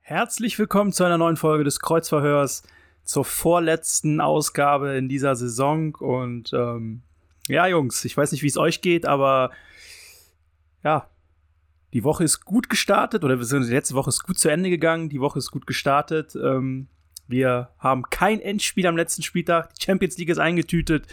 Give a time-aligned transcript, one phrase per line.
[0.00, 2.64] Herzlich willkommen zu einer neuen Folge des Kreuzverhörs,
[3.04, 5.94] zur vorletzten Ausgabe in dieser Saison.
[5.94, 7.02] Und ähm,
[7.48, 9.50] ja, Jungs, ich weiß nicht, wie es euch geht, aber
[10.82, 11.08] ja,
[11.92, 15.08] die Woche ist gut gestartet oder die letzte Woche ist gut zu Ende gegangen.
[15.08, 16.36] Die Woche ist gut gestartet.
[16.36, 16.88] Ähm,
[17.28, 19.74] wir haben kein Endspiel am letzten Spieltag.
[19.74, 21.06] Die Champions League ist eingetütet.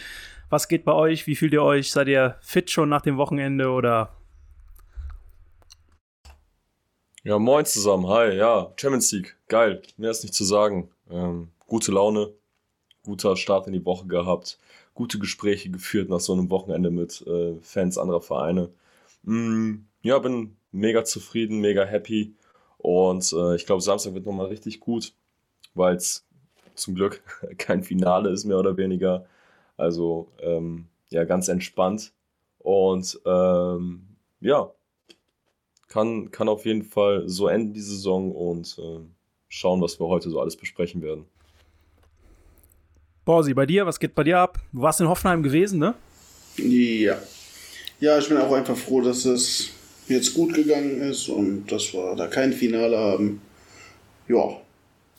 [0.49, 1.27] Was geht bei euch?
[1.27, 1.91] Wie fühlt ihr euch?
[1.91, 4.13] Seid ihr fit schon nach dem Wochenende oder
[7.23, 8.07] Ja, moin zusammen.
[8.07, 9.35] Hi, ja, Champions League.
[9.49, 9.81] Geil.
[9.97, 10.89] Mehr ist nicht zu sagen.
[11.09, 12.33] Ähm, gute Laune,
[13.03, 14.57] guter Start in die Woche gehabt,
[14.93, 18.69] gute Gespräche geführt nach so einem Wochenende mit äh, Fans anderer Vereine.
[19.23, 22.33] Mm, ja, bin mega zufrieden, mega happy.
[22.77, 25.13] Und äh, ich glaube, Samstag wird nochmal richtig gut,
[25.73, 26.25] weil es
[26.75, 27.21] zum Glück
[27.57, 29.25] kein Finale ist, mehr oder weniger.
[29.77, 32.13] Also, ähm, ja, ganz entspannt.
[32.57, 34.71] Und ähm, ja,
[35.87, 38.99] kann, kann auf jeden Fall so enden die Saison und äh,
[39.47, 41.25] schauen, was wir heute so alles besprechen werden.
[43.23, 44.57] Borsi, bei dir, was geht bei dir ab?
[44.71, 45.95] Du warst in Hoffenheim gewesen, ne?
[46.57, 47.17] Ja.
[47.99, 49.69] Ja, ich bin auch einfach froh, dass es
[50.07, 53.41] jetzt gut gegangen ist und dass wir da kein Finale haben.
[54.27, 54.61] Ja.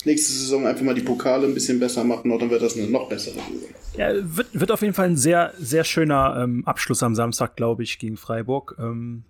[0.04, 2.86] Nächste Saison einfach mal die Pokale ein bisschen besser machen und dann wird das eine
[2.86, 3.52] noch bessere Saison.
[3.96, 7.82] Ja, wird, wird auf jeden Fall ein sehr, sehr schöner ähm, Abschluss am Samstag, glaube
[7.82, 8.76] ich, gegen Freiburg.
[8.78, 9.24] Ähm,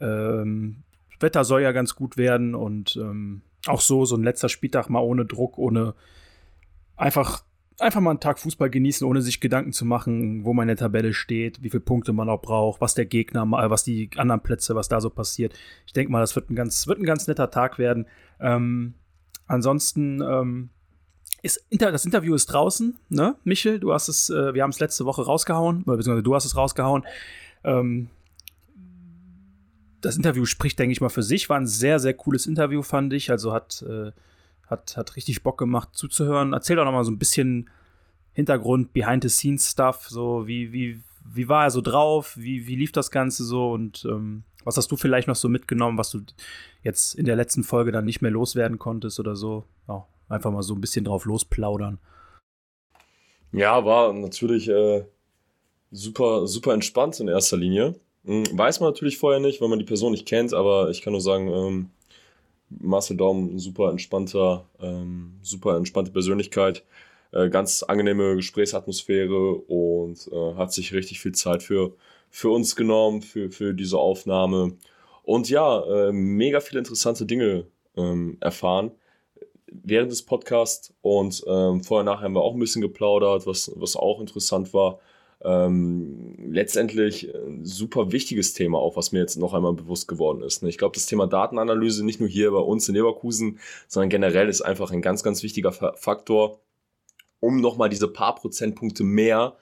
[0.00, 0.76] ähm,
[1.20, 5.00] Wetter soll ja ganz gut werden und ähm, auch so, so ein letzter Spieltag mal
[5.00, 5.94] ohne Druck, ohne
[6.96, 7.44] einfach,
[7.78, 10.76] einfach mal einen Tag Fußball genießen, ohne sich Gedanken zu machen, wo man in der
[10.76, 14.42] Tabelle steht, wie viele Punkte man auch braucht, was der Gegner, äh, was die anderen
[14.42, 15.54] Plätze, was da so passiert.
[15.86, 18.06] Ich denke mal, das wird ein ganz, wird ein ganz netter Tag werden.
[18.40, 18.94] Ähm,
[19.52, 20.70] ansonsten, ähm,
[21.42, 23.34] ist, das Interview ist draußen, ne?
[23.44, 26.56] Michel, du hast es, äh, wir haben es letzte Woche rausgehauen, beziehungsweise du hast es
[26.56, 27.04] rausgehauen.
[27.64, 28.08] Ähm,
[30.00, 31.48] das Interview spricht, denke ich mal, für sich.
[31.48, 33.30] War ein sehr, sehr cooles Interview, fand ich.
[33.30, 34.12] Also hat, äh,
[34.66, 36.52] hat, hat richtig Bock gemacht zuzuhören.
[36.52, 37.70] Erzähl doch noch mal so ein bisschen
[38.32, 40.08] Hintergrund, Behind-the-Scenes-Stuff.
[40.08, 41.00] So, wie, wie,
[41.32, 42.36] wie war er so drauf?
[42.36, 43.72] Wie, wie lief das Ganze so?
[43.72, 46.20] Und ähm, was hast du vielleicht noch so mitgenommen, was du
[46.82, 49.64] jetzt in der letzten Folge dann nicht mehr loswerden konntest oder so?
[49.88, 51.98] Ja, einfach mal so ein bisschen drauf losplaudern.
[53.52, 55.04] Ja, war natürlich äh,
[55.90, 57.94] super, super entspannt in erster Linie.
[58.24, 61.12] Hm, weiß man natürlich vorher nicht, weil man die Person nicht kennt, aber ich kann
[61.12, 61.90] nur sagen, ähm,
[62.80, 66.84] Marcel Daum, super entspannter, ähm, super entspannte Persönlichkeit,
[67.32, 71.94] äh, ganz angenehme Gesprächsatmosphäre und äh, hat sich richtig viel Zeit für,
[72.32, 74.76] für uns genommen, für, für diese Aufnahme.
[75.22, 77.66] Und ja, äh, mega viele interessante Dinge
[77.96, 78.90] ähm, erfahren
[79.84, 83.96] während des Podcasts und ähm, vorher nachher haben wir auch ein bisschen geplaudert, was, was
[83.96, 84.98] auch interessant war
[85.44, 90.62] ähm, letztendlich ein super wichtiges Thema, auch was mir jetzt noch einmal bewusst geworden ist.
[90.62, 90.68] Ne?
[90.68, 94.62] Ich glaube, das Thema Datenanalyse nicht nur hier bei uns in Leverkusen, sondern generell ist
[94.62, 96.60] einfach ein ganz, ganz wichtiger Faktor,
[97.40, 99.56] um nochmal diese paar Prozentpunkte mehr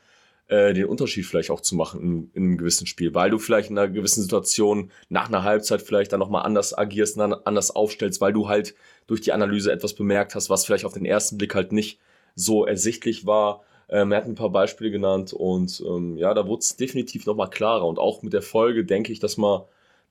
[0.51, 3.71] äh, den Unterschied vielleicht auch zu machen in, in, einem gewissen Spiel, weil du vielleicht
[3.71, 8.33] in einer gewissen Situation nach einer Halbzeit vielleicht dann nochmal anders agierst, anders aufstellst, weil
[8.33, 8.75] du halt
[9.07, 11.99] durch die Analyse etwas bemerkt hast, was vielleicht auf den ersten Blick halt nicht
[12.35, 16.61] so ersichtlich war ähm, er hat ein paar Beispiele genannt und ähm, ja, da wurde
[16.61, 17.87] es definitiv nochmal klarer.
[17.87, 19.63] Und auch mit der Folge denke ich, dass man,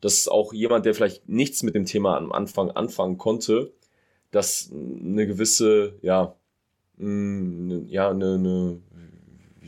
[0.02, 3.72] dass auch jemand, der vielleicht nichts mit dem Thema am Anfang anfangen konnte,
[4.32, 6.36] dass eine gewisse, ja,
[6.98, 8.82] mh, mm, ja, eine, eine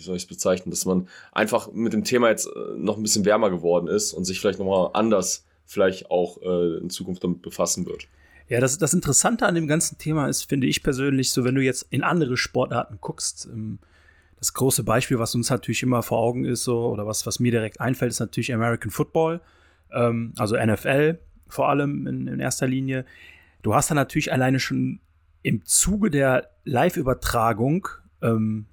[0.02, 3.04] wie soll ich es bezeichnen, dass man einfach mit dem Thema jetzt äh, noch ein
[3.04, 7.42] bisschen wärmer geworden ist und sich vielleicht nochmal anders vielleicht auch äh, in Zukunft damit
[7.42, 8.08] befassen wird.
[8.50, 11.62] Ja, das, das Interessante an dem ganzen Thema ist, finde ich persönlich, so wenn du
[11.62, 13.80] jetzt in andere Sportarten guckst, ähm,
[14.40, 17.52] das große Beispiel, was uns natürlich immer vor Augen ist, so, oder was, was mir
[17.52, 19.40] direkt einfällt, ist natürlich American Football,
[19.94, 23.06] ähm, also NFL vor allem in, in erster Linie.
[23.62, 25.00] Du hast da natürlich alleine schon
[25.44, 27.88] im Zuge der Live-Übertragung,
[28.22, 28.66] ähm,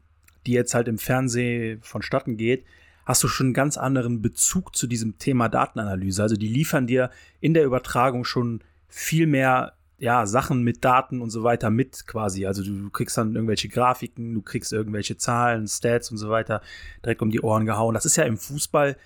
[0.48, 2.64] die jetzt halt im Fernsehen vonstatten geht,
[3.04, 6.22] hast du schon einen ganz anderen Bezug zu diesem Thema Datenanalyse.
[6.22, 7.10] Also die liefern dir
[7.40, 12.46] in der Übertragung schon viel mehr ja, Sachen mit Daten und so weiter mit quasi.
[12.46, 16.62] Also du, du, kriegst dann irgendwelche Grafiken, du kriegst irgendwelche Zahlen, Stats und so weiter
[17.04, 17.92] direkt um die Ohren gehauen.
[17.92, 18.96] Das ist ja im Fußball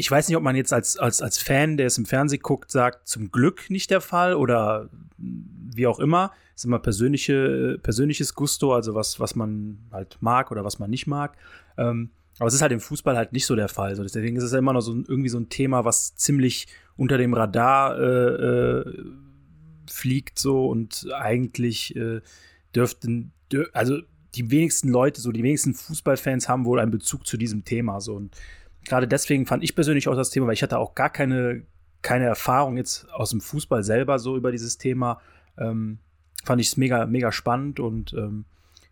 [0.00, 2.70] ich weiß nicht, ob man jetzt als, als, als Fan, der es im Fernsehen guckt,
[2.70, 4.88] sagt, zum Glück nicht der Fall oder
[5.18, 6.32] wie auch immer.
[6.54, 10.88] Es ist immer persönliche, persönliches Gusto, also was, was man halt mag oder was man
[10.88, 11.36] nicht mag.
[11.76, 13.94] Ähm, aber es ist halt im Fußball halt nicht so der Fall.
[13.94, 17.18] So, deswegen ist es ja immer noch so irgendwie so ein Thema, was ziemlich unter
[17.18, 19.04] dem Radar äh, äh,
[19.86, 22.22] fliegt so und eigentlich äh,
[22.74, 23.98] dürften, dür also
[24.34, 28.00] die wenigsten Leute, so die wenigsten Fußballfans haben wohl einen Bezug zu diesem Thema.
[28.00, 28.34] So und
[28.84, 31.62] gerade deswegen fand ich persönlich auch das Thema, weil ich hatte auch gar keine,
[32.02, 35.20] keine Erfahrung jetzt aus dem Fußball selber so über dieses Thema.
[35.58, 35.98] Ähm,
[36.44, 38.44] fand ich es mega, mega spannend und ähm,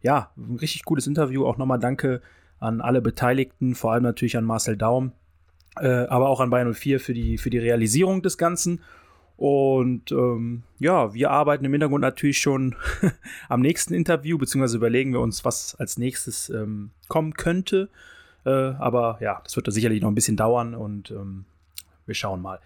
[0.02, 1.46] ja, ein richtig cooles Interview.
[1.46, 2.20] Auch nochmal danke
[2.60, 5.12] an alle Beteiligten, vor allem natürlich an Marcel Daum,
[5.80, 8.80] äh, aber auch an Bayern 04 für die, für die Realisierung des Ganzen.
[9.36, 12.74] Und ähm, ja, wir arbeiten im Hintergrund natürlich schon
[13.48, 17.88] am nächsten Interview, beziehungsweise überlegen wir uns, was als nächstes ähm, kommen könnte.
[18.44, 21.44] Äh, aber ja, das wird da sicherlich noch ein bisschen dauern und ähm,
[22.06, 22.60] wir schauen mal.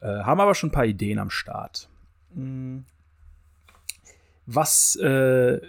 [0.00, 1.88] Äh, haben aber schon ein paar Ideen am Start.
[2.34, 2.84] Hm.
[4.46, 5.60] Was äh,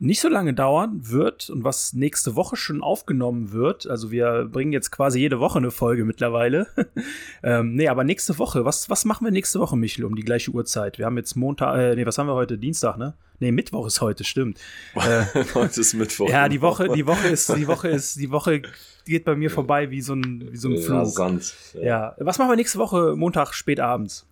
[0.00, 3.86] nicht so lange dauern wird und was nächste Woche schon aufgenommen wird.
[3.86, 6.68] Also wir bringen jetzt quasi jede Woche eine Folge mittlerweile.
[7.42, 10.52] ähm, nee, aber nächste Woche, was, was machen wir nächste Woche, Michel, um die gleiche
[10.52, 10.98] Uhrzeit?
[10.98, 12.56] Wir haben jetzt Montag, äh, nee, was haben wir heute?
[12.56, 13.12] Dienstag, ne?
[13.40, 14.58] Nee, Mittwoch ist heute, stimmt.
[14.94, 15.24] Äh,
[15.54, 16.30] heute ist Mittwoch.
[16.30, 18.62] Ja, die Woche, die Woche ist, die Woche ist, die Woche
[19.04, 20.96] geht bei mir vorbei wie so ein, wie so ein Flug.
[20.96, 21.82] Rasant, ja.
[21.82, 22.16] ja.
[22.18, 24.26] Was machen wir nächste Woche, Montag, spät abends?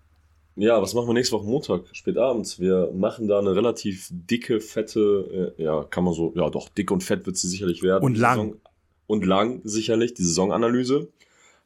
[0.59, 2.59] Ja, was machen wir nächste Woche Montag, spät abends?
[2.59, 6.91] Wir machen da eine relativ dicke, fette, äh, ja, kann man so, ja doch, dick
[6.91, 8.05] und fett wird sie sicherlich werden.
[8.05, 8.39] Und lang.
[8.39, 8.61] Saison,
[9.07, 11.09] und lang sicherlich, die Saisonanalyse.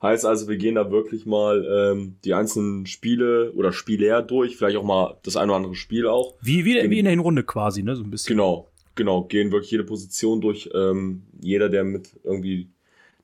[0.03, 4.77] Heißt also, wir gehen da wirklich mal ähm, die einzelnen Spiele oder Spieler durch, vielleicht
[4.77, 6.35] auch mal das eine oder andere Spiel auch.
[6.43, 7.97] Wie, wie, wie in der Hinrunde quasi, ne?
[7.97, 8.37] So ein bisschen.
[8.37, 12.69] Genau, genau, gehen wirklich jede Position durch, ähm, jeder, der mit irgendwie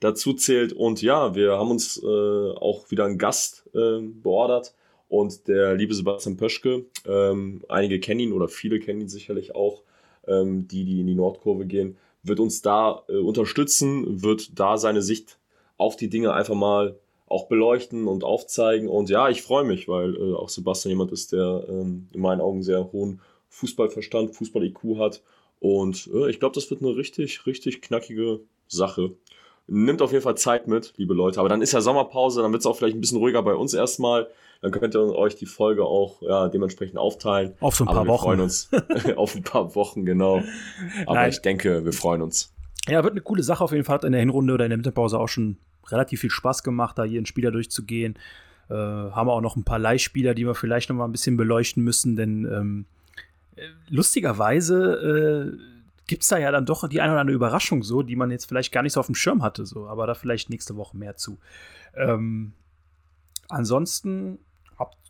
[0.01, 0.73] dazu zählt.
[0.73, 4.73] Und ja, wir haben uns äh, auch wieder einen Gast äh, beordert
[5.09, 9.83] und der liebe Sebastian Pöschke, ähm, einige kennen ihn oder viele kennen ihn sicherlich auch,
[10.27, 15.03] ähm, die, die in die Nordkurve gehen, wird uns da äh, unterstützen, wird da seine
[15.03, 15.39] Sicht
[15.77, 16.97] auf die Dinge einfach mal
[17.27, 18.89] auch beleuchten und aufzeigen.
[18.89, 22.41] Und ja, ich freue mich, weil äh, auch Sebastian jemand ist, der ähm, in meinen
[22.41, 23.21] Augen sehr hohen
[23.51, 25.23] Fußballverstand, Fußball-IQ hat.
[25.61, 29.13] Und äh, ich glaube, das wird eine richtig, richtig knackige Sache.
[29.67, 31.41] Nimmt auf jeden Fall Zeit mit, liebe Leute.
[31.41, 33.75] Aber dann ist ja Sommerpause, dann wird es auch vielleicht ein bisschen ruhiger bei uns
[33.75, 34.29] erstmal.
[34.61, 37.55] Dann könnt ihr euch die Folge auch ja, dementsprechend aufteilen.
[37.61, 38.25] Auf so ein Aber paar wir Wochen.
[38.25, 38.71] freuen uns
[39.17, 40.43] auf ein paar Wochen, genau.
[41.07, 41.31] Aber Nein.
[41.31, 42.53] ich denke, wir freuen uns.
[42.89, 43.95] Ja, wird eine coole Sache auf jeden Fall.
[43.95, 47.05] Hat in der Hinrunde oder in der Mittagspause auch schon relativ viel Spaß gemacht, da
[47.05, 48.19] jeden Spieler durchzugehen.
[48.69, 51.37] Äh, haben wir auch noch ein paar Leihspieler, die wir vielleicht noch mal ein bisschen
[51.37, 52.87] beleuchten müssen, denn ähm,
[53.57, 55.59] äh, lustigerweise äh,
[56.07, 58.47] gibt es da ja dann doch die eine oder andere Überraschung so, die man jetzt
[58.47, 61.17] vielleicht gar nicht so auf dem Schirm hatte, so, aber da vielleicht nächste Woche mehr
[61.17, 61.39] zu.
[61.95, 62.53] Ähm,
[63.49, 64.39] ansonsten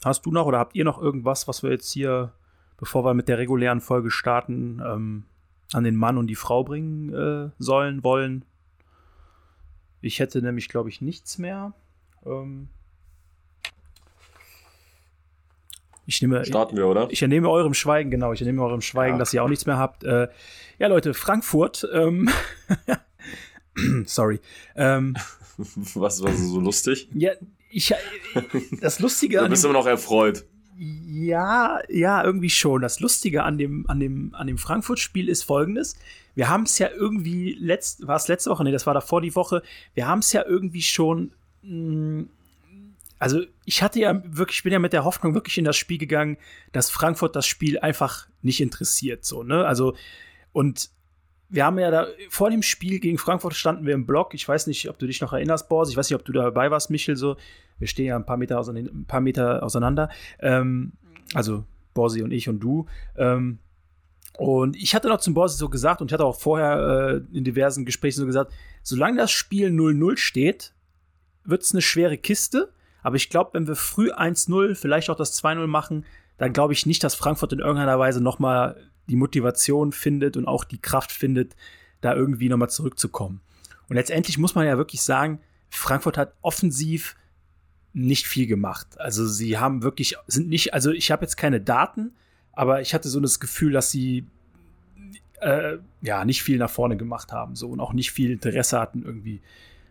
[0.05, 2.33] hast du noch oder habt ihr noch irgendwas, was wir jetzt hier,
[2.77, 5.25] bevor wir mit der regulären Folge starten, ähm,
[5.73, 8.45] an den Mann und die Frau bringen äh, sollen, wollen?
[10.01, 11.73] Ich hätte nämlich, glaube ich, nichts mehr.
[12.25, 12.69] Ähm,
[16.07, 17.09] ich nehme, Starten wir, oder?
[17.11, 19.19] ich entnehme eurem Schweigen, genau, ich entnehme eurem Schweigen, Ja.
[19.19, 20.05] dass ihr auch nichts mehr habt.
[20.05, 20.29] Äh,
[20.79, 22.31] ja, Leute, Frankfurt, ähm,
[24.07, 24.41] sorry.
[24.75, 25.17] Ähm,
[25.57, 27.09] Was war so lustig?
[27.13, 27.33] ja,
[27.71, 27.95] ich,
[28.81, 30.45] das Lustige Du bist dem, immer noch erfreut.
[30.77, 32.83] ja, ja, irgendwie schon.
[32.83, 35.97] Das Lustige an dem, an dem, an dem Frankfurt-Spiel ist folgendes.
[36.35, 38.65] Wir haben es ja irgendwie, letzt, war es letzte Woche?
[38.65, 39.63] Nee, das war davor die Woche.
[39.95, 42.27] Wir haben es ja irgendwie schon, mh,
[43.19, 45.99] also ich hatte ja wirklich, ich bin ja mit der Hoffnung wirklich in das Spiel
[45.99, 46.37] gegangen,
[46.71, 49.67] dass Frankfurt das Spiel einfach nicht interessiert, so, ne?
[49.67, 49.97] Also,
[50.53, 50.91] und
[51.49, 54.35] wir haben ja da, vor dem Spiel gegen Frankfurt standen wir im Block.
[54.35, 55.89] Ich weiß nicht, ob du dich noch erinnerst, Boris.
[55.89, 57.37] Ich weiß nicht, ob du dabei warst, Michel, so.
[57.79, 60.11] Wir stehen ja ein paar Meter, auseinander, ein paar Meter auseinander.
[60.41, 60.93] Ähm,
[61.35, 61.65] also
[61.95, 62.87] Borsi und ich und du.
[63.17, 63.61] Ähm,
[64.37, 67.45] und ich hatte noch zum Borsi so gesagt, und ich hatte auch vorher äh, in
[67.45, 68.53] diversen Gesprächen so gesagt,
[68.83, 70.75] solange das Spiel 0-0 steht,
[71.45, 72.73] wird es eine schwere Kiste.
[73.03, 76.05] Aber ich glaube, wenn wir früh 1-0, vielleicht auch das 2-0 machen,
[76.39, 78.77] dann glaube ich nicht, dass Frankfurt in irgendeiner Weise noch mal
[79.09, 81.57] die Motivation findet und auch die Kraft findet,
[82.01, 83.41] da irgendwie noch mal zurückzukommen.
[83.89, 85.41] Und letztendlich muss man ja wirklich sagen,
[85.71, 87.17] Frankfurt hat offensiv
[87.93, 88.87] nicht viel gemacht.
[88.99, 92.13] Also sie haben wirklich, sind nicht, also ich habe jetzt keine Daten,
[92.53, 94.27] aber ich hatte so das Gefühl, dass sie
[95.41, 99.03] äh, ja nicht viel nach vorne gemacht haben so und auch nicht viel Interesse hatten,
[99.03, 99.41] irgendwie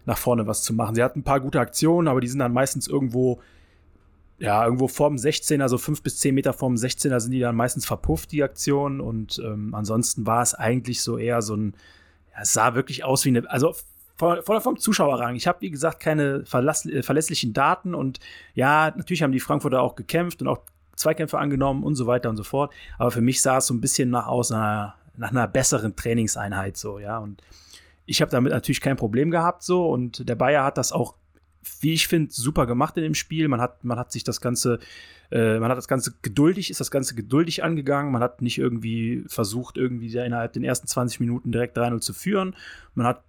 [0.05, 0.95] nach vorne was zu machen.
[0.95, 3.41] Sie hatten ein paar gute Aktionen, aber die sind dann meistens irgendwo,
[4.39, 7.85] ja, irgendwo vorm 16, also fünf bis zehn Meter vorm 16er sind die dann meistens
[7.85, 9.01] verpufft, die Aktionen.
[9.01, 11.73] Und ähm, ansonsten war es eigentlich so eher so ein,
[12.33, 13.73] ja, es sah wirklich aus wie eine, also
[14.17, 15.35] von, vom Zuschauerrang.
[15.35, 18.19] Ich habe, wie gesagt, keine äh, verlässlichen Daten und
[18.55, 20.59] ja, natürlich haben die Frankfurter auch gekämpft und auch
[20.95, 22.73] Zweikämpfe angenommen und so weiter und so fort.
[22.97, 26.77] Aber für mich sah es so ein bisschen nach aus einer, nach einer besseren Trainingseinheit
[26.77, 27.19] so, ja.
[27.19, 27.41] Und
[28.05, 31.15] ich habe damit natürlich kein Problem gehabt so und der Bayer hat das auch,
[31.81, 33.47] wie ich finde, super gemacht in dem Spiel.
[33.47, 34.79] Man hat, man hat sich das Ganze,
[35.31, 38.11] äh, man hat das Ganze geduldig, ist das Ganze geduldig angegangen.
[38.11, 42.55] Man hat nicht irgendwie versucht, irgendwie innerhalb den ersten 20 Minuten direkt 3-0 zu führen.
[42.95, 43.23] Man hat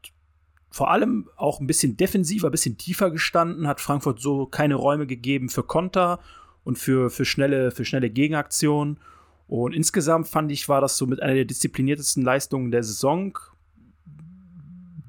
[0.71, 5.07] vor allem auch ein bisschen defensiver, ein bisschen tiefer gestanden, hat Frankfurt so keine Räume
[5.07, 6.21] gegeben für Konter
[6.64, 8.99] und für, für, schnelle, für schnelle Gegenaktionen.
[9.47, 13.38] Und insgesamt fand ich, war das so mit einer der diszipliniertesten Leistungen der Saison.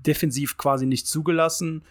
[0.06, 1.84] Defensiv quasi nicht zugelassen.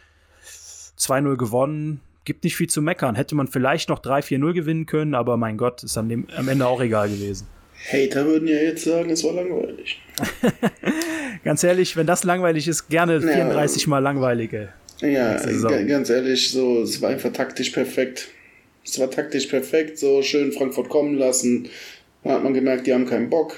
[0.99, 2.01] 2-0 gewonnen.
[2.25, 3.15] Gibt nicht viel zu meckern.
[3.15, 6.81] Hätte man vielleicht noch 3-4-0 gewinnen können, aber mein Gott, ist am, am Ende auch
[6.81, 7.47] egal gewesen.
[7.91, 10.01] Hater würden ja jetzt sagen, es war langweilig.
[11.45, 14.71] ganz ehrlich, wenn das langweilig ist, gerne 34 ja, mal langweilige.
[15.01, 15.37] Ja,
[15.85, 18.29] ganz ehrlich, so, es war einfach taktisch perfekt.
[18.85, 21.69] Es war taktisch perfekt, so schön Frankfurt kommen lassen.
[22.25, 23.57] Da hat man gemerkt, die haben keinen Bock.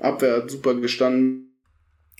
[0.00, 1.47] Abwehr hat super gestanden.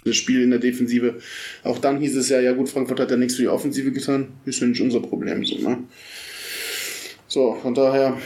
[0.04, 1.20] Das Spiel in der Defensive.
[1.64, 4.28] Auch dann hieß es ja, ja gut, Frankfurt hat ja nichts für die Offensive getan.
[4.44, 5.84] Ist ja nicht unser Problem so, ne?
[7.26, 8.18] So, von daher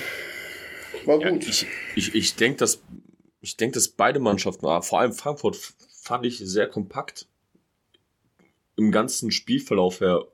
[1.06, 1.44] war gut.
[1.44, 2.82] Ja, ich ich, ich denke, dass,
[3.40, 5.56] ich denke, dass beide Mannschaften, vor allem Frankfurt,
[6.02, 7.26] fand ich sehr kompakt
[8.76, 10.26] im ganzen Spielverlauf her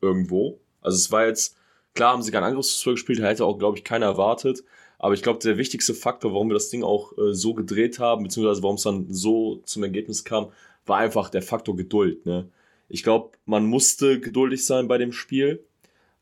[0.00, 0.60] irgendwo.
[0.80, 1.56] Also es war jetzt,
[1.94, 4.64] klar haben sie keinen Angriffsfußball gespielt, hätte auch, glaube ich, keiner erwartet.
[4.98, 8.22] Aber ich glaube, der wichtigste Faktor, warum wir das Ding auch äh, so gedreht haben,
[8.22, 10.52] beziehungsweise warum es dann so zum Ergebnis kam,
[10.90, 12.26] war einfach der Faktor Geduld.
[12.26, 12.50] Ne?
[12.88, 15.64] Ich glaube, man musste geduldig sein bei dem Spiel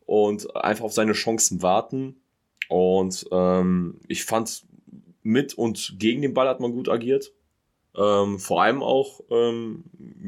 [0.07, 2.21] und einfach auf seine Chancen warten.
[2.69, 4.67] Und ähm, ich fand,
[5.23, 7.33] mit und gegen den Ball hat man gut agiert.
[7.97, 9.85] Ähm, vor allem auch ähm,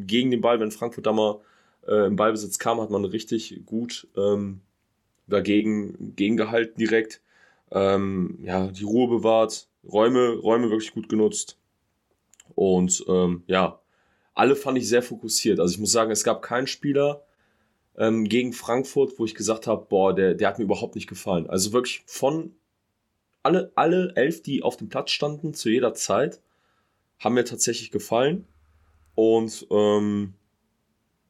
[0.07, 1.41] gegen den Ball, wenn Frankfurt da mal
[1.87, 4.63] äh, im Ballbesitz kam, hat man richtig gut ähm,
[5.27, 7.21] dagegen gegengehalten direkt.
[7.71, 11.59] Ähm, ja, die Ruhe bewahrt, Räume, Räume wirklich gut genutzt.
[12.55, 13.81] Und ähm, ja,
[14.35, 15.61] alle fand ich sehr fokussiert.
[15.61, 17.25] Also ich muss sagen, es gab keinen Spieler,
[17.97, 21.49] ähm, gegen Frankfurt, wo ich gesagt habe, boah, der, der hat mir überhaupt nicht gefallen.
[21.49, 22.55] Also wirklich von
[23.43, 26.41] alle, alle elf, die auf dem Platz standen, zu jeder Zeit,
[27.19, 28.47] haben mir tatsächlich gefallen.
[29.15, 30.35] Und ähm,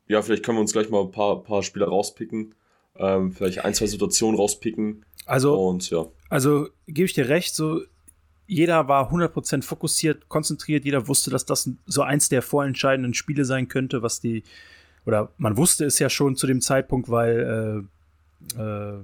[0.07, 2.55] ja, vielleicht können wir uns gleich mal ein paar, paar Spieler rauspicken.
[2.97, 5.05] Ähm, vielleicht ein, zwei Situationen rauspicken.
[5.27, 6.07] Also, und, ja.
[6.29, 7.83] also gebe ich dir recht, so
[8.51, 13.69] jeder war 100% fokussiert, konzentriert, jeder wusste, dass das so eins der vorentscheidenden Spiele sein
[13.69, 14.43] könnte, was die,
[15.07, 17.87] oder man wusste es ja schon zu dem Zeitpunkt, weil
[18.57, 18.99] äh, äh,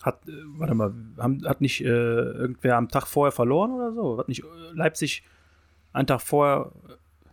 [0.00, 4.18] hat, äh, warte mal, haben, hat nicht äh, irgendwer am Tag vorher verloren oder so?
[4.18, 5.24] Hat nicht äh, Leipzig
[5.92, 6.72] einen Tag vorher,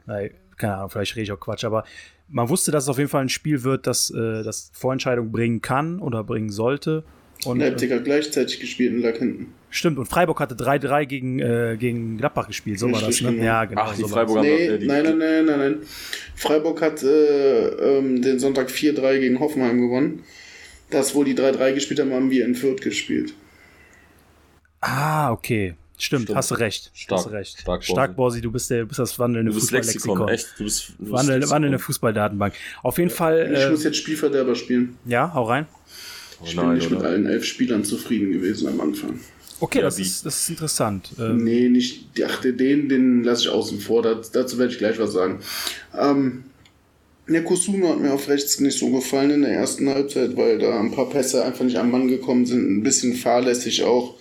[0.05, 1.85] nein, keine Ahnung, vielleicht rede ich auch Quatsch, aber
[2.27, 5.61] man wusste, dass es auf jeden Fall ein Spiel wird, das, äh, das Vorentscheidung bringen
[5.61, 7.05] kann oder bringen sollte.
[7.45, 9.53] Und, Leipzig hat gleichzeitig gespielt und lag hinten.
[9.75, 13.31] Stimmt, und Freiburg hatte 3-3 gegen, äh, gegen Gladbach gespielt, so war das, ne?
[13.31, 13.43] Genau.
[13.43, 13.81] Ja, genau.
[13.81, 15.77] Ach, die so Freiburger nee, haben, die, nein, nein, nein, nein, nein.
[16.35, 20.25] Freiburg hat äh, ähm, den Sonntag 4-3 gegen Hoffenheim gewonnen.
[20.91, 23.33] Das, wo die 3-3 gespielt haben, haben wir in Fürth gespielt.
[24.79, 25.73] Ah, okay.
[25.97, 26.37] Stimmt, Stimmt.
[26.37, 26.91] hast du recht.
[26.93, 27.59] Stark, hast du recht.
[27.59, 30.27] Stark, Stark Borsi, du bist, der, du bist das wandelnde Fußballlexikon.
[30.27, 32.53] Echt, du bist, du Wandel, wandelnde Fußballdatenbank.
[32.83, 33.51] Auf jeden Fall.
[33.51, 34.97] Ich äh, muss jetzt Spielverderber spielen.
[35.05, 35.65] Ja, hau rein.
[36.45, 39.19] Ich bin nicht mit allen elf Spielern zufrieden gewesen am Anfang.
[39.63, 41.11] Okay, ja, das, ist, das ist interessant.
[41.17, 42.03] Ähm, nee, nicht.
[42.27, 44.01] Ach, den, den lasse ich außen vor.
[44.01, 45.39] Das, dazu werde ich gleich was sagen.
[45.97, 46.43] Ähm,
[47.29, 50.77] der Kosuno hat mir auf rechts nicht so gefallen in der ersten Halbzeit, weil da
[50.77, 52.69] ein paar Pässe einfach nicht am Mann gekommen sind.
[52.69, 54.15] Ein bisschen fahrlässig auch.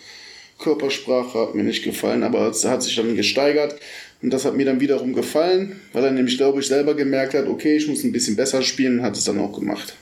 [0.61, 3.75] Körpersprache hat mir nicht gefallen, aber es hat sich dann gesteigert.
[4.23, 7.49] Und das hat mir dann wiederum gefallen, weil er nämlich, glaube ich, selber gemerkt hat,
[7.49, 9.97] okay, ich muss ein bisschen besser spielen und hat es dann auch gemacht.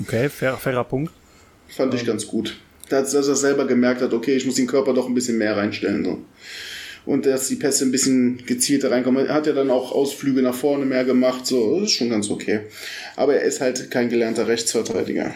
[0.00, 1.12] Okay, fair, fairer Punkt.
[1.68, 2.00] Fand ähm.
[2.00, 2.56] ich ganz gut.
[2.92, 6.04] Dass, er selber gemerkt hat, okay, ich muss den Körper doch ein bisschen mehr reinstellen.
[6.04, 6.18] So
[7.04, 9.26] und dass die Pässe ein bisschen gezielter reinkommen.
[9.26, 12.30] Er hat ja dann auch Ausflüge nach vorne mehr gemacht, so, das ist schon ganz
[12.30, 12.66] okay.
[13.16, 15.34] Aber er ist halt kein gelernter Rechtsverteidiger.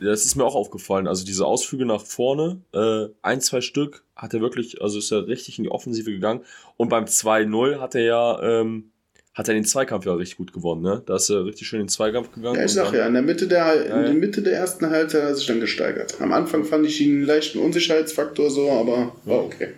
[0.00, 1.06] Das ist mir auch aufgefallen.
[1.06, 5.26] Also diese Ausflüge nach vorne, äh, ein, zwei Stück hat er wirklich, also ist er
[5.26, 6.42] richtig in die Offensive gegangen.
[6.76, 8.89] Und beim 2-0 hat er ja, ähm,
[9.32, 11.02] hat er den Zweikampf ja richtig gut gewonnen, ne?
[11.06, 12.56] Da ist er richtig schön in den Zweikampf gegangen.
[12.56, 15.22] Ja, ich sag ja, in der Mitte der, ja, in der Mitte der ersten Halbzeit
[15.22, 16.20] hat er sich dann gesteigert.
[16.20, 19.74] Am Anfang fand ich ihn einen leichten Unsicherheitsfaktor so, aber war okay.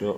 [0.00, 0.14] Ja.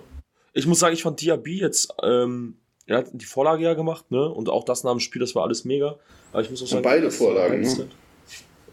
[0.52, 2.56] Ich muss sagen, ich fand Diaby jetzt, ähm,
[2.86, 4.28] er hat die Vorlage ja gemacht, ne?
[4.28, 5.98] Und auch das nach dem Spiel, das war alles mega.
[6.32, 7.88] Aber ich muss auch sagen, beide Vorlagen, ne?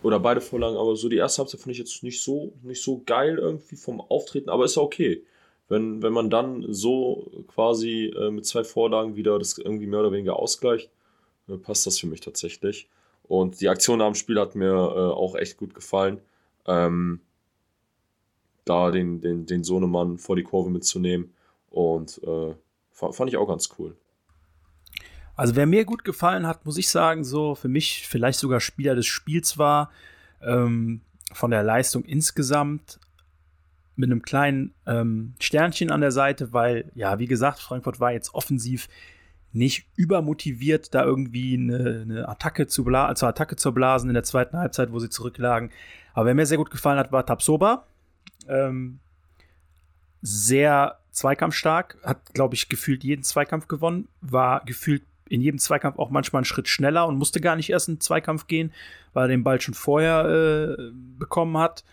[0.03, 3.01] Oder beide Vorlagen, aber so die erste Halbzeit finde ich jetzt nicht so, nicht so
[3.05, 5.23] geil irgendwie vom Auftreten, aber ist ja okay.
[5.67, 10.11] Wenn, wenn man dann so quasi äh, mit zwei Vorlagen wieder das irgendwie mehr oder
[10.11, 10.91] weniger ausgleicht,
[11.47, 12.87] äh, passt das für mich tatsächlich.
[13.23, 16.21] Und die Aktion am Spiel hat mir äh, auch echt gut gefallen.
[16.67, 17.21] Ähm,
[18.65, 21.33] da den, den, den Sohnemann vor die Kurve mitzunehmen.
[21.69, 22.53] Und äh,
[22.91, 23.95] fand ich auch ganz cool.
[25.35, 28.95] Also wer mir gut gefallen hat, muss ich sagen, so für mich vielleicht sogar Spieler
[28.95, 29.91] des Spiels war,
[30.41, 31.01] ähm,
[31.33, 32.99] von der Leistung insgesamt
[33.95, 38.33] mit einem kleinen ähm, Sternchen an der Seite, weil, ja, wie gesagt, Frankfurt war jetzt
[38.33, 38.87] offensiv
[39.51, 44.23] nicht übermotiviert, da irgendwie eine, eine Attacke zu bla zur Attacke zu blasen in der
[44.23, 45.71] zweiten Halbzeit, wo sie zurücklagen.
[46.13, 47.85] Aber wer mir sehr gut gefallen hat, war Tabsoba.
[48.47, 48.99] Ähm,
[50.21, 56.09] sehr zweikampfstark, hat, glaube ich, gefühlt jeden Zweikampf gewonnen, war gefühlt in jedem Zweikampf auch
[56.09, 58.71] manchmal einen Schritt schneller und musste gar nicht erst in Zweikampf gehen,
[59.13, 60.25] weil er den Ball schon vorher
[60.77, 61.83] äh, bekommen hat.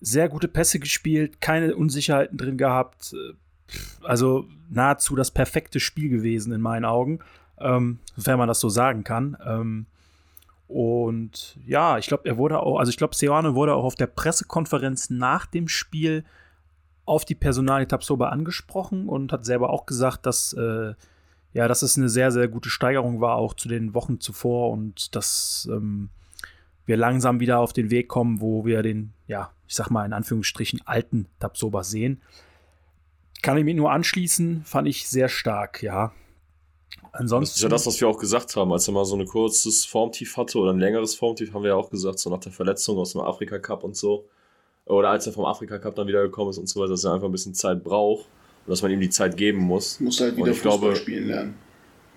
[0.00, 3.14] Sehr gute Pässe gespielt, keine Unsicherheiten drin gehabt.
[4.02, 7.20] Also nahezu das perfekte Spiel gewesen in meinen Augen,
[7.58, 9.36] ähm, wenn man das so sagen kann.
[9.44, 9.86] Ähm,
[10.66, 14.06] und ja, ich glaube, er wurde auch, also ich glaube, Seoane wurde auch auf der
[14.06, 16.24] Pressekonferenz nach dem Spiel
[17.04, 20.94] auf die Personalie Tabsoba angesprochen und hat selber auch gesagt, dass äh,
[21.52, 25.14] ja, dass es eine sehr, sehr gute Steigerung war, auch zu den Wochen zuvor und
[25.16, 26.10] dass ähm,
[26.86, 30.12] wir langsam wieder auf den Weg kommen, wo wir den, ja, ich sag mal in
[30.12, 32.20] Anführungsstrichen, alten Tabsoba sehen.
[33.40, 36.12] Kann ich mich nur anschließen, fand ich sehr stark, ja.
[37.12, 37.52] Ansonsten.
[37.52, 39.86] Das ist ja das, was wir auch gesagt haben, als er mal so ein kurzes
[39.86, 42.98] Formtief hatte oder ein längeres Formtief, haben wir ja auch gesagt, so nach der Verletzung
[42.98, 44.26] aus dem Afrika Cup und so.
[44.86, 47.14] Oder als er vom Afrika Cup dann wieder gekommen ist und so weiter, dass er
[47.14, 48.26] einfach ein bisschen Zeit braucht
[48.66, 50.00] und dass man ihm die Zeit geben muss.
[50.00, 51.54] Muss halt wieder Fußball glaube, spielen lernen.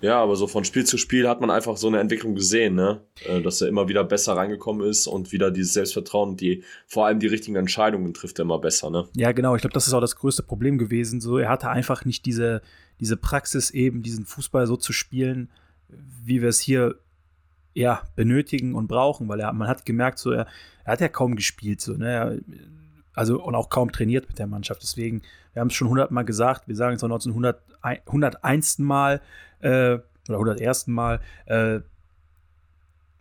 [0.00, 3.00] Ja, aber so von Spiel zu Spiel hat man einfach so eine Entwicklung gesehen, ne?
[3.26, 7.06] Äh, dass er immer wieder besser reingekommen ist und wieder dieses Selbstvertrauen und die, vor
[7.06, 9.08] allem die richtigen Entscheidungen trifft er immer besser, ne?
[9.16, 9.54] Ja, genau.
[9.54, 11.20] Ich glaube, das ist auch das größte Problem gewesen.
[11.20, 12.60] So, er hatte einfach nicht diese,
[13.00, 15.50] diese Praxis, eben diesen Fußball so zu spielen,
[15.88, 16.96] wie wir es hier
[17.72, 20.46] ja, benötigen und brauchen, weil er, man hat gemerkt, so, er,
[20.84, 22.40] er hat ja kaum gespielt, so, ne?
[23.14, 24.82] Also, und auch kaum trainiert mit der Mannschaft.
[24.82, 25.22] Deswegen,
[25.52, 28.78] wir haben es schon hundertmal gesagt, wir sagen es auch 1901.
[28.78, 29.20] Mal,
[29.60, 29.98] äh,
[30.28, 30.88] oder 101.
[30.88, 31.80] Mal, äh,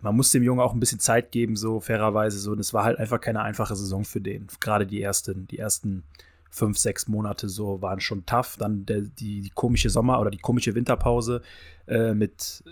[0.02, 2.38] man muss dem Jungen auch ein bisschen Zeit geben, so fairerweise.
[2.40, 2.52] So.
[2.52, 4.48] Und es war halt einfach keine einfache Saison für den.
[4.60, 6.04] Gerade die ersten, die ersten
[6.50, 8.58] fünf, sechs Monate so waren schon tough.
[8.58, 11.42] Dann der, die, die komische Sommer- oder die komische Winterpause
[11.88, 12.64] äh, mit,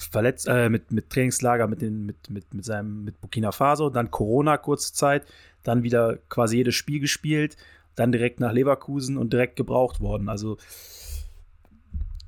[0.00, 3.90] Verletz äh, mit, mit Trainingslager mit, den, mit, mit, mit, seinem, mit Burkina Faso.
[3.90, 5.26] Dann Corona kurze Zeit.
[5.62, 7.56] Dann wieder quasi jedes Spiel gespielt.
[7.96, 10.28] Dann direkt nach Leverkusen und direkt gebraucht worden.
[10.28, 10.56] Also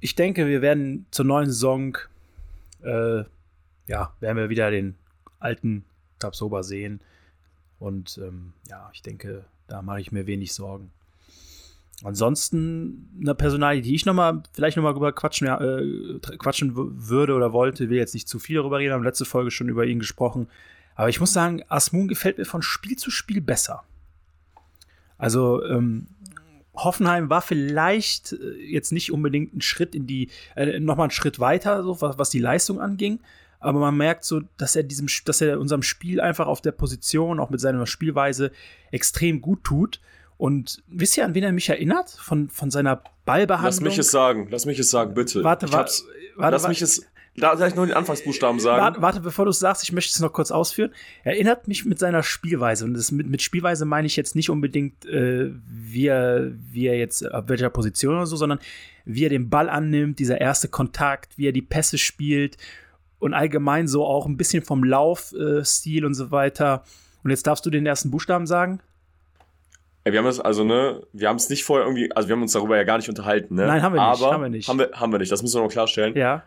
[0.01, 1.97] ich denke, wir werden zur neuen Saison,
[2.83, 3.25] äh,
[3.87, 4.97] ja, werden wir wieder den
[5.39, 5.85] alten
[6.19, 7.01] Tabsoba sehen.
[7.79, 10.91] Und ähm, ja, ich denke, da mache ich mir wenig Sorgen.
[12.05, 17.35] Ansonsten eine Personalie, die ich noch mal, vielleicht noch mal drüber quatschen, äh, quatschen würde
[17.35, 20.01] oder wollte, will jetzt nicht zu viel darüber reden, haben letzte Folge schon über ihn
[20.01, 20.49] gesprochen.
[20.95, 23.85] Aber ich muss sagen, Asmun gefällt mir von Spiel zu Spiel besser.
[25.17, 26.09] Also ähm,
[26.75, 31.39] Hoffenheim war vielleicht äh, jetzt nicht unbedingt ein Schritt in die, äh, nochmal einen Schritt
[31.39, 33.21] weiter, so, was, was die Leistung anging.
[33.61, 37.39] Aber man merkt so, dass er diesem, dass er unserem Spiel einfach auf der Position,
[37.39, 38.51] auch mit seiner Spielweise,
[38.91, 40.01] extrem gut tut.
[40.43, 42.11] Und wisst ihr, an wen er mich erinnert?
[42.11, 43.65] Von, von seiner Ballbehandlung?
[43.65, 45.45] Lass mich es sagen, lass mich es sagen, bitte.
[45.45, 46.03] Warte, warte,
[46.35, 46.57] warte.
[46.57, 48.83] Lass mich es da soll ich nur den Anfangsbuchstaben sagen.
[48.83, 50.91] Warte, warte, bevor du es sagst, ich möchte es noch kurz ausführen.
[51.23, 52.85] Er erinnert mich mit seiner Spielweise.
[52.85, 56.99] Und das mit, mit Spielweise meine ich jetzt nicht unbedingt, äh, wie, er, wie er
[56.99, 58.59] jetzt auf welcher Position oder so, sondern
[59.05, 62.57] wie er den Ball annimmt, dieser erste Kontakt, wie er die Pässe spielt
[63.21, 66.83] und allgemein so auch ein bisschen vom Laufstil äh, und so weiter.
[67.23, 68.81] Und jetzt darfst du den ersten Buchstaben sagen.
[70.05, 72.43] Ja, wir haben das, also, ne, wir haben es nicht vorher irgendwie, also wir haben
[72.43, 73.67] uns darüber ja gar nicht unterhalten, ne?
[73.67, 74.23] Nein, haben wir nicht.
[74.23, 74.69] Aber haben wir nicht.
[74.69, 76.17] Haben wir, haben wir nicht, das müssen wir noch klarstellen.
[76.17, 76.43] Ja.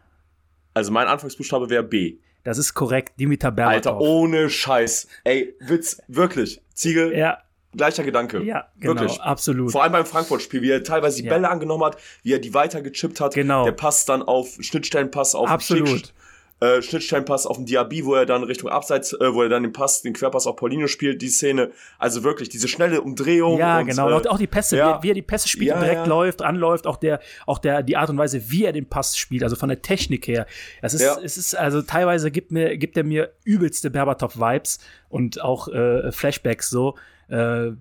[0.74, 2.18] Also mein Anfangsbuchstabe wäre B.
[2.44, 3.94] Das ist korrekt, Dimitar Berbatov.
[3.94, 5.08] Alter, ohne Scheiß.
[5.24, 6.62] Ey, Witz, wirklich.
[6.74, 7.39] Ziegel, ja.
[7.76, 8.44] gleicher Gedanke.
[8.44, 9.22] Ja, genau, wirklich.
[9.22, 9.72] absolut.
[9.72, 11.34] Vor allem beim Frankfurt-Spiel, wie er teilweise die ja.
[11.34, 13.34] Bälle angenommen hat, wie er die weitergechippt hat.
[13.34, 13.63] Genau.
[13.63, 15.88] Der Pass dann auf Schnittstellenpass auf Absolut.
[15.89, 16.13] Schick,
[16.62, 19.74] äh, Schnittstellenpass auf den Diaby, wo er dann Richtung Abseits, äh, wo er dann den
[19.74, 21.72] Pass, den Querpass auf Paulinho spielt, die Szene.
[22.00, 23.60] Also wirklich, diese schnelle Umdrehung.
[23.60, 24.10] Ja, und, genau.
[24.10, 25.04] Äh, auch die Pässe, ja.
[25.04, 26.06] wie, er die Pässe spielt, ja, direkt ja.
[26.06, 29.44] läuft, anläuft, auch der, auch der, die Art und Weise, wie er den Pass spielt,
[29.44, 30.46] also von der Technik her.
[30.82, 35.68] Es ist, es ist, also teilweise gibt mir, gibt er mir übelste Berbatov-Vibes und auch
[35.68, 36.96] äh, Flashbacks so.
[37.28, 37.72] Äh,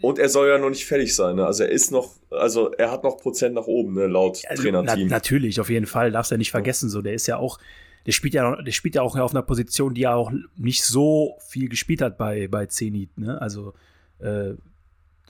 [0.00, 1.46] und er soll ja noch nicht fertig sein, ne?
[1.46, 5.08] Also er ist noch, also er hat noch Prozent nach oben, ne, laut also, Trainerteam.
[5.08, 7.58] Na, natürlich, auf jeden Fall, darfst du ja nicht vergessen, so, der ist ja auch,
[8.06, 11.36] der spielt ja, der spielt ja auch auf einer Position, die er auch nicht so
[11.46, 13.40] viel gespielt hat bei, bei Zenit, ne?
[13.40, 13.74] Also,
[14.20, 14.54] äh,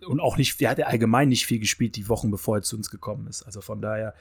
[0.06, 2.76] und auch nicht, der hat ja allgemein nicht viel gespielt die Wochen, bevor er zu
[2.76, 3.42] uns gekommen ist.
[3.42, 4.14] Also von daher,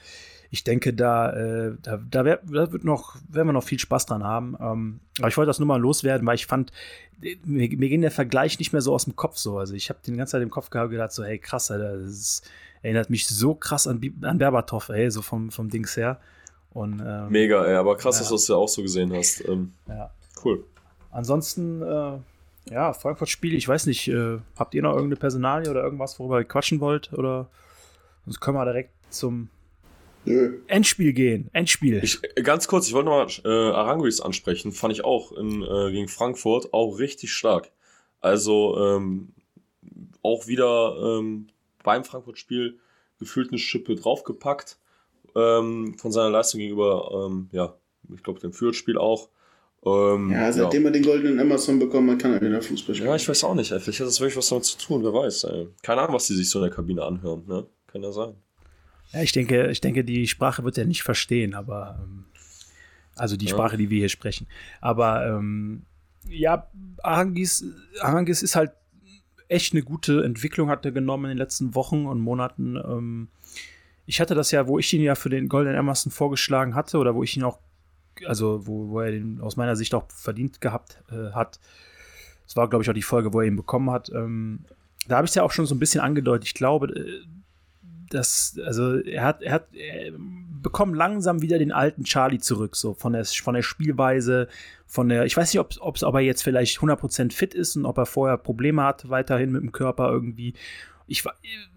[0.52, 4.08] ich denke, da, äh, da, da, wär, da, wird noch, werden wir noch viel Spaß
[4.08, 4.58] dran haben.
[4.60, 6.72] Ähm, aber ich wollte das nur mal loswerden, weil ich fand,
[7.20, 9.60] mir, mir ging der Vergleich nicht mehr so aus dem Kopf so.
[9.60, 12.10] Also ich habe den ganzen Zeit im Kopf gehabt gedacht, so, hey, krass, Alter, das
[12.10, 12.50] ist,
[12.82, 16.20] erinnert mich so krass an, an Berbatov, ey, so vom, vom Dings her.
[16.72, 18.22] Und, ähm, Mega, ey, aber krass, ja.
[18.22, 19.48] dass du das ja auch so gesehen hast.
[19.48, 20.12] Ähm, ja.
[20.44, 20.64] Cool.
[21.12, 22.18] Ansonsten, äh,
[22.72, 26.46] ja, Frankfurt-Spiel, ich weiß nicht, äh, habt ihr noch irgendeine Personalie oder irgendwas, worüber ihr
[26.46, 27.14] quatschen wollt?
[27.14, 27.50] Oder
[28.26, 29.50] sonst können wir direkt zum
[30.26, 30.60] Nö.
[30.68, 31.50] Endspiel gehen.
[31.54, 32.02] Endspiel.
[32.04, 34.72] Ich, äh, ganz kurz, ich wollte noch mal äh, Aranguis ansprechen.
[34.72, 37.72] Fand ich auch in, äh, gegen Frankfurt auch richtig stark.
[38.22, 39.30] Also ähm,
[40.22, 41.48] auch wieder ähm,
[41.84, 42.80] beim Frankfurt-Spiel
[43.20, 44.78] gefühlt eine Schippe draufgepackt
[45.36, 47.76] ähm, von seiner Leistung gegenüber, ähm, ja,
[48.14, 49.30] ich glaube, dem Fürth-Spiel auch.
[49.86, 50.90] Ähm, ja, seitdem ja.
[50.90, 53.10] er den goldenen Emerson bekommen hat, kann er wieder Fußball spielen.
[53.10, 53.70] Ja, ich weiß auch nicht.
[53.70, 55.46] Vielleicht hat das wirklich was damit zu tun, wer weiß.
[55.46, 55.70] Ey.
[55.82, 57.44] Keine Ahnung, was die sich so in der Kabine anhören.
[57.48, 57.66] Ne?
[57.88, 58.36] Kann ja sein.
[59.12, 62.26] Ja, ich denke, ich denke, die Sprache wird er nicht verstehen, aber ähm,
[63.16, 63.52] also die ja.
[63.52, 64.48] Sprache, die wir hier sprechen.
[64.82, 65.84] Aber ähm,
[66.28, 66.68] ja,
[67.02, 67.66] Arangis,
[68.02, 68.72] Arangis ist halt
[69.48, 72.76] echt eine gute Entwicklung hat er genommen in den letzten Wochen und Monaten.
[72.76, 73.28] Ähm,
[74.06, 77.16] ich hatte das ja, wo ich ihn ja für den Golden Emerson vorgeschlagen hatte oder
[77.16, 77.60] wo ich ihn auch
[78.26, 81.60] also wo, wo er den aus meiner Sicht auch verdient gehabt äh, hat.
[82.46, 84.10] Das war, glaube ich, auch die Folge, wo er ihn bekommen hat.
[84.10, 84.66] Ähm,
[85.08, 86.48] da habe ich es ja auch schon so ein bisschen angedeutet.
[86.48, 86.94] Ich glaube,
[88.10, 90.12] dass, also er hat, er hat, er
[90.62, 94.48] bekommt langsam wieder den alten Charlie zurück, so von der, von der Spielweise,
[94.86, 97.86] von der, ich weiß nicht, ob, ob, ob er jetzt vielleicht 100% fit ist und
[97.86, 100.54] ob er vorher Probleme hat, weiterhin mit dem Körper irgendwie.
[101.08, 101.24] Ich,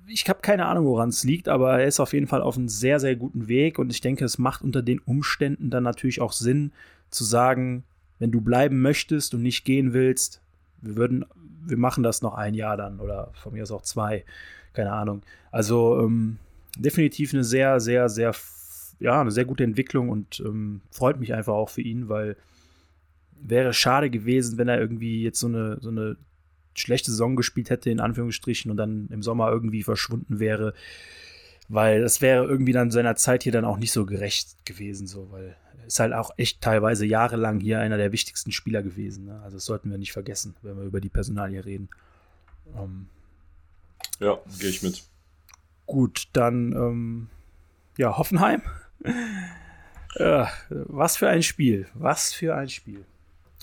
[0.07, 2.69] ich habe keine Ahnung, woran es liegt, aber er ist auf jeden Fall auf einem
[2.69, 6.33] sehr, sehr guten Weg und ich denke, es macht unter den Umständen dann natürlich auch
[6.33, 6.73] Sinn
[7.11, 7.85] zu sagen,
[8.19, 10.41] wenn du bleiben möchtest und nicht gehen willst,
[10.81, 11.25] wir würden,
[11.65, 14.25] wir machen das noch ein Jahr dann oder von mir aus auch zwei,
[14.73, 15.23] keine Ahnung.
[15.51, 16.39] Also ähm,
[16.77, 18.35] definitiv eine sehr, sehr, sehr,
[19.01, 22.37] ja, eine sehr gute Entwicklung und ähm, freut mich einfach auch für ihn, weil
[23.43, 26.17] wäre schade gewesen, wenn er irgendwie jetzt so eine, so eine
[26.75, 30.75] schlechte Saison gespielt hätte, in Anführungsstrichen, und dann im Sommer irgendwie verschwunden wäre.
[31.69, 35.29] Weil das wäre irgendwie dann seiner Zeit hier dann auch nicht so gerecht gewesen, so,
[35.31, 39.27] weil er ist halt auch echt teilweise jahrelang hier einer der wichtigsten Spieler gewesen.
[39.27, 39.41] Ne?
[39.43, 41.89] Also das sollten wir nicht vergessen, wenn wir über die Personalie reden.
[42.77, 43.07] Ähm,
[44.21, 45.03] ja, gehe ich mit.
[45.87, 47.29] Gut, dann ähm,
[47.97, 48.63] ja, Hoffenheim.
[50.17, 51.89] ja, was für ein Spiel.
[51.95, 53.05] Was für ein Spiel.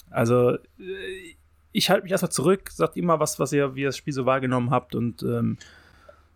[0.10, 1.36] Also, äh,
[1.72, 4.26] ich halte mich erstmal zurück, sagt immer was, was ihr, wie ihr das Spiel so
[4.26, 5.58] wahrgenommen habt und ähm,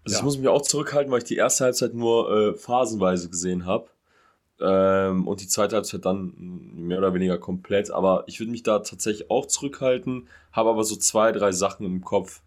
[0.05, 0.19] also ja.
[0.19, 3.87] ich muss mich auch zurückhalten, weil ich die erste Halbzeit nur äh, phasenweise gesehen habe.
[4.59, 7.89] Ähm, und die zweite Halbzeit dann mehr oder weniger komplett.
[7.91, 12.01] Aber ich würde mich da tatsächlich auch zurückhalten, habe aber so zwei, drei Sachen im
[12.01, 12.41] Kopf,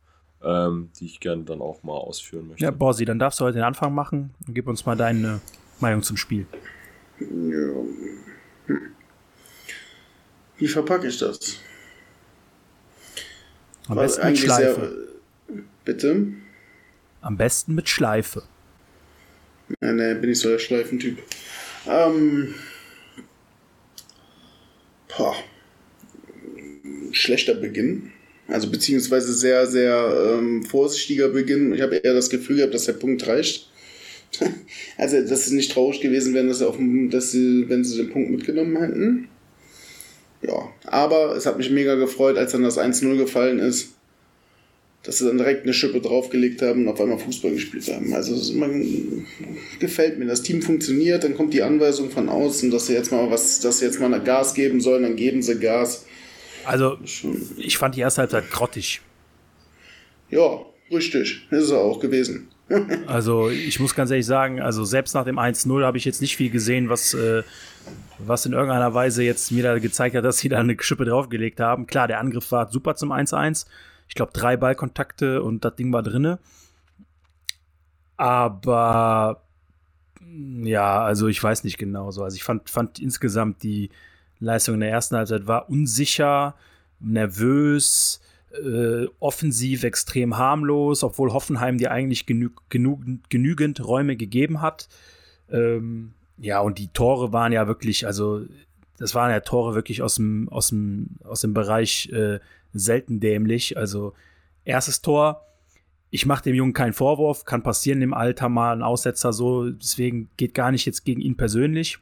[0.47, 2.63] ähm, die ich gerne dann auch mal ausführen möchte.
[2.63, 5.41] Ja, Borsi, dann darfst du heute den Anfang machen und gib uns mal deine
[5.81, 6.47] Meinung zum Spiel.
[7.19, 8.77] Ja.
[10.59, 11.61] Wie verpacke ich das?
[13.89, 15.09] Am besten mit Schleife.
[15.49, 16.27] Sehr, bitte?
[17.21, 18.43] Am besten mit Schleife.
[19.81, 21.19] Nein, nee, bin ich so der Schleifentyp.
[21.89, 22.55] Ähm.
[25.09, 25.35] Boah.
[27.13, 28.13] Schlechter Beginn.
[28.49, 31.75] Also beziehungsweise sehr, sehr ähm, vorsichtiger Beginn.
[31.75, 33.69] Ich habe eher das Gefühl gehabt, dass der Punkt reicht.
[34.97, 36.77] also, dass es nicht traurig gewesen wäre, dass, sie auf,
[37.11, 39.29] dass sie, wenn sie den Punkt mitgenommen hätten
[40.43, 43.91] ja, aber es hat mich mega gefreut, als dann das 1-0 gefallen ist,
[45.03, 48.13] dass sie dann direkt eine Schippe draufgelegt haben und auf einmal Fußball gespielt haben.
[48.13, 49.25] Also man,
[49.79, 50.27] gefällt mir.
[50.27, 53.79] Das Team funktioniert, dann kommt die Anweisung von außen, dass sie jetzt mal was, dass
[53.79, 56.07] sie jetzt mal Gas geben sollen, dann geben sie Gas.
[56.67, 56.99] Also
[57.57, 59.01] ich fand die erste Halbzeit grottig.
[60.31, 61.47] Ja, richtig.
[61.51, 62.49] Ist es auch gewesen.
[63.07, 66.37] also ich muss ganz ehrlich sagen, also selbst nach dem 1-0 habe ich jetzt nicht
[66.37, 67.45] viel gesehen, was äh,
[68.19, 71.61] was in irgendeiner Weise jetzt mir da gezeigt hat, dass sie da eine Schippe draufgelegt
[71.61, 71.87] haben.
[71.87, 73.67] Klar, der Angriff war super zum 1-1.
[74.09, 76.39] Ich glaube, drei Ballkontakte und das Ding war drinne.
[78.17, 79.43] Aber
[80.63, 82.25] ja, also ich weiß nicht genau so.
[82.25, 83.91] Also ich fand, fand insgesamt die
[84.39, 86.55] Leistung in der ersten Halbzeit war unsicher,
[87.01, 88.21] nervös,
[88.53, 94.89] äh, offensiv extrem harmlos, obwohl Hoffenheim dir eigentlich genü genügend, genügend Räume gegeben hat.
[95.51, 98.43] Ähm, ja, und die Tore waren ja wirklich, also
[98.99, 102.41] das waren ja Tore wirklich aus dem, aus dem, aus dem Bereich äh,
[102.73, 103.77] selten dämlich.
[103.77, 104.15] Also
[104.65, 105.43] erstes Tor,
[106.11, 110.31] ich mache dem Jungen keinen Vorwurf, kann passieren im Alter mal ein Aussetzer so, deswegen
[110.37, 111.99] geht gar nicht jetzt gegen ihn persönlich.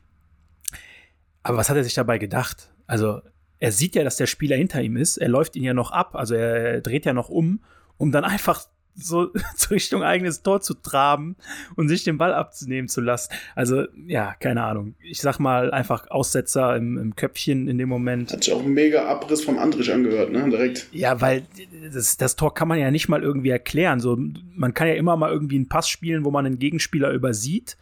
[1.44, 2.72] Aber was hat er sich dabei gedacht?
[2.86, 3.20] Also
[3.60, 6.16] er sieht ja, dass der Spieler hinter ihm ist, er läuft ihn ja noch ab,
[6.16, 7.60] also er dreht ja noch um,
[7.96, 11.36] um dann einfach so zur Richtung eigenes Tor zu traben
[11.76, 13.32] und sich den Ball abzunehmen zu lassen.
[13.54, 14.94] Also, ja, keine Ahnung.
[15.02, 18.32] Ich sag mal einfach Aussetzer im, im Köpfchen in dem Moment.
[18.32, 20.48] Hat sich auch ein mega Abriss vom Andrich angehört, ne?
[20.48, 20.88] Direkt.
[20.92, 21.44] Ja, weil
[21.92, 24.00] das, das Tor kann man ja nicht mal irgendwie erklären.
[24.00, 24.16] So,
[24.54, 27.76] man kann ja immer mal irgendwie einen Pass spielen, wo man einen Gegenspieler übersieht.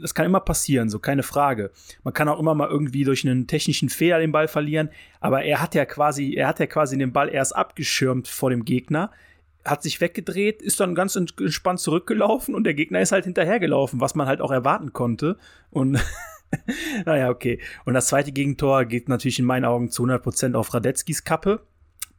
[0.00, 1.70] Das kann immer passieren, so keine Frage.
[2.02, 5.62] Man kann auch immer mal irgendwie durch einen technischen Fehler den Ball verlieren, aber er
[5.62, 9.10] hat ja quasi, er hat ja quasi den Ball erst abgeschirmt vor dem Gegner
[9.64, 14.14] hat sich weggedreht, ist dann ganz entspannt zurückgelaufen und der Gegner ist halt hinterhergelaufen, was
[14.14, 15.38] man halt auch erwarten konnte.
[15.70, 15.98] Und
[17.06, 17.60] naja, okay.
[17.84, 21.66] Und das zweite Gegentor geht natürlich in meinen Augen zu 100% auf Radetzkis Kappe.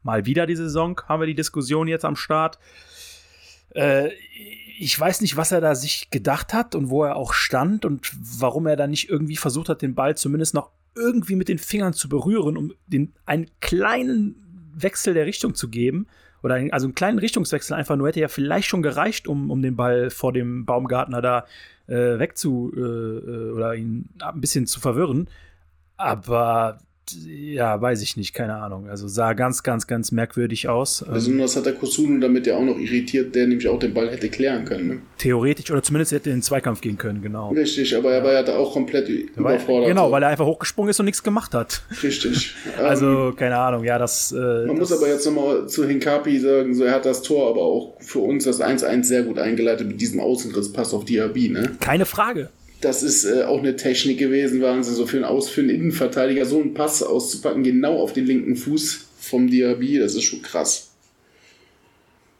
[0.01, 2.57] Mal wieder die Saison haben wir die Diskussion jetzt am Start.
[3.69, 4.09] Äh,
[4.77, 8.11] ich weiß nicht, was er da sich gedacht hat und wo er auch stand und
[8.39, 11.93] warum er da nicht irgendwie versucht hat, den Ball zumindest noch irgendwie mit den Fingern
[11.93, 14.35] zu berühren, um den, einen kleinen
[14.73, 16.07] Wechsel der Richtung zu geben
[16.43, 19.61] oder ein, also einen kleinen Richtungswechsel einfach nur hätte ja vielleicht schon gereicht, um, um
[19.61, 21.45] den Ball vor dem Baumgartner da
[21.87, 25.29] äh, wegzu äh, äh oder ihn ein bisschen zu verwirren.
[25.97, 26.79] Aber
[27.13, 28.89] ja, weiß ich nicht, keine Ahnung.
[28.89, 31.03] Also sah ganz, ganz, ganz merkwürdig aus.
[31.03, 34.09] Also das hat der Kosunu damit ja auch noch irritiert, der nämlich auch den Ball
[34.09, 34.87] hätte klären können.
[34.87, 34.97] Ne?
[35.17, 37.49] Theoretisch oder zumindest hätte in den Zweikampf gehen können, genau.
[37.49, 39.89] Richtig, aber er war ja da auch komplett überfordert.
[39.89, 41.83] Genau, weil er einfach hochgesprungen ist und nichts gemacht hat.
[42.01, 42.55] Richtig.
[42.77, 44.31] also ähm, keine Ahnung, ja, das.
[44.31, 47.49] Äh, man das muss aber jetzt nochmal zu Hinkapi sagen, so er hat das Tor
[47.49, 51.71] aber auch für uns das 1-1 sehr gut eingeleitet mit diesem Außenriss-Pass auf Diaby, ne?
[51.79, 52.49] Keine Frage
[52.85, 55.71] das ist äh, auch eine Technik gewesen, waren sie so für einen, Aus, für einen
[55.71, 60.43] Innenverteidiger so einen Pass auszupacken, genau auf den linken Fuß vom Diaby, das ist schon
[60.43, 60.91] krass.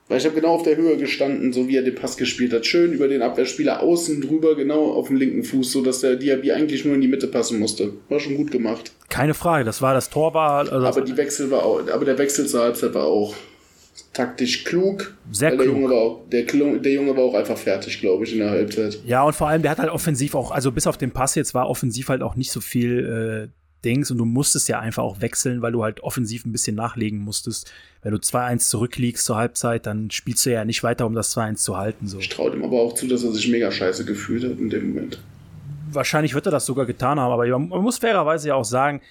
[0.07, 2.67] Weil ich habe genau auf der Höhe gestanden, so wie er den Pass gespielt hat.
[2.67, 6.51] Schön über den Abwehrspieler außen drüber, genau auf den linken Fuß, so dass der Diaby
[6.51, 7.93] eigentlich nur in die Mitte passen musste.
[8.07, 8.91] War schon gut gemacht.
[9.09, 10.71] Keine Frage, das war das Tor war.
[10.71, 13.33] Also aber die Wechsel war auch, aber der Wechsel zur Halbzeit war auch
[14.15, 15.15] taktisch klug.
[15.31, 15.61] Sehr klug.
[15.61, 18.49] Der Junge, war auch, der, der Junge war auch einfach fertig, glaube ich, in der
[18.49, 18.99] Halbzeit.
[19.05, 21.53] Ja, und vor allem, der hat halt offensiv auch, also bis auf den Pass jetzt
[21.53, 25.21] war offensiv halt auch nicht so viel äh, Dings und du musstest ja einfach auch
[25.21, 27.71] wechseln, weil du halt offensiv ein bisschen nachlegen musstest.
[28.01, 31.55] Wenn du 2-1 zurückliegst zur Halbzeit, dann spielst du ja nicht weiter, um das 2-1
[31.57, 32.07] zu halten.
[32.07, 32.17] So.
[32.17, 34.93] Ich traue dem aber auch zu, dass er sich mega scheiße gefühlt hat in dem
[34.93, 35.19] Moment.
[35.91, 39.01] Wahrscheinlich wird er das sogar getan haben, aber man muss fairerweise ja auch sagen,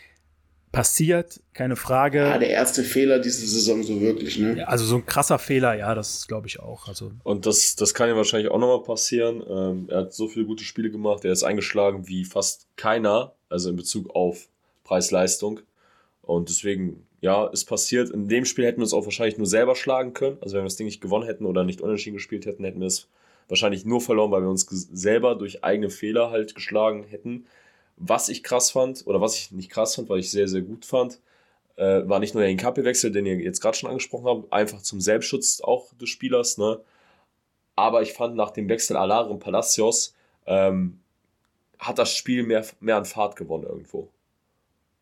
[0.74, 2.18] passiert, keine Frage.
[2.18, 4.58] Ja, der erste Fehler diese Saison so wirklich, ne?
[4.58, 6.88] Ja, also so ein krasser Fehler, ja, das glaube ich auch.
[6.88, 7.12] Also.
[7.22, 9.42] Und das, das kann ja wahrscheinlich auch nochmal passieren.
[9.48, 13.70] Ähm, er hat so viele gute Spiele gemacht, er ist eingeschlagen wie fast keiner, also
[13.70, 14.48] in Bezug auf
[14.84, 15.60] Preis-Leistung.
[16.22, 18.10] Und deswegen, ja, ist passiert.
[18.10, 20.38] In dem Spiel hätten wir uns auch wahrscheinlich nur selber schlagen können.
[20.40, 22.86] Also wenn wir das Ding nicht gewonnen hätten oder nicht unentschieden gespielt hätten, hätten wir
[22.86, 23.08] es
[23.48, 27.46] wahrscheinlich nur verloren, weil wir uns selber durch eigene Fehler halt geschlagen hätten.
[27.96, 30.84] Was ich krass fand, oder was ich nicht krass fand, weil ich sehr, sehr gut
[30.84, 31.20] fand,
[31.76, 35.00] äh, war nicht nur der Inkapi-Wechsel, den ihr jetzt gerade schon angesprochen habt, einfach zum
[35.00, 36.80] Selbstschutz auch des Spielers, ne?
[37.76, 40.14] Aber ich fand nach dem Wechsel Alar und Palacios
[40.46, 41.00] ähm,
[41.78, 44.08] hat das Spiel mehr, mehr an Fahrt gewonnen irgendwo.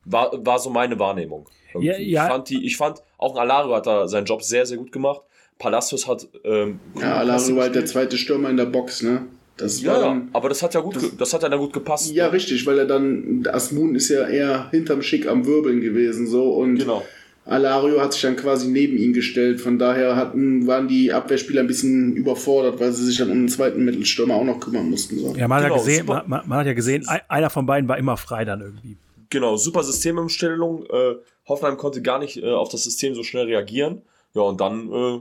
[0.04, 1.48] War, war so meine Wahrnehmung.
[1.74, 2.24] Ja, ja.
[2.24, 5.22] Ich, fand die, ich fand, auch Alario hat da seinen Job sehr, sehr gut gemacht.
[5.58, 6.26] Palacios hat.
[6.44, 9.26] Ähm, ja, Alario war halt der zweite Stürmer in der Box, ne?
[9.62, 12.12] Das ja, dann, aber das hat ja gut, das, das, hat ja dann gut gepasst.
[12.12, 12.32] Ja, ne?
[12.32, 16.76] richtig, weil er dann, Asmun ist ja eher hinterm Schick am Wirbeln gewesen, so und
[16.76, 17.02] genau.
[17.44, 19.60] Alario hat sich dann quasi neben ihn gestellt.
[19.60, 23.48] Von daher hatten, waren die Abwehrspieler ein bisschen überfordert, weil sie sich dann um den
[23.48, 25.18] zweiten Mittelstürmer auch noch kümmern mussten.
[25.18, 25.34] So.
[25.34, 27.98] Ja, man, genau, hat ja gesehen, man, man, hat ja gesehen, einer von beiden war
[27.98, 28.96] immer frei dann irgendwie.
[29.30, 30.84] Genau, super Systemumstellung.
[30.86, 31.14] Äh,
[31.48, 34.02] Hoffenheim konnte gar nicht äh, auf das System so schnell reagieren.
[34.34, 35.20] Ja, und dann äh,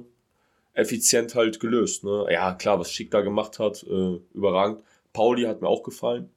[0.73, 2.03] effizient halt gelöst.
[2.03, 2.27] Ne?
[2.31, 4.81] Ja, klar, was Schick da gemacht hat, äh, überragend.
[5.13, 6.29] Pauli hat mir auch gefallen.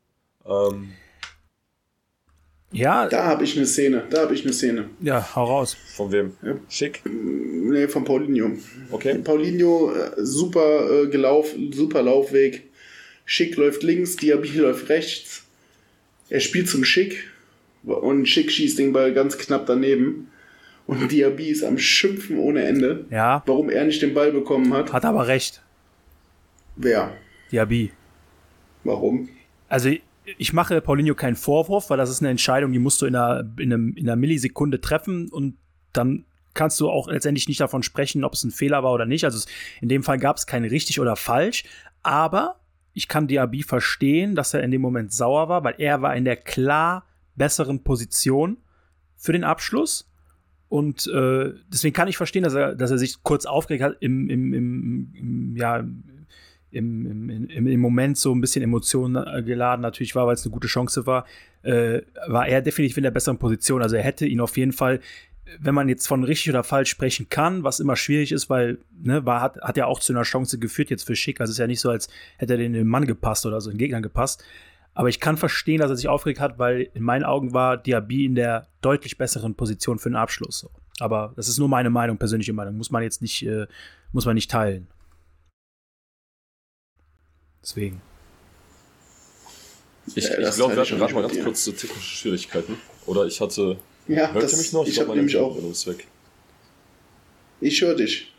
[0.46, 0.92] Ähm,
[2.72, 3.08] ja.
[3.08, 4.02] Da habe ich eine Szene.
[4.10, 4.90] Da habe ich eine Szene.
[5.00, 5.76] Ja, hau raus.
[5.94, 6.32] Von wem?
[6.42, 6.56] Ja.
[6.68, 7.02] Schick?
[7.04, 8.50] Nee, von Paulinho.
[8.90, 9.18] Okay.
[9.18, 12.64] Paulinho, äh, super äh, gelaufen, super Laufweg.
[13.24, 15.44] Schick läuft links, Diaby läuft rechts.
[16.28, 17.30] Er spielt zum Schick
[17.84, 20.30] und Schick schießt den Ball ganz knapp daneben.
[20.86, 23.06] Und Diaby ist am Schimpfen ohne Ende.
[23.10, 23.42] Ja.
[23.46, 24.92] Warum er nicht den Ball bekommen hat.
[24.92, 25.62] Hat aber recht.
[26.76, 27.12] Wer?
[27.50, 27.92] Diaby.
[28.84, 29.28] Warum?
[29.68, 29.90] Also
[30.38, 33.48] ich mache Paulinho keinen Vorwurf, weil das ist eine Entscheidung, die musst du in einer,
[33.58, 35.56] in, einem, in einer Millisekunde treffen und
[35.92, 39.24] dann kannst du auch letztendlich nicht davon sprechen, ob es ein Fehler war oder nicht.
[39.24, 39.46] Also
[39.80, 41.64] in dem Fall gab es kein richtig oder falsch,
[42.02, 42.60] aber
[42.92, 46.24] ich kann Diaby verstehen, dass er in dem Moment sauer war, weil er war in
[46.24, 48.58] der klar besseren Position
[49.16, 50.08] für den Abschluss
[50.68, 54.28] und äh, deswegen kann ich verstehen, dass er, dass er sich kurz aufgeregt hat, im,
[54.28, 55.84] im, im, im ja,
[56.70, 60.66] im, im, im, Moment so ein bisschen Emotionen geladen natürlich war, weil es eine gute
[60.66, 61.24] Chance war,
[61.62, 63.80] äh, war er definitiv in der besseren Position.
[63.80, 64.98] Also er hätte ihn auf jeden Fall
[65.60, 69.24] wenn man jetzt von richtig oder falsch sprechen kann, was immer schwierig ist, weil, ne,
[69.26, 71.40] war, hat, hat ja auch zu einer Chance geführt jetzt für Schick.
[71.40, 73.78] Also es ist ja nicht so, als hätte er den Mann gepasst oder so, den
[73.78, 74.44] Gegnern gepasst.
[74.94, 78.24] Aber ich kann verstehen, dass er sich aufgeregt hat, weil in meinen Augen war Diaby
[78.24, 80.60] in der deutlich besseren Position für den Abschluss.
[80.60, 80.70] So.
[81.00, 82.76] Aber das ist nur meine Meinung, persönliche Meinung.
[82.76, 83.66] Muss man jetzt nicht, äh,
[84.12, 84.86] muss man nicht teilen.
[87.60, 88.00] Deswegen.
[90.06, 92.16] Ich, Ja, ich das glaube, wir ich hatten gerade mal ganz mit kurz so technische
[92.16, 92.76] Schwierigkeiten.
[93.06, 93.78] Oder ich hatte.
[94.06, 94.86] Ja, Hört das, ihr mich noch?
[94.86, 95.56] ich glaub, habe nämlich auch.
[97.60, 98.33] Ich höre dich.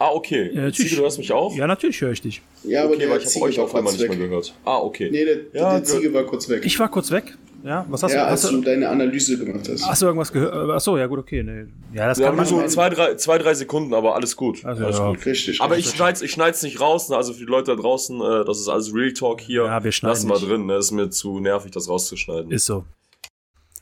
[0.00, 0.50] Ah, okay.
[0.54, 0.76] Ja, natürlich.
[0.76, 1.54] Ziege, du hörst mich auch?
[1.54, 2.40] Ja, natürlich höre ich dich.
[2.64, 4.18] Ja, aber okay, weil der ich habe euch war auf einmal kurz nicht weg.
[4.18, 4.54] mehr gehört.
[4.64, 5.10] Ah, okay.
[5.12, 6.62] Nee, der, Ja, der Ziege war kurz weg.
[6.64, 7.36] Ich war kurz weg.
[7.62, 8.30] Ja, was hast ja, du?
[8.30, 9.86] als Hast du du deine Analyse gemacht hast.
[9.86, 10.70] hast du irgendwas gehört?
[10.70, 11.42] Achso, ja, gut, okay.
[11.42, 11.66] Nee.
[11.92, 14.34] Ja, das Wir kann haben nur man so zwei drei, zwei, drei Sekunden, aber alles
[14.34, 14.64] gut.
[14.64, 15.10] Also, alles ja.
[15.10, 15.26] gut.
[15.26, 15.60] Richtig.
[15.60, 15.96] Aber ich richtig.
[15.98, 17.16] schneid's, ich schneid's nicht raus, ne?
[17.18, 19.66] also für die Leute da draußen, äh, das ist alles Real Talk hier.
[19.66, 20.76] Ja, wir schneiden Lassen wir drin, ne?
[20.76, 22.50] ist mir zu nervig, das rauszuschneiden.
[22.50, 22.86] Ist so.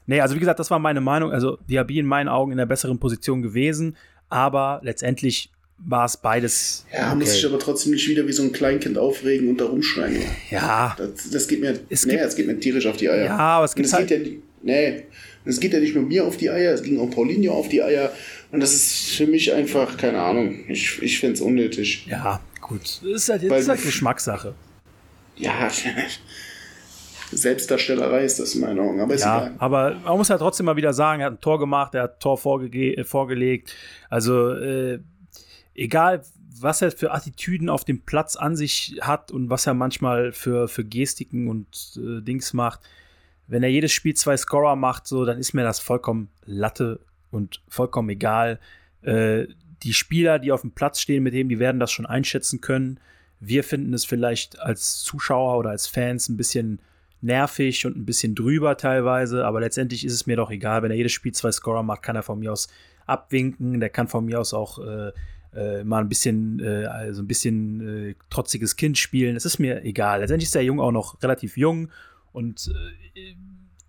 [0.07, 1.31] Nee, also wie gesagt, das war meine Meinung.
[1.31, 3.97] Also Diaby in meinen Augen in der besseren Position gewesen,
[4.29, 6.85] aber letztendlich war es beides.
[6.93, 10.23] Ja, muss ich aber trotzdem nicht wieder wie so ein Kleinkind aufregen und da rumschreien.
[10.51, 13.27] ja, Das, das geht mir, Es nee, gibt- es geht mir tierisch auf die Eier.
[13.27, 15.05] ja, aber es gibt halt, geht ja nicht, nee,
[15.45, 17.83] es geht ja nicht nur mir auf die Eier, es ging auch Paulinho auf die
[17.83, 18.13] Eier.
[18.51, 22.07] Und das ist für mich einfach, keine Ahnung, ich, ich finde es unnötig.
[22.07, 22.83] ja, gut.
[22.83, 24.55] Das ist halt, das ist halt Geschmackssache.
[25.37, 25.71] Ja,
[27.31, 29.55] Selbstdarstellerei ist das in meinen Augen, aber ist Ja, egal.
[29.59, 32.15] aber man muss halt trotzdem mal wieder sagen, er hat ein Tor gemacht, er hat
[32.17, 33.75] ein Tor vorgelegt.
[34.09, 34.99] Also äh,
[35.79, 36.23] egal,
[36.61, 40.69] was er für Attitüden auf dem Platz an sich hat und was er manchmal für,
[40.69, 42.81] für Gestiken und äh, Dings macht,
[43.47, 47.63] wenn er jedes Spiel zwei Scorer macht, so, dann ist mir das vollkommen Latte und
[47.69, 48.59] vollkommen egal.
[49.03, 49.47] Äh,
[49.83, 52.99] die Spieler, die auf dem Platz stehen mit dem, die werden das schon einschätzen können.
[53.41, 56.81] Wir finden es vielleicht als Zuschauer oder als Fans ein bisschen
[57.21, 60.83] nervig und ein bisschen drüber teilweise, aber letztendlich ist es mir doch egal.
[60.83, 62.69] Wenn er jedes Spiel zwei Scorer macht, kann er von mir aus
[63.07, 63.81] abwinken.
[63.81, 65.13] Der kann von mir aus auch äh,
[65.55, 69.37] äh, mal ein bisschen, äh, also ein bisschen äh, trotziges Kind spielen.
[69.37, 70.21] Es ist mir egal.
[70.21, 71.91] Letztendlich ist der Jung auch noch relativ jung
[72.33, 72.71] und
[73.15, 73.35] äh,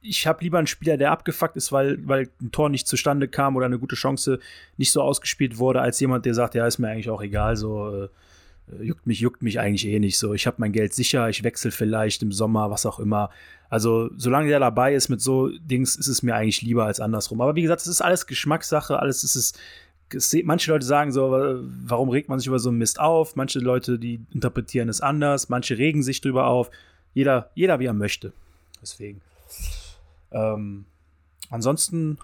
[0.01, 3.55] ich habe lieber einen Spieler, der abgefuckt ist, weil, weil ein Tor nicht zustande kam
[3.55, 4.39] oder eine gute Chance
[4.77, 8.03] nicht so ausgespielt wurde, als jemand, der sagt, ja, ist mir eigentlich auch egal, so
[8.03, 8.09] äh,
[8.83, 10.33] juckt mich, juckt mich eigentlich eh nicht so.
[10.33, 13.29] Ich habe mein Geld sicher, ich wechsle vielleicht im Sommer, was auch immer.
[13.69, 17.41] Also, solange der dabei ist mit so Dings, ist es mir eigentlich lieber als andersrum.
[17.41, 19.53] Aber wie gesagt, es ist alles Geschmackssache, alles ist es.
[20.43, 21.31] Manche Leute sagen so,
[21.85, 23.35] warum regt man sich über so einen Mist auf?
[23.35, 26.71] Manche Leute, die interpretieren es anders, manche regen sich drüber auf.
[27.13, 28.33] Jeder, jeder wie er möchte.
[28.81, 29.21] Deswegen.
[30.31, 30.85] Ähm,
[31.49, 32.17] ansonsten,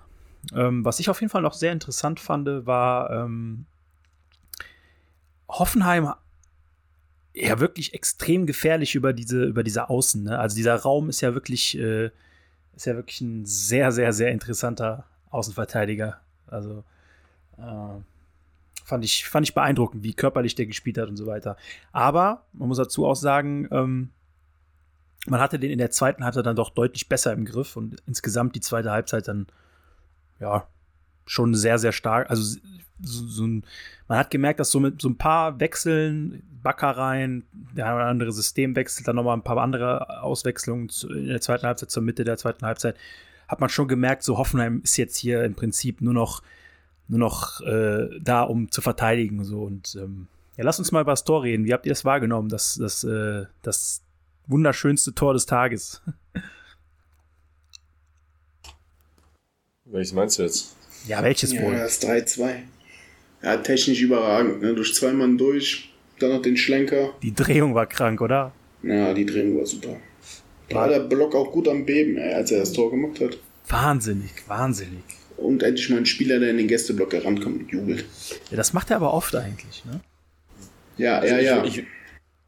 [0.54, 3.66] ähm, was ich auf jeden Fall noch sehr interessant fand, war ähm,
[5.48, 6.14] Hoffenheim
[7.34, 10.24] ja wirklich extrem gefährlich über diese, über diese Außen.
[10.24, 10.40] Ne?
[10.40, 12.10] Also dieser Raum ist ja wirklich, äh,
[12.76, 16.20] ist ja wirklich ein sehr, sehr, sehr interessanter Außenverteidiger.
[16.48, 16.84] Also
[17.58, 18.02] äh,
[18.84, 21.58] fand ich, fand ich beeindruckend, wie körperlich der gespielt hat und so weiter.
[21.92, 24.10] Aber man muss dazu auch sagen, ähm,
[25.28, 28.56] man hatte den in der zweiten Halbzeit dann doch deutlich besser im Griff und insgesamt
[28.56, 29.48] die zweite Halbzeit dann
[30.40, 30.68] ja
[31.26, 32.30] schon sehr, sehr stark.
[32.30, 32.60] Also
[33.02, 33.66] so, so ein,
[34.08, 38.32] man hat gemerkt, dass so mit so ein paar Wechseln, Backereien, der eine oder andere
[38.32, 42.66] Systemwechsel, dann nochmal ein paar andere Auswechslungen in der zweiten Halbzeit, zur Mitte der zweiten
[42.66, 42.96] Halbzeit,
[43.48, 46.42] hat man schon gemerkt, so Hoffenheim ist jetzt hier im Prinzip nur noch,
[47.08, 49.44] nur noch äh, da, um zu verteidigen.
[49.44, 49.62] So.
[49.64, 51.66] Und ähm, ja, lass uns mal über das Tor reden.
[51.66, 54.02] Wie habt ihr das wahrgenommen, das, das, äh, das
[54.48, 56.02] wunderschönste Tor des Tages?
[59.86, 60.76] Welches meinst du jetzt?
[61.08, 61.74] Ja, welches Ja, wohl?
[61.76, 62.56] das 3-2.
[63.44, 64.62] Ja, technisch überragend.
[64.62, 64.74] Ne?
[64.74, 67.14] Durch zwei Mann durch, dann noch den Schlenker.
[67.22, 68.52] Die Drehung war krank, oder?
[68.82, 69.98] Ja, die Drehung war super.
[70.70, 73.38] Da war der Block auch gut am Beben, ey, als er das Tor gemacht hat.
[73.68, 75.04] Wahnsinnig, wahnsinnig.
[75.38, 78.06] Und endlich mal ein Spieler, der in den Gästeblock herankommt und jubelt.
[78.52, 80.00] Ja, das macht er aber oft eigentlich, ne?
[80.98, 81.66] Ja, Also ja, ich, ja.
[81.66, 81.84] Ich,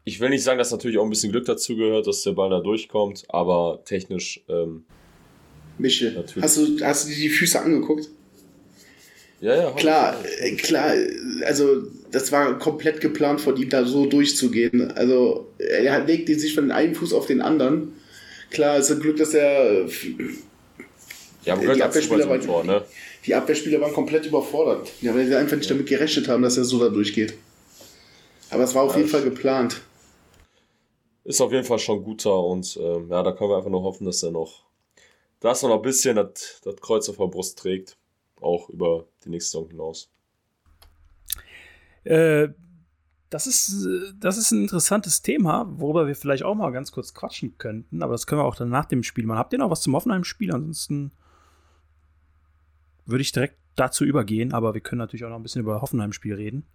[0.04, 2.48] ich will nicht sagen, dass natürlich auch ein bisschen Glück dazu gehört, dass der Ball
[2.48, 4.84] da durchkommt, aber technisch, ähm,
[5.76, 6.42] Michel, Natürlich.
[6.42, 8.08] hast du, hast du dir die Füße angeguckt?
[9.40, 9.70] ja, ja.
[9.72, 10.92] Klar, äh, klar,
[11.46, 14.90] also das war komplett geplant von ihm, da so durchzugehen.
[14.92, 17.92] Also er legt sich von einem Fuß auf den anderen.
[18.50, 19.86] Klar, ist ein Glück, dass er
[21.44, 22.84] Ja, aber die bei Abwehrspieler waren, Tor, ne?
[23.24, 24.90] die Abwehrspieler waren komplett überfordert.
[25.00, 27.34] Ja, weil sie einfach nicht damit gerechnet haben, dass er so da durchgeht.
[28.50, 29.80] Aber es war auf Ja, jeden Fall geplant.
[31.24, 34.04] Ist auf jeden Fall schon guter und ähm, ja, da können wir einfach nur hoffen,
[34.06, 34.64] dass er noch,
[35.40, 37.96] dass er noch ein bisschen das, das Kreuz auf der Brust trägt.
[38.40, 40.08] Auch über die nächste Saison hinaus.
[42.04, 42.48] Äh,
[43.30, 47.12] das ist, äh, das ist ein interessantes Thema, worüber wir vielleicht auch mal ganz kurz
[47.14, 49.38] quatschen könnten, aber das können wir auch dann nach dem Spiel machen.
[49.38, 50.52] Habt ihr noch was zum Hoffenheim-Spiel?
[50.52, 51.12] Ansonsten
[53.08, 56.34] würde ich direkt dazu übergehen, aber wir können natürlich auch noch ein bisschen über Hoffenheim-Spiel
[56.34, 56.66] reden.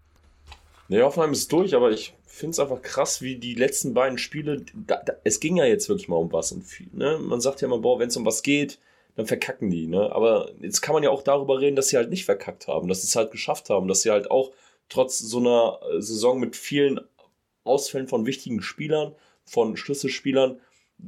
[0.89, 4.65] Nee, Hoffenheim ist durch, aber ich finde es einfach krass, wie die letzten beiden Spiele,
[4.73, 6.51] da, da, es ging ja jetzt wirklich mal um was.
[6.51, 7.19] Und viel, ne?
[7.21, 8.79] Man sagt ja immer, boah, wenn es um was geht,
[9.15, 9.87] dann verkacken die.
[9.87, 10.11] Ne?
[10.11, 13.01] Aber jetzt kann man ja auch darüber reden, dass sie halt nicht verkackt haben, dass
[13.01, 14.51] sie es halt geschafft haben, dass sie halt auch
[14.89, 16.99] trotz so einer Saison mit vielen
[17.63, 19.15] Ausfällen von wichtigen Spielern,
[19.45, 20.59] von Schlüsselspielern,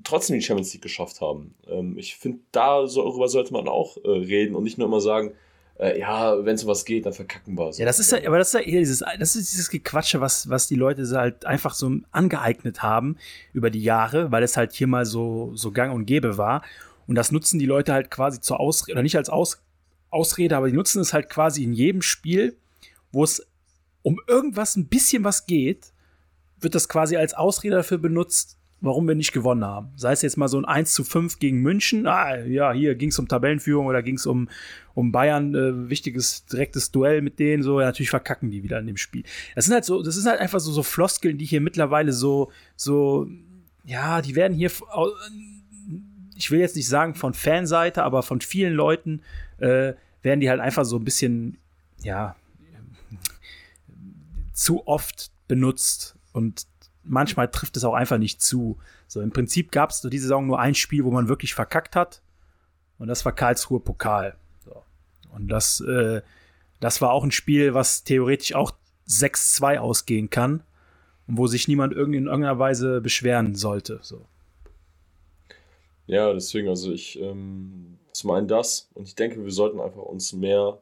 [0.04, 1.56] trotzdem die Champions League geschafft haben.
[1.68, 5.32] Ähm, ich finde, darüber sollte man auch äh, reden und nicht nur immer sagen,
[5.78, 7.78] äh, ja, wenn es was geht, dann verkacken wir es.
[7.78, 10.50] Ja, das ist ja, aber das ist ja eher dieses, das ist dieses Gequatsche, was,
[10.50, 13.18] was die Leute halt einfach so angeeignet haben
[13.54, 16.64] über die Jahre, weil es halt hier mal so, so gang und gäbe war.
[17.08, 19.62] Und das nutzen die Leute halt quasi zur Ausrede, oder nicht als Aus,
[20.10, 22.58] Ausrede, aber die nutzen es halt quasi in jedem Spiel,
[23.12, 23.46] wo es
[24.02, 25.92] um irgendwas ein bisschen was geht,
[26.60, 29.90] wird das quasi als Ausrede dafür benutzt, warum wir nicht gewonnen haben.
[29.96, 33.10] Sei es jetzt mal so ein 1 zu 5 gegen München, ah, ja, hier ging
[33.10, 34.48] es um Tabellenführung oder ging es um,
[34.94, 38.88] um Bayern, äh, wichtiges, direktes Duell mit denen, so, ja, natürlich verkacken die wieder in
[38.88, 39.24] dem Spiel.
[39.56, 42.52] Das sind halt so, das ist halt einfach so, so Floskeln, die hier mittlerweile so,
[42.76, 43.28] so,
[43.84, 44.72] ja, die werden hier,
[46.36, 49.22] ich will jetzt nicht sagen von Fanseite, aber von vielen Leuten
[49.58, 51.58] äh, werden die halt einfach so ein bisschen,
[52.04, 52.36] ja,
[54.54, 56.66] zu oft benutzt und
[57.06, 58.78] manchmal trifft es auch einfach nicht zu.
[59.08, 62.22] So, im Prinzip gab es diese Saison nur ein Spiel, wo man wirklich verkackt hat.
[62.98, 64.36] Und das war Karlsruhe Pokal.
[64.64, 64.84] So.
[65.34, 66.22] Und das, äh,
[66.80, 68.74] das war auch ein Spiel, was theoretisch auch
[69.08, 70.64] 6-2 ausgehen kann.
[71.28, 74.00] Und wo sich niemand in irgendeiner Weise beschweren sollte.
[74.04, 74.26] So.
[76.06, 78.90] Ja, deswegen, also ich, ähm, zum einen das.
[78.94, 80.80] Und ich denke, wir sollten einfach uns mehr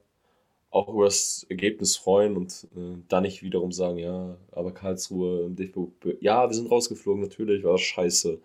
[0.74, 5.56] auch über das Ergebnis freuen und äh, dann nicht wiederum sagen, ja, aber Karlsruhe im
[5.56, 8.40] DFB, ja, wir sind rausgeflogen, natürlich war das scheiße.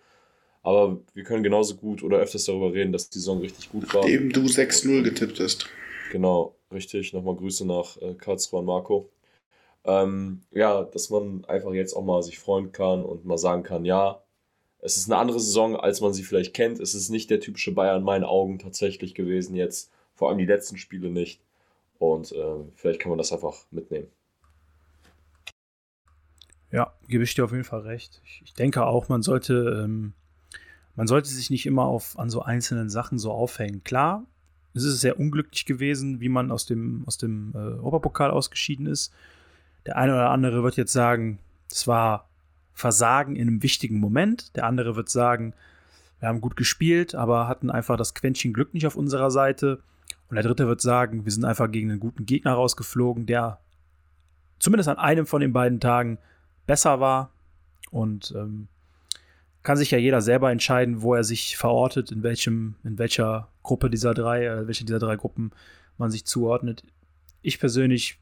[0.61, 4.07] Aber wir können genauso gut oder öfters darüber reden, dass die Saison richtig gut war.
[4.07, 5.67] Eben du 6-0 getippt hast.
[6.11, 7.13] Genau, richtig.
[7.13, 9.09] Nochmal Grüße nach äh, Karlsruhe und Marco.
[9.85, 13.85] Ähm, ja, dass man einfach jetzt auch mal sich freuen kann und mal sagen kann,
[13.85, 14.21] ja,
[14.79, 16.79] es ist eine andere Saison, als man sie vielleicht kennt.
[16.79, 19.91] Es ist nicht der typische Bayern in meinen Augen tatsächlich gewesen jetzt.
[20.13, 21.41] Vor allem die letzten Spiele nicht.
[21.99, 24.07] Und äh, vielleicht kann man das einfach mitnehmen.
[26.71, 28.21] Ja, gebe ich dir auf jeden Fall recht.
[28.25, 30.13] Ich, ich denke auch, man sollte, ähm,
[30.95, 33.83] man sollte sich nicht immer auf, an so einzelnen Sachen so aufhängen.
[33.83, 34.25] Klar,
[34.73, 39.11] es ist sehr unglücklich gewesen, wie man aus dem, aus dem äh, Oberpokal ausgeschieden ist.
[39.85, 41.39] Der eine oder andere wird jetzt sagen,
[41.71, 42.29] es war
[42.73, 44.55] Versagen in einem wichtigen Moment.
[44.55, 45.53] Der andere wird sagen,
[46.19, 49.81] wir haben gut gespielt, aber hatten einfach das Quäntchen Glück nicht auf unserer Seite.
[50.29, 53.59] Und der dritte wird sagen, wir sind einfach gegen einen guten Gegner rausgeflogen, der
[54.59, 56.19] zumindest an einem von den beiden Tagen
[56.67, 57.31] besser war.
[57.91, 58.67] Und ähm,
[59.63, 63.89] kann sich ja jeder selber entscheiden, wo er sich verortet, in welchem, in welcher Gruppe
[63.89, 65.51] dieser drei, äh, welche dieser drei Gruppen
[65.97, 66.83] man sich zuordnet.
[67.41, 68.19] Ich persönlich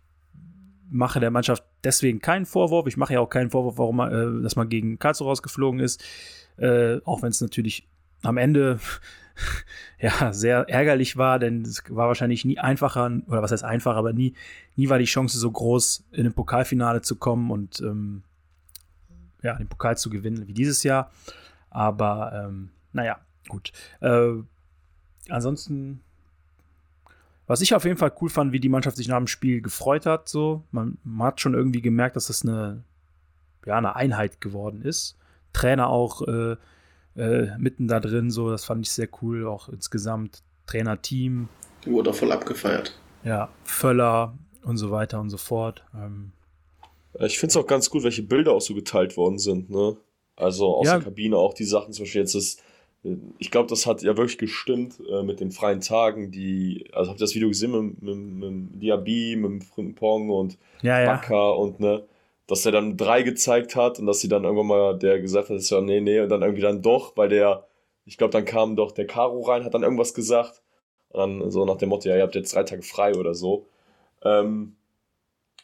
[0.89, 2.88] mache der Mannschaft deswegen keinen Vorwurf.
[2.88, 6.03] Ich mache ja auch keinen Vorwurf, warum man, äh, dass man gegen Karlsruhe rausgeflogen ist.
[6.58, 7.88] Äh, auch wenn es natürlich
[8.24, 8.80] am Ende
[9.99, 14.13] ja, sehr ärgerlich war, denn es war wahrscheinlich nie einfacher, oder was heißt einfach, aber
[14.13, 14.33] nie,
[14.75, 18.23] nie war die Chance so groß, in ein Pokalfinale zu kommen und ähm,
[19.41, 21.11] ja, den Pokal zu gewinnen wie dieses Jahr.
[21.69, 23.71] Aber ähm, naja, gut.
[24.01, 24.33] Äh,
[25.29, 26.01] ansonsten,
[27.45, 30.05] was ich auf jeden Fall cool fand, wie die Mannschaft sich nach dem Spiel gefreut
[30.05, 30.63] hat, so.
[30.71, 32.83] Man, man hat schon irgendwie gemerkt, dass das eine,
[33.65, 35.17] ja, eine Einheit geworden ist.
[35.53, 36.57] Trainer auch äh,
[37.18, 41.49] äh, mitten da drin, so, das fand ich sehr cool, auch insgesamt Trainerteam.
[41.84, 42.97] Die wurde auch voll abgefeiert.
[43.24, 45.84] Ja, Völler und so weiter und so fort.
[45.95, 46.32] Ähm,
[47.20, 49.97] ich finde es auch ganz gut, welche Bilder auch so geteilt worden sind, ne?
[50.36, 50.95] Also aus ja.
[50.95, 52.61] der Kabine auch die Sachen, zum Beispiel jetzt ist,
[53.39, 57.20] ich glaube, das hat ja wirklich gestimmt äh, mit den freien Tagen, die, also habt
[57.20, 61.49] ihr das Video gesehen mit, mit, mit Diaby, mit Frimpong und ja, Baka ja.
[61.49, 62.03] und ne,
[62.48, 65.62] dass er dann drei gezeigt hat und dass sie dann irgendwann mal, der gesagt hat,
[65.62, 67.68] ja, nee, nee, und dann irgendwie dann doch, weil der,
[68.06, 70.62] ich glaube, dann kam doch der Caro rein, hat dann irgendwas gesagt.
[71.10, 73.68] Und dann so nach dem Motto, ja, ihr habt jetzt drei Tage frei oder so.
[74.24, 74.78] Ähm,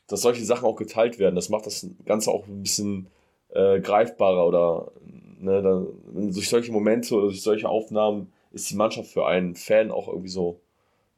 [0.08, 3.08] dass solche Sachen auch geteilt werden, das macht das Ganze auch ein bisschen
[3.50, 4.92] äh, greifbarer oder
[5.40, 9.90] ne, dann, durch solche Momente oder durch solche Aufnahmen ist die Mannschaft für einen Fan
[9.90, 10.60] auch irgendwie so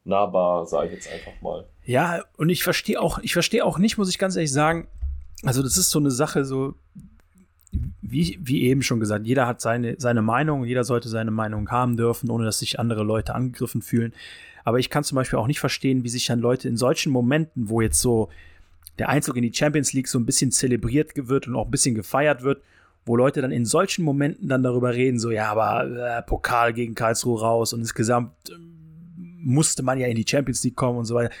[0.04, 1.66] nahbar, sage ich jetzt einfach mal.
[1.84, 4.88] Ja, und ich verstehe auch, ich verstehe auch nicht, muss ich ganz ehrlich sagen,
[5.42, 6.74] also das ist so eine Sache, so
[8.00, 11.96] wie, wie eben schon gesagt, jeder hat seine, seine Meinung, jeder sollte seine Meinung haben
[11.96, 14.12] dürfen, ohne dass sich andere Leute angegriffen fühlen.
[14.64, 17.68] Aber ich kann zum Beispiel auch nicht verstehen, wie sich dann Leute in solchen Momenten,
[17.68, 18.30] wo jetzt so
[18.98, 21.94] der Einzug in die Champions League so ein bisschen zelebriert wird und auch ein bisschen
[21.94, 22.62] gefeiert wird,
[23.04, 26.94] wo Leute dann in solchen Momenten dann darüber reden, so, ja, aber äh, Pokal gegen
[26.94, 28.54] Karlsruhe raus und insgesamt äh,
[29.18, 31.32] musste man ja in die Champions League kommen und so weiter.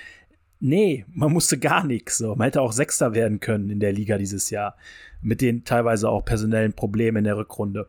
[0.66, 2.18] Nee, man musste gar nichts.
[2.18, 2.34] So.
[2.34, 4.76] Man hätte auch Sechster werden können in der Liga dieses Jahr.
[5.22, 7.86] Mit den teilweise auch personellen Problemen in der Rückrunde.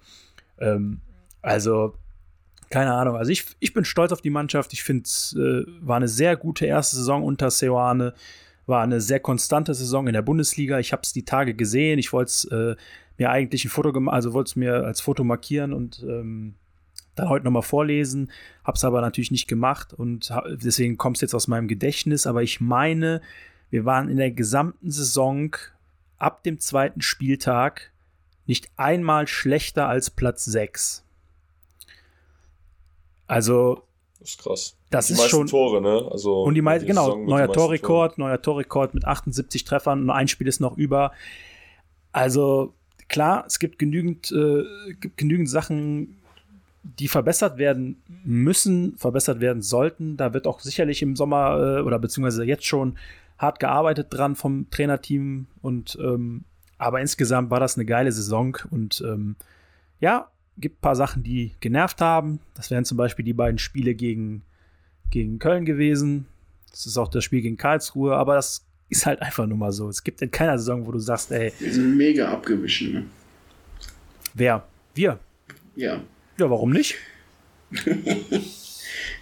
[0.60, 1.02] Ähm,
[1.42, 1.96] also,
[2.70, 3.16] keine Ahnung.
[3.16, 4.74] Also ich, ich bin stolz auf die Mannschaft.
[4.74, 8.14] Ich finde, es äh, war eine sehr gute erste Saison unter Seoane.
[8.68, 10.78] War eine sehr konstante Saison in der Bundesliga.
[10.78, 11.98] Ich habe es die Tage gesehen.
[11.98, 12.76] Ich wollte es äh,
[13.18, 16.54] mir eigentlich ein Foto gemacht, also wollte es mir als Foto markieren und ähm,
[17.20, 18.32] dann heute nochmal vorlesen.
[18.64, 22.28] Hab's aber natürlich nicht gemacht und deswegen kommt es jetzt aus meinem Gedächtnis.
[22.28, 23.22] Aber ich meine,
[23.70, 25.56] wir waren in der gesamten Saison
[26.18, 27.92] ab dem zweiten Spieltag
[28.46, 31.04] nicht einmal schlechter als Platz 6.
[33.28, 33.84] Also.
[34.20, 34.78] Das ist krass.
[34.90, 35.48] Das die ist schon.
[35.48, 36.08] Tore, ne?
[36.12, 40.48] Also und die meisten, genau, neuer Torrekord, neuer Torrekord mit 78 Treffern, nur ein Spiel
[40.48, 41.12] ist noch über.
[42.14, 42.74] Also,
[43.10, 44.64] klar, es gibt genügend, äh,
[45.00, 46.18] gibt genügend Sachen,
[47.00, 50.18] die verbessert werden müssen, verbessert werden sollten.
[50.18, 52.98] Da wird auch sicherlich im Sommer äh, oder beziehungsweise jetzt schon
[53.38, 56.44] hart gearbeitet dran vom Trainerteam und ähm,
[56.80, 59.36] aber insgesamt war das eine geile Saison und ähm,
[60.00, 62.40] ja, gibt ein paar Sachen, die genervt haben.
[62.56, 64.44] Das wären zum Beispiel die beiden Spiele gegen,
[65.10, 66.28] gegen Köln gewesen.
[66.70, 69.90] Das ist auch das Spiel gegen Karlsruhe, aber das ist halt einfach nur mal so.
[69.90, 71.52] Es gibt in keiner Saison, wo du sagst, ey.
[71.60, 73.06] Wir sind mega abgewichen, ne?
[74.34, 74.64] Wer?
[74.94, 75.20] Wir?
[75.76, 76.00] Ja.
[76.40, 76.96] Ja, warum nicht?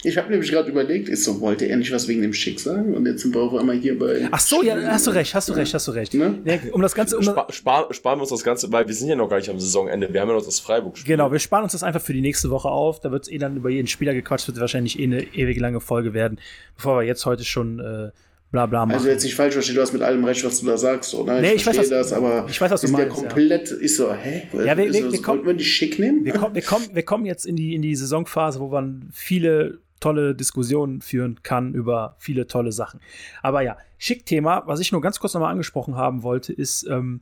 [0.04, 2.94] ich habe nämlich gerade überlegt, ist so, wollte er nicht was wegen dem Schick sagen?
[2.94, 4.28] Und jetzt sind wir auf einmal hier bei.
[4.32, 6.14] Ach so, ja, hast du recht, hast du recht, hast du recht.
[6.14, 6.40] Ne?
[6.44, 7.18] Ja, um das Ganze.
[7.18, 9.50] Um Spar, spar, sparen wir uns das Ganze, weil wir sind ja noch gar nicht
[9.50, 10.14] am Saisonende.
[10.14, 11.16] Wir haben ja noch das Freiburg-Spiel.
[11.16, 13.00] Genau, wir sparen uns das einfach für die nächste Woche auf.
[13.00, 15.80] Da wird es eh dann über jeden Spieler gequatscht, wird wahrscheinlich eh eine ewig lange
[15.80, 16.40] Folge werden,
[16.76, 17.80] bevor wir jetzt heute schon.
[17.80, 18.12] Äh,
[18.52, 18.98] bla bla machen.
[18.98, 21.14] Also jetzt nicht falsch verstehen, du hast mit allem recht, was du da sagst.
[21.14, 21.42] Oder?
[21.42, 23.16] Nee, ich, ich weiß, was, das, aber ich weiß, was du meinst.
[23.16, 23.78] komplett ja.
[23.78, 24.48] ist so, hä?
[24.54, 26.26] Ja, wir, wir, wir, kommen, wir die schick nehmen?
[26.26, 29.80] Wir kommen, wir, kommen, wir kommen jetzt in die, in die Saisonphase, wo man viele
[30.00, 33.00] tolle Diskussionen führen kann über viele tolle Sachen.
[33.42, 37.22] Aber ja, Schick-Thema, was ich nur ganz kurz nochmal angesprochen haben wollte, ist, ähm,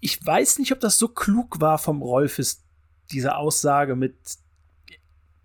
[0.00, 2.62] ich weiß nicht, ob das so klug war vom Rolfes,
[3.12, 4.14] diese Aussage mit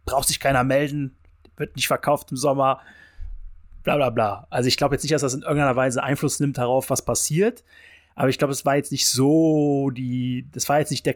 [0.05, 1.15] braucht sich keiner melden,
[1.57, 2.81] wird nicht verkauft im Sommer,
[3.83, 4.47] bla bla bla.
[4.49, 7.63] Also ich glaube jetzt nicht, dass das in irgendeiner Weise Einfluss nimmt darauf, was passiert.
[8.15, 11.15] Aber ich glaube, es war jetzt nicht so die, das war jetzt nicht der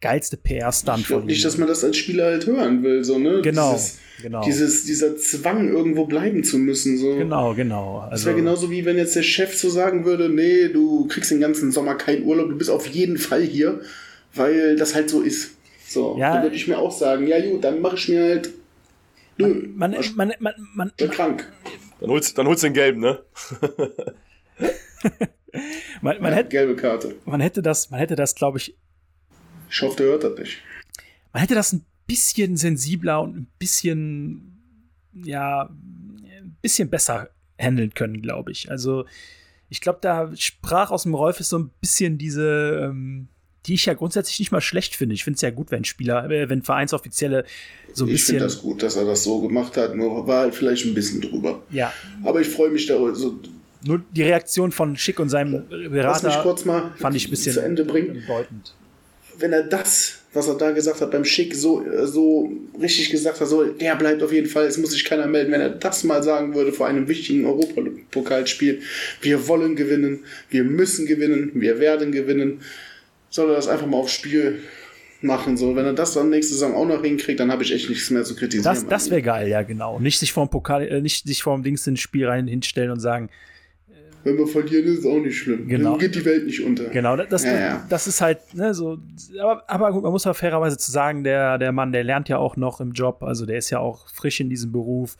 [0.00, 3.40] geilste PR-Stunt Ich glaube nicht, dass man das als Spieler halt hören will, so, ne?
[3.42, 4.44] Genau, dieses, genau.
[4.44, 7.16] Dieses, dieser Zwang, irgendwo bleiben zu müssen, so.
[7.16, 8.00] Genau, genau.
[8.00, 11.30] Also, das wäre genauso wie wenn jetzt der Chef so sagen würde, nee, du kriegst
[11.30, 13.80] den ganzen Sommer keinen Urlaub, du bist auf jeden Fall hier,
[14.34, 15.52] weil das halt so ist.
[15.88, 18.50] So, ja, dann würde ich mir auch sagen, ja gut, dann mache ich mir halt
[19.36, 19.68] Nö.
[19.74, 21.50] Man, man, man, man, man, bin krank.
[22.00, 23.24] Dann holst, dann holst du den gelben, ne?
[26.02, 27.16] man, man ja, hätte, gelbe Karte.
[27.24, 28.76] Man hätte das, man hätte das, glaube ich.
[29.70, 30.58] Ich hoffe, der hört das nicht.
[31.32, 34.60] Man hätte das ein bisschen sensibler und ein bisschen,
[35.12, 38.70] ja, ein bisschen besser handeln können, glaube ich.
[38.70, 39.06] Also,
[39.68, 43.28] ich glaube, da sprach aus dem Rolf so ein bisschen diese, ähm,
[43.66, 45.14] die ich ja grundsätzlich nicht mal schlecht finde.
[45.14, 47.44] Ich finde es ja gut, wenn Spieler, äh, wenn Vereinsoffizielle
[47.92, 48.36] so ein ich bisschen.
[48.36, 50.94] Ich finde das gut, dass er das so gemacht hat, nur war halt vielleicht ein
[50.94, 51.62] bisschen drüber.
[51.70, 51.92] Ja.
[52.22, 53.38] Aber ich freue mich da so.
[53.86, 57.30] Nur die Reaktion von Schick und seinem Berater Lass mich kurz mal fand ich ein
[57.30, 58.14] bisschen zu Ende bringen.
[58.14, 58.74] bedeutend.
[59.36, 62.50] Wenn er das, was er da gesagt hat beim Schick, so, so
[62.80, 65.60] richtig gesagt hat, so, der bleibt auf jeden Fall, es muss sich keiner melden, wenn
[65.60, 68.80] er das mal sagen würde vor einem wichtigen Europapokalspiel,
[69.20, 72.60] wir wollen gewinnen, wir müssen gewinnen, wir werden gewinnen,
[73.34, 74.60] soll er das einfach mal aufs Spiel
[75.20, 75.56] machen.
[75.56, 78.10] So, wenn er das dann nächste Saison auch noch hinkriegt, dann habe ich echt nichts
[78.10, 78.64] mehr zu kritisieren.
[78.64, 79.98] Das, das wäre geil, ja, genau.
[79.98, 83.30] Nicht sich vorm Pokal, äh, nicht sich vorm Dings ins Spiel rein hinstellen und sagen,
[84.22, 85.68] wenn wir verlieren, ist es auch nicht schlimm.
[85.68, 85.90] Genau.
[85.90, 86.84] Dann geht die Welt nicht unter.
[86.84, 87.86] Genau, das, Ja, ja.
[87.90, 88.98] das ist halt, ne, so,
[89.38, 92.38] aber, aber gut, man muss ja fairerweise zu sagen, der, der Mann, der lernt ja
[92.38, 95.18] auch noch im Job, also der ist ja auch frisch in diesem Beruf.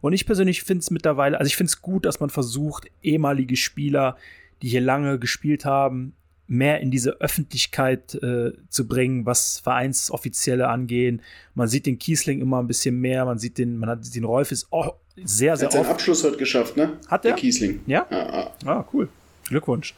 [0.00, 3.56] Und ich persönlich finde es mittlerweile, also ich finde es gut, dass man versucht, ehemalige
[3.56, 4.16] Spieler,
[4.62, 6.14] die hier lange gespielt haben,
[6.48, 11.22] mehr in diese Öffentlichkeit äh, zu bringen, was Vereinsoffizielle angehen.
[11.54, 14.66] Man sieht den Kiesling immer ein bisschen mehr, man sieht den, man hat den Rolfes
[14.70, 14.92] oh,
[15.24, 15.90] sehr, Er sehr hat seinen oft.
[15.90, 16.98] Abschluss heute geschafft, ne?
[17.08, 17.36] Hat Der er?
[17.36, 17.80] Kiesling.
[17.86, 18.06] Ja?
[18.10, 18.54] Ja, ja.
[18.64, 19.08] Ah, cool.
[19.48, 19.94] Glückwunsch.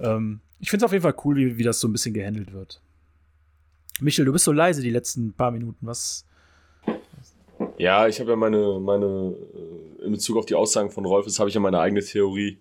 [0.00, 2.52] Ähm, ich finde es auf jeden Fall cool, wie, wie das so ein bisschen gehandelt
[2.52, 2.80] wird.
[4.00, 5.86] Michel, du bist so leise die letzten paar Minuten.
[5.86, 6.24] Was?
[7.78, 9.34] Ja, ich habe ja meine, meine,
[10.00, 12.58] äh, in Bezug auf die Aussagen von Rolfes habe ich ja meine eigene Theorie.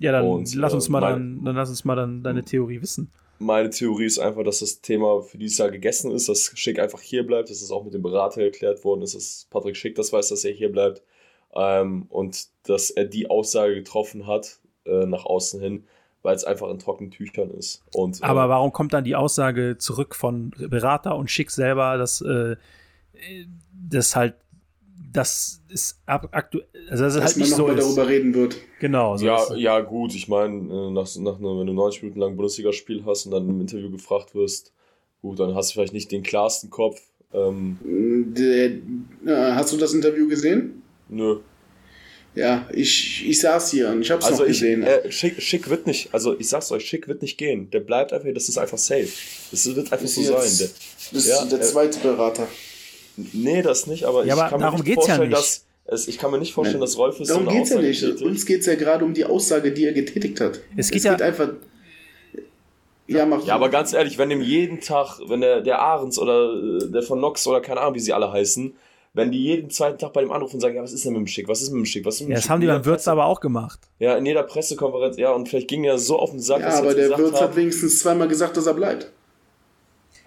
[0.00, 2.44] Ja, dann Und, lass uns äh, mal mein- dann, dann lass uns mal dann deine
[2.44, 3.10] Theorie wissen.
[3.38, 7.00] Meine Theorie ist einfach, dass das Thema für dieses Jahr gegessen ist, dass Schick einfach
[7.00, 10.12] hier bleibt, dass es auch mit dem Berater erklärt worden ist, dass Patrick Schick das
[10.12, 11.02] weiß, dass er hier bleibt
[11.54, 15.84] ähm, und dass er die Aussage getroffen hat äh, nach außen hin,
[16.22, 17.82] weil es einfach in trockenen Tüchern ist.
[17.92, 22.20] Und, äh, Aber warum kommt dann die Aussage zurück von Berater und Schick selber, dass
[22.20, 22.56] äh,
[23.88, 24.34] das halt
[25.14, 27.84] das ist aktuell, also das ist Dass halt nicht man so nochmal ist.
[27.86, 28.56] darüber reden wird.
[28.80, 29.16] Genau.
[29.16, 32.36] So Ja, ist- ja, gut, ich meine, äh, nach, nach wenn du 90 Minuten lang
[32.36, 34.72] Bundesligaspiel hast und dann im Interview gefragt wirst,
[35.22, 37.00] gut, dann hast du vielleicht nicht den klarsten Kopf.
[37.32, 37.78] Ähm,
[38.36, 38.66] Der,
[39.26, 40.82] äh, hast du das Interview gesehen?
[41.08, 41.38] nö.
[42.36, 44.82] Ja, ich, ich saß hier und ich hab's Also noch ich, gesehen.
[44.82, 47.70] äh, Schick, Schick wird nicht, also ich sag's euch, Schick wird nicht gehen.
[47.70, 49.06] Der bleibt einfach, das ist einfach safe.
[49.52, 50.32] Das wird einfach so sein.
[50.58, 50.68] Der,
[51.12, 52.48] das ja, ist der äh, zweite Berater.
[53.16, 55.40] Nee, das nicht, aber Ja, ich aber kann mir darum nicht geht's ja vorstellen, nicht.
[55.40, 57.76] dass es, ich kann mir nicht vorstellen, dass Rolf ist Darum so eine geht's ja
[57.76, 58.00] Aussage nicht.
[58.00, 58.22] tätigt.
[58.22, 60.60] Uns geht's ja gerade um die Aussage, die er getätigt hat.
[60.76, 61.50] Es geht ja- einfach.
[63.06, 66.54] Ja, mach Ja, aber ganz ehrlich, wenn dem jeden Tag, wenn der, der Ahrens oder
[66.54, 68.74] äh, der von Nox oder keine Ahnung, wie sie alle heißen,
[69.12, 71.20] wenn die jeden zweiten Tag bei dem anrufen und sagen, ja, was ist denn mit
[71.20, 72.50] dem Schick, was ist mit dem Schick, was ist mit dem ja, das Schick?
[72.50, 73.78] haben die beim Würz Presse- aber auch gemacht.
[73.98, 76.78] Ja, in jeder Pressekonferenz, ja, und vielleicht ging er so auf den Sack, Ja, dass
[76.78, 79.10] aber jetzt der Würz hat wenigstens zweimal gesagt, dass er bleibt.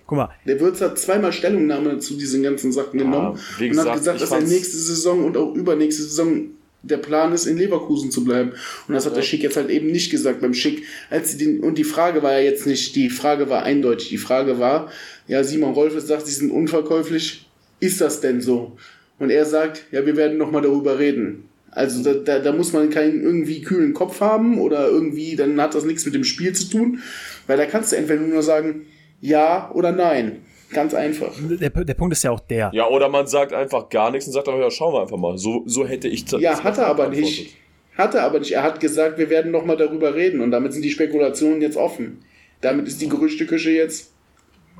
[0.07, 3.89] Guck mal, Der Würz hat zweimal Stellungnahme zu diesen ganzen Sachen genommen wie und gesagt,
[3.89, 6.45] hat gesagt, dass er nächste Saison und auch übernächste Saison
[6.81, 8.51] der Plan ist, in Leverkusen zu bleiben.
[8.87, 10.83] Und das hat der Schick jetzt halt eben nicht gesagt beim Schick.
[11.09, 14.07] Als sie den, und die Frage war ja jetzt nicht, die Frage war eindeutig.
[14.07, 14.89] Die Frage war,
[15.27, 17.49] ja, Simon Rolfes sagt, sie sind unverkäuflich.
[17.81, 18.77] Ist das denn so?
[19.19, 21.49] Und er sagt, ja, wir werden nochmal darüber reden.
[21.71, 25.75] Also da, da, da muss man keinen irgendwie kühlen Kopf haben oder irgendwie, dann hat
[25.75, 26.99] das nichts mit dem Spiel zu tun.
[27.45, 28.85] Weil da kannst du entweder nur sagen,
[29.21, 30.43] ja oder nein.
[30.69, 31.31] Ganz einfach.
[31.39, 32.71] der, der Punkt ist ja auch der.
[32.73, 35.37] ja, oder man sagt einfach gar nichts und sagt einfach, ja, schauen wir einfach mal.
[35.37, 37.55] So, so hätte ich das Ja, hat er aber nicht.
[37.97, 38.51] Hat er aber nicht.
[38.51, 42.19] Er hat gesagt, wir werden nochmal darüber reden und damit sind die Spekulationen jetzt offen.
[42.59, 44.11] Damit ist die Gerüchteküche jetzt.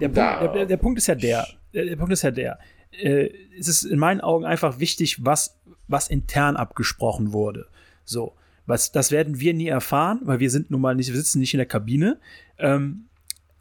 [0.02, 0.48] Der Punkt, Da.
[0.48, 1.48] der, der Punkt ist ja der.
[1.74, 2.60] Der, der Punkt ist ja der.
[2.92, 5.58] Äh, es ist in meinen Augen einfach wichtig, was,
[5.88, 7.68] was intern abgesprochen wurde.
[8.04, 8.34] So.
[8.66, 11.54] Was, das werden wir nie erfahren, weil wir sind nun mal nicht, wir sitzen nicht
[11.54, 12.20] in der Kabine.
[12.60, 13.06] Ähm,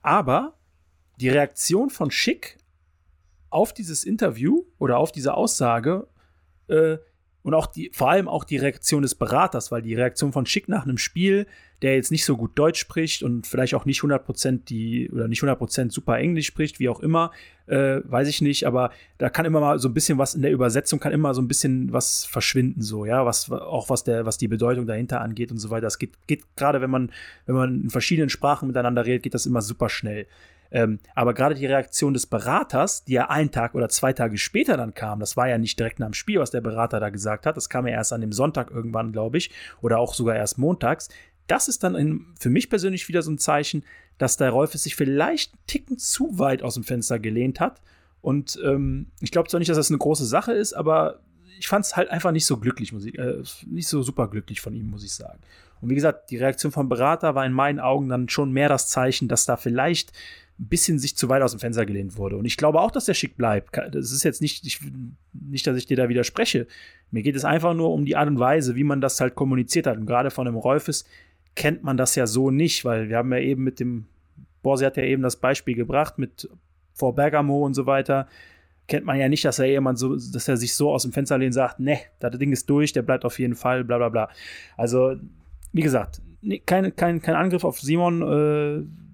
[0.03, 0.55] aber
[1.17, 2.59] die Reaktion von Schick
[3.51, 6.07] auf dieses Interview oder auf diese Aussage
[6.69, 6.99] äh,
[7.47, 10.69] und auch die, vor allem auch die Reaktion des Beraters, weil die Reaktion von Schick
[10.69, 11.47] nach einem Spiel,
[11.81, 15.45] der jetzt nicht so gut Deutsch spricht und vielleicht auch nicht 100% die oder nicht
[15.45, 17.31] 100% super Englisch spricht, wie auch immer,
[17.69, 20.51] äh, weiß ich nicht, aber da kann immer mal so ein bisschen was in der
[20.51, 24.39] Übersetzung kann immer so ein bisschen was verschwinden so, ja, was auch was der was
[24.39, 25.83] die Bedeutung dahinter angeht und so weiter.
[25.83, 27.13] Das geht geht gerade wenn man
[27.47, 30.27] wenn man in verschiedenen Sprachen miteinander redet, geht das immer super schnell.
[30.77, 34.77] Ähm, aber gerade die Reaktion des Beraters, die ja einen Tag oder zwei Tage später
[34.77, 37.47] dann kam, das war ja nicht direkt nach dem Spiel, was der Berater da gesagt
[37.47, 39.51] hat, das kam ja erst an dem Sonntag irgendwann, glaube ich,
[39.81, 41.09] oder auch sogar erst montags.
[41.47, 43.85] Das ist dann in, für mich persönlich wieder so ein Zeichen,
[44.19, 47.81] dass der Rolf es sich vielleicht einen Ticken zu weit aus dem Fenster gelehnt hat.
[48.21, 51.21] Und ähm, ich glaube zwar nicht, dass das eine große Sache ist, aber
[51.59, 54.61] ich fand es halt einfach nicht so glücklich, muss ich, äh, nicht so super glücklich
[54.61, 55.39] von ihm, muss ich sagen.
[55.81, 58.91] Und wie gesagt, die Reaktion vom Berater war in meinen Augen dann schon mehr das
[58.91, 60.13] Zeichen, dass da vielleicht
[60.59, 62.37] ein bisschen sich zu weit aus dem Fenster gelehnt wurde.
[62.37, 63.77] Und ich glaube auch, dass der Schick bleibt.
[63.77, 64.81] Das ist jetzt nicht, ich,
[65.33, 66.67] nicht, dass ich dir da widerspreche.
[67.11, 69.87] Mir geht es einfach nur um die Art und Weise, wie man das halt kommuniziert
[69.87, 69.99] hat.
[69.99, 71.05] Und gerade von dem Rolfes
[71.55, 74.07] kennt man das ja so nicht, weil wir haben ja eben mit dem,
[74.63, 76.49] Borsi hat ja eben das Beispiel gebracht mit
[76.95, 78.27] vor Bergamo und so weiter.
[78.89, 81.37] Kennt man ja nicht, dass er jemand so, dass er sich so aus dem Fenster
[81.37, 84.09] lehnt und sagt, ne, das Ding ist durch, der bleibt auf jeden Fall, bla bla
[84.09, 84.31] bla.
[84.77, 85.17] Also,
[85.73, 86.23] wie gesagt,
[86.65, 89.06] kein, kein, kein Angriff auf Simon, äh,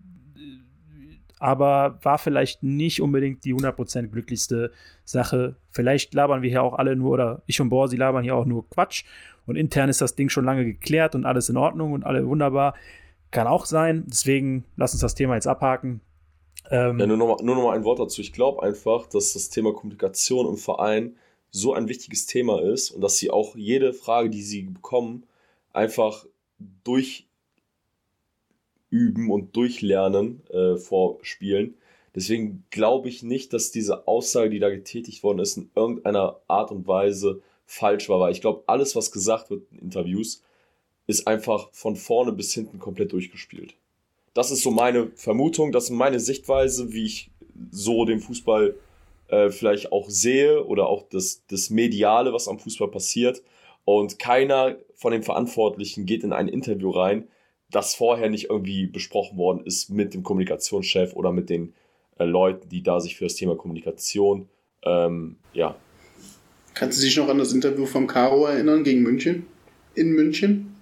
[1.42, 4.70] aber war vielleicht nicht unbedingt die 100% glücklichste
[5.04, 5.56] Sache.
[5.70, 8.68] Vielleicht labern wir hier auch alle nur, oder ich und Borsi labern hier auch nur
[8.70, 9.04] Quatsch.
[9.44, 12.74] Und intern ist das Ding schon lange geklärt und alles in Ordnung und alle wunderbar.
[13.32, 14.04] Kann auch sein.
[14.06, 16.00] Deswegen lass uns das Thema jetzt abhaken.
[16.70, 18.20] Ähm, Ja, nur noch, mal, nur noch ein Wort dazu.
[18.20, 21.16] Ich glaube einfach, dass das Thema Kommunikation im Verein
[21.50, 25.26] so ein wichtiges Thema ist und dass sie auch jede Frage, die sie bekommen,
[25.72, 26.24] einfach
[28.92, 31.74] durchüben und durchlernen äh, vor Spielen.
[32.14, 36.70] Deswegen glaube ich nicht, dass diese Aussage, die da getätigt worden ist, in irgendeiner Art
[36.70, 38.20] und Weise falsch war.
[38.20, 40.42] Weil ich glaube, alles, was gesagt wird in Interviews,
[41.06, 43.74] ist einfach von vorne bis hinten komplett durchgespielt.
[44.34, 47.30] Das ist so meine Vermutung, das ist meine Sichtweise, wie ich
[47.70, 48.74] so den Fußball
[49.28, 53.42] äh, vielleicht auch sehe oder auch das, das Mediale, was am Fußball passiert.
[53.84, 57.28] Und keiner von den Verantwortlichen geht in ein Interview rein,
[57.72, 61.74] das vorher nicht irgendwie besprochen worden ist mit dem Kommunikationschef oder mit den
[62.18, 64.48] äh, Leuten, die da sich für das Thema Kommunikation,
[64.84, 65.74] ähm, ja.
[66.74, 69.46] Kannst du dich noch an das Interview vom Caro erinnern gegen München?
[69.94, 70.74] In München?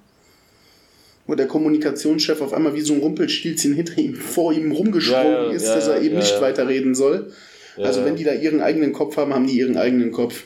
[1.26, 5.46] Wo der Kommunikationschef auf einmal wie so ein Rumpelstilzchen hinter ihm, vor ihm rumgesprungen Ja,
[5.46, 7.32] ja, ist, ja, dass er eben nicht weiterreden soll.
[7.76, 10.44] Also wenn die da ihren eigenen Kopf haben, haben die ihren eigenen Kopf.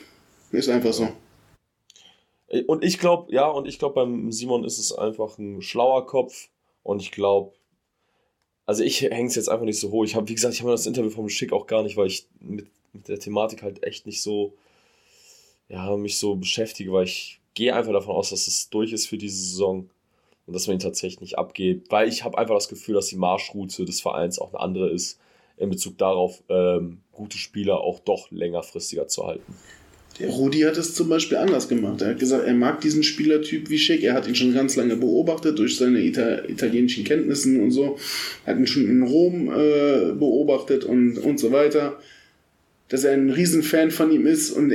[0.53, 1.09] Ist einfach so.
[2.67, 6.49] Und ich glaube, ja, und ich glaube, beim Simon ist es einfach ein schlauer Kopf.
[6.83, 7.53] Und ich glaube,
[8.67, 10.05] also ich hänge es jetzt einfach nicht so hoch.
[10.05, 12.27] Ich habe, wie gesagt, ich habe das Interview vom Schick auch gar nicht, weil ich
[12.41, 14.55] mit, mit der Thematik halt echt nicht so,
[15.69, 19.19] ja, mich so beschäftige, weil ich gehe einfach davon aus, dass es durch ist für
[19.19, 19.91] diese Saison
[20.47, 23.17] und dass man ihn tatsächlich nicht abgeht, weil ich habe einfach das Gefühl, dass die
[23.17, 25.19] Marschroute des Vereins auch eine andere ist
[25.57, 29.57] in Bezug darauf, ähm, gute Spieler auch doch längerfristiger zu halten.
[30.21, 32.01] Der Rudi hat es zum Beispiel anders gemacht.
[32.01, 34.05] Er hat gesagt, er mag diesen Spielertyp wie Schick.
[34.05, 37.99] Er hat ihn schon ganz lange beobachtet durch seine Ita italienischen Kenntnissen und so.
[38.47, 41.99] Hat ihn schon in Rom äh, beobachtet und, und so weiter.
[42.89, 44.73] Dass er ein Riesenfan von ihm ist und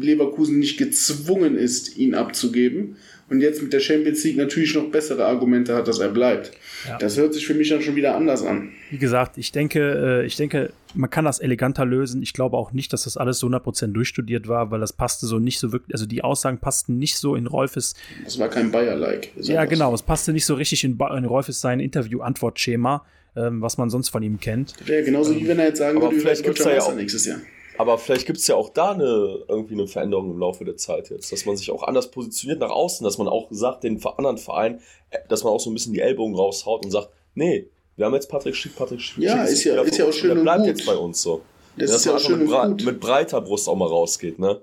[0.00, 2.96] Leverkusen nicht gezwungen ist, ihn abzugeben
[3.30, 6.52] und jetzt mit der Champions League natürlich noch bessere Argumente hat, dass er bleibt.
[6.86, 6.98] Ja.
[6.98, 8.70] Das hört sich für mich dann schon wieder anders an.
[8.90, 12.22] Wie gesagt, ich denke, äh, ich denke, man kann das eleganter lösen.
[12.22, 15.38] Ich glaube auch nicht, dass das alles so 100% durchstudiert war, weil das passte so
[15.38, 17.94] nicht so wirklich, also die Aussagen passten nicht so in Rolfes.
[18.24, 19.30] Das war kein Bayer-like.
[19.36, 23.04] Ja, genau, es passte nicht so richtig in, in Rolfes sein Interview-Antwortschema,
[23.36, 24.74] ähm, was man sonst von ihm kennt.
[24.86, 27.24] Ja, genauso ähm, wie wenn er jetzt sagen würde, vielleicht gibt es ja auch nächstes
[27.24, 27.40] Jahr.
[27.76, 31.10] Aber vielleicht gibt es ja auch da eine, irgendwie eine Veränderung im Laufe der Zeit
[31.10, 34.38] jetzt, dass man sich auch anders positioniert nach außen, dass man auch sagt, den anderen
[34.38, 38.06] Verein, äh, dass man auch so ein bisschen die Ellbogen raushaut und sagt, nee, wir
[38.06, 39.22] haben jetzt Patrick Schick, Patrick Schick.
[39.22, 41.42] Ja, ist, ja, ist ja auch schön der bleibt jetzt bei uns so.
[41.76, 42.84] Das dass ist ja auch schön mit, gut.
[42.84, 44.62] mit breiter Brust auch mal rausgeht, ne?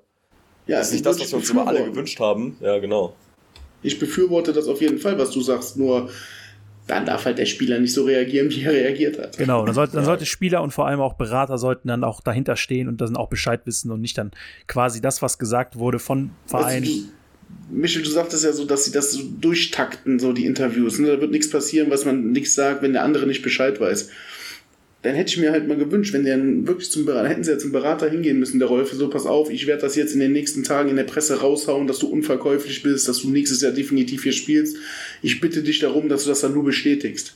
[0.68, 2.58] Ja, das ist nicht das, was wir uns immer alle gewünscht haben.
[2.62, 3.14] Ja, genau.
[3.84, 6.10] Ich befürworte das auf jeden Fall, was du sagst, nur
[6.92, 9.38] dann darf halt der Spieler nicht so reagieren, wie er reagiert hat.
[9.38, 12.58] Genau, dann sollte, dann sollte Spieler und vor allem auch Berater sollten dann auch dahinter
[12.58, 14.32] stehen und dann auch Bescheid wissen und nicht dann
[14.68, 16.84] quasi das, was gesagt wurde von Verein.
[16.84, 17.04] Also
[17.70, 21.00] Michel, du sagtest ja so, dass sie das so durchtakten, so die Interviews.
[21.00, 21.08] Ne?
[21.08, 24.10] Da wird nichts passieren, was man nichts sagt, wenn der andere nicht Bescheid weiß
[25.02, 27.58] dann hätte ich mir halt mal gewünscht, wenn der wirklich zum Berater, hätten sie ja
[27.58, 30.32] zum Berater hingehen müssen, der Rolf, so pass auf, ich werde das jetzt in den
[30.32, 34.24] nächsten Tagen in der Presse raushauen, dass du unverkäuflich bist, dass du nächstes Jahr definitiv
[34.24, 34.78] hier spielst.
[35.24, 37.36] Ich bitte dich darum, dass du das dann nur bestätigst.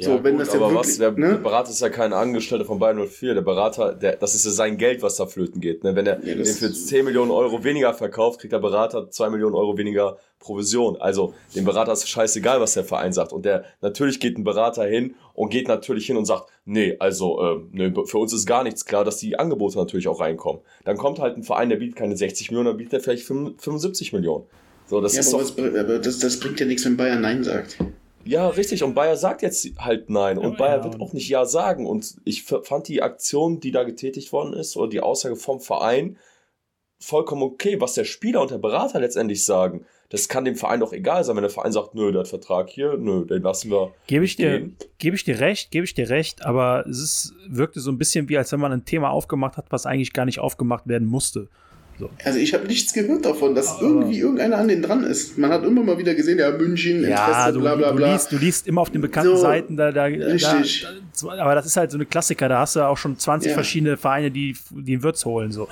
[0.00, 1.28] Ja, so, wenn gut, das ja aber wirklich, was, der, ne?
[1.28, 3.34] der, Berater ist ja kein Angestellter von Bayern 04.
[3.34, 5.84] Der Berater, der, das ist ja sein Geld, was da flöten geht.
[5.84, 5.94] Ne?
[5.94, 9.54] Wenn er ja, den für 10 Millionen Euro weniger verkauft, kriegt der Berater 2 Millionen
[9.54, 10.96] Euro weniger Provision.
[10.96, 13.32] Also dem Berater ist scheißegal, was der Verein sagt.
[13.32, 17.40] Und der natürlich geht ein Berater hin und geht natürlich hin und sagt, nee, also
[17.42, 20.62] äh, nee, für uns ist gar nichts klar, dass die Angebote natürlich auch reinkommen.
[20.84, 24.14] Dann kommt halt ein Verein, der bietet keine 60 Millionen, dann bietet er vielleicht 75
[24.14, 24.44] Millionen.
[24.86, 27.20] So, das ja, ist aber, doch, was, aber das, das bringt ja nichts, wenn Bayern
[27.20, 27.78] Nein sagt.
[28.24, 28.82] Ja, richtig.
[28.82, 30.38] Und Bayer sagt jetzt halt nein.
[30.38, 31.86] Und Bayer ja, wird auch nicht ja sagen.
[31.86, 36.18] Und ich fand die Aktion, die da getätigt worden ist, oder die Aussage vom Verein,
[36.98, 37.80] vollkommen okay.
[37.80, 41.36] Was der Spieler und der Berater letztendlich sagen, das kann dem Verein doch egal sein.
[41.36, 43.94] Wenn der Verein sagt, nö, der hat Vertrag hier, nö, den lassen wir.
[44.06, 44.68] Gebe ich dir,
[44.98, 46.44] gebe ich dir recht, gebe ich dir recht.
[46.44, 49.66] Aber es ist, wirkte so ein bisschen wie, als wenn man ein Thema aufgemacht hat,
[49.70, 51.48] was eigentlich gar nicht aufgemacht werden musste.
[52.00, 52.10] So.
[52.24, 55.36] Also ich habe nichts gehört davon, dass aber irgendwie irgendeiner an den dran ist.
[55.36, 58.06] Man hat immer mal wieder gesehen, ja, München, Interesse, ja, du, bla bla bla.
[58.06, 60.86] Du liest, du liest immer auf den bekannten so, Seiten, da, da, richtig.
[61.20, 63.54] Da, aber das ist halt so eine Klassiker, da hast du auch schon 20 ja.
[63.54, 65.52] verschiedene Vereine, die, einen Würz holen.
[65.52, 65.68] So.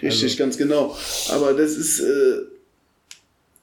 [0.00, 0.38] Richtig, also.
[0.38, 0.96] ganz genau.
[1.32, 2.04] Aber das ist, äh,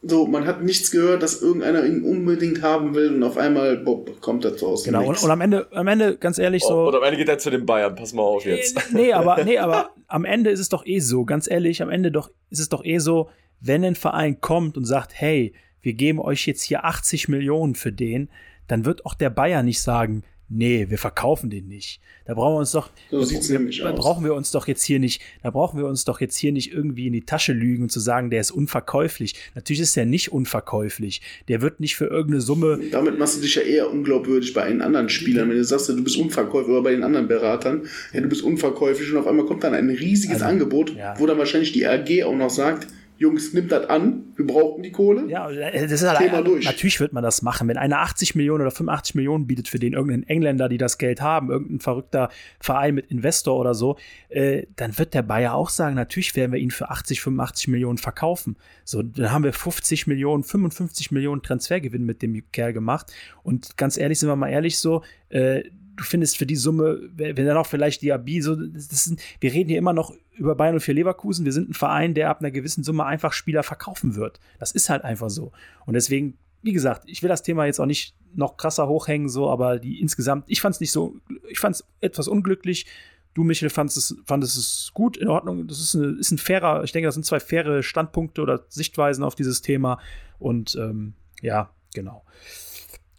[0.01, 4.21] so, man hat nichts gehört, dass irgendeiner ihn unbedingt haben will und auf einmal Bob,
[4.21, 4.85] kommt er zu Hause.
[4.85, 6.87] Genau, und, und, am Ende, am Ende, ganz ehrlich, so.
[6.87, 8.93] Und am Ende geht er zu den Bayern, pass mal auf jetzt.
[8.93, 12.11] Nee, aber, nee, aber am Ende ist es doch eh so, ganz ehrlich, am Ende
[12.11, 13.29] doch, ist es doch eh so,
[13.59, 17.91] wenn ein Verein kommt und sagt, hey, wir geben euch jetzt hier 80 Millionen für
[17.91, 18.29] den,
[18.67, 22.01] dann wird auch der Bayern nicht sagen, nee, wir verkaufen den nicht.
[22.25, 23.99] Da brauchen wir uns doch, so sieht's nämlich da aus.
[23.99, 26.73] brauchen wir uns doch jetzt hier nicht, da brauchen wir uns doch jetzt hier nicht
[26.73, 29.35] irgendwie in die Tasche lügen und zu sagen, der ist unverkäuflich.
[29.55, 31.21] Natürlich ist der nicht unverkäuflich.
[31.47, 32.79] Der wird nicht für irgendeine Summe.
[32.91, 36.03] Damit machst du dich ja eher unglaubwürdig bei einen anderen Spielern, wenn du sagst, du
[36.03, 39.63] bist unverkäuflich oder bei den anderen Beratern, ja, du bist unverkäuflich und auf einmal kommt
[39.63, 41.15] dann ein riesiges also, Angebot, ja.
[41.17, 42.87] wo dann wahrscheinlich die AG auch noch sagt,
[43.19, 45.29] Jungs, nimmt das an, wir brauchen die Kohle.
[45.29, 46.63] Ja, das ist halt Thema durch.
[46.63, 47.67] Natürlich wird man das machen.
[47.67, 51.19] Wenn einer 80 Millionen oder 85 Millionen bietet für den irgendeinen Engländer, die das Geld
[51.19, 52.29] haben, irgendein verrückter
[52.61, 53.97] Verein mit Investor oder so,
[54.29, 57.97] äh, dann wird der Bayer auch sagen, natürlich werden wir ihn für 80, 85 Millionen
[57.97, 58.55] verkaufen.
[58.85, 63.11] So, dann haben wir 50 Millionen, 55 Millionen Transfergewinn mit dem Kerl gemacht.
[63.43, 65.63] Und ganz ehrlich, sind wir mal ehrlich so, äh,
[65.99, 69.77] du findest für die Summe, wenn dann auch vielleicht Diaby, so, sind, wir reden hier
[69.77, 71.43] immer noch über Bayern und für Leverkusen.
[71.43, 74.39] Wir sind ein Verein, der ab einer gewissen Summe einfach Spieler verkaufen wird.
[74.59, 75.51] Das ist halt einfach so.
[75.85, 79.49] Und deswegen, wie gesagt, ich will das Thema jetzt auch nicht noch krasser hochhängen, so,
[79.49, 81.17] aber die insgesamt, ich fand es nicht so,
[81.49, 82.85] ich fand es etwas unglücklich.
[83.33, 85.67] Du, Michael, fandest es, fandest es gut, in Ordnung.
[85.67, 89.23] Das ist, eine, ist ein fairer, ich denke, das sind zwei faire Standpunkte oder Sichtweisen
[89.23, 89.99] auf dieses Thema.
[90.39, 92.23] Und ähm, ja, genau.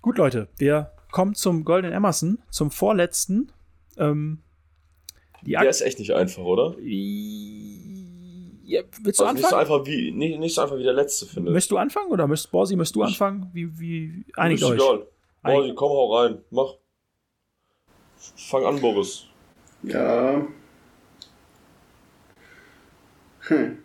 [0.00, 3.52] Gut, Leute, wir kommen zum Golden Emerson, zum vorletzten.
[3.96, 4.42] Ähm,
[5.42, 6.76] der ist echt nicht einfach, oder?
[8.70, 9.34] Ja, willst du also anfangen?
[9.36, 11.54] Nicht so, einfach wie, nicht, nicht so einfach wie der letzte, finde ich.
[11.54, 13.50] Möchtest du anfangen oder möchtest, Borsi, möchtest du anfangen?
[13.52, 14.74] Wie, wie einigt euch?
[14.74, 15.06] Egal.
[15.42, 16.38] Borsi, komm, hau rein.
[16.50, 16.74] Mach.
[18.36, 19.24] Fang an, Boris.
[19.82, 20.46] Ja.
[23.40, 23.78] Hm.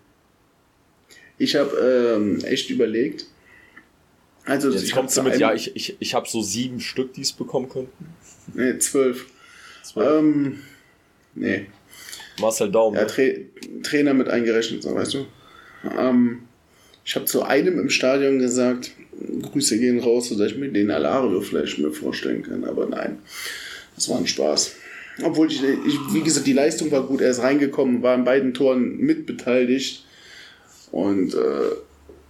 [1.37, 3.27] Ich habe ähm, echt überlegt.
[4.45, 7.33] Also Jetzt hab sie mit, ja, ich, ich, ich habe so sieben Stück, die es
[7.33, 8.05] bekommen könnten.
[8.53, 9.25] Nee, zwölf.
[9.83, 10.19] Zwölf.
[10.19, 10.59] Ähm,
[11.33, 11.65] nee.
[12.39, 12.93] Marcel Daum.
[12.93, 13.07] Ja, ne?
[13.07, 13.23] Tra
[13.83, 15.25] Trainer mit eingerechnet, so weißt du.
[15.97, 16.43] Ähm,
[17.03, 18.91] ich habe zu einem im Stadion gesagt,
[19.41, 23.19] Grüße gehen raus, sodass ich mir den Alario vielleicht mir vorstellen kann, aber nein,
[23.95, 24.75] das war ein Spaß.
[25.23, 28.53] Obwohl, ich, ich, wie gesagt, die Leistung war gut, er ist reingekommen, war an beiden
[28.53, 30.03] Toren mitbeteiligt.
[30.91, 31.71] Und, äh,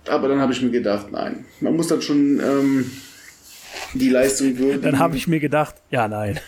[0.10, 2.92] aber dann habe ich mir gedacht, nein, man muss dann schon ähm,
[3.94, 4.82] die Leistung würdigen.
[4.82, 6.40] Dann habe ich mir gedacht, ja, nein.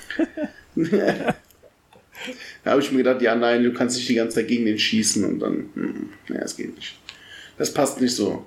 [2.64, 4.78] Da habe ich mir gedacht, ja, nein, du kannst nicht die ganze Zeit gegen den
[4.78, 6.97] schießen und dann, hm, naja, es geht nicht.
[7.58, 8.45] Das passt nicht so.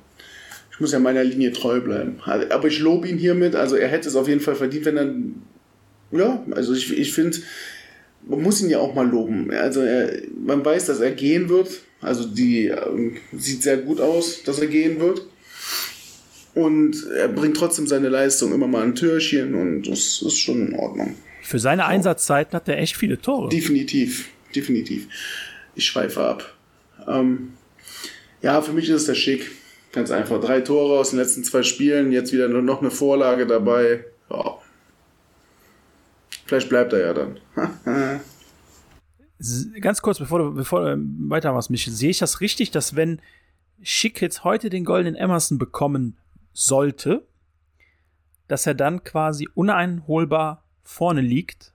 [0.72, 2.20] Ich muss ja meiner Linie treu bleiben.
[2.24, 4.96] Also, Aber ich lobe ihn hiermit, also er hätte es auf jeden Fall verdient, wenn
[4.96, 5.14] er,
[6.18, 7.38] ja, also ich, ich finde,
[8.26, 9.50] man muss ihn ja auch mal loben.
[9.50, 14.42] Also er, man weiß, dass er gehen wird, also die ähm, sieht sehr gut aus,
[14.44, 15.22] dass er gehen wird.
[16.54, 20.74] Und er bringt trotzdem seine Leistung immer mal ein Türchen und das ist schon in
[20.74, 21.14] Ordnung.
[21.42, 23.48] Für seine Einsatzzeiten hat er echt viele Tore.
[23.48, 25.06] Definitiv, definitiv.
[25.74, 26.54] Ich schweife ab.
[27.06, 27.52] Ähm,
[28.42, 29.50] ja, für mich ist es der Schick.
[29.92, 30.40] Ganz einfach.
[30.40, 34.04] Drei Tore aus den letzten zwei Spielen, jetzt wieder nur noch eine Vorlage dabei.
[34.30, 34.59] Ja.
[36.50, 37.38] Vielleicht bleibt er ja dann.
[39.80, 43.22] Ganz kurz, bevor du, bevor du ähm, weitermachst, Michel, sehe ich das richtig, dass wenn
[43.82, 46.16] Schick jetzt heute den goldenen Emerson bekommen
[46.52, 47.24] sollte,
[48.48, 51.72] dass er dann quasi uneinholbar vorne liegt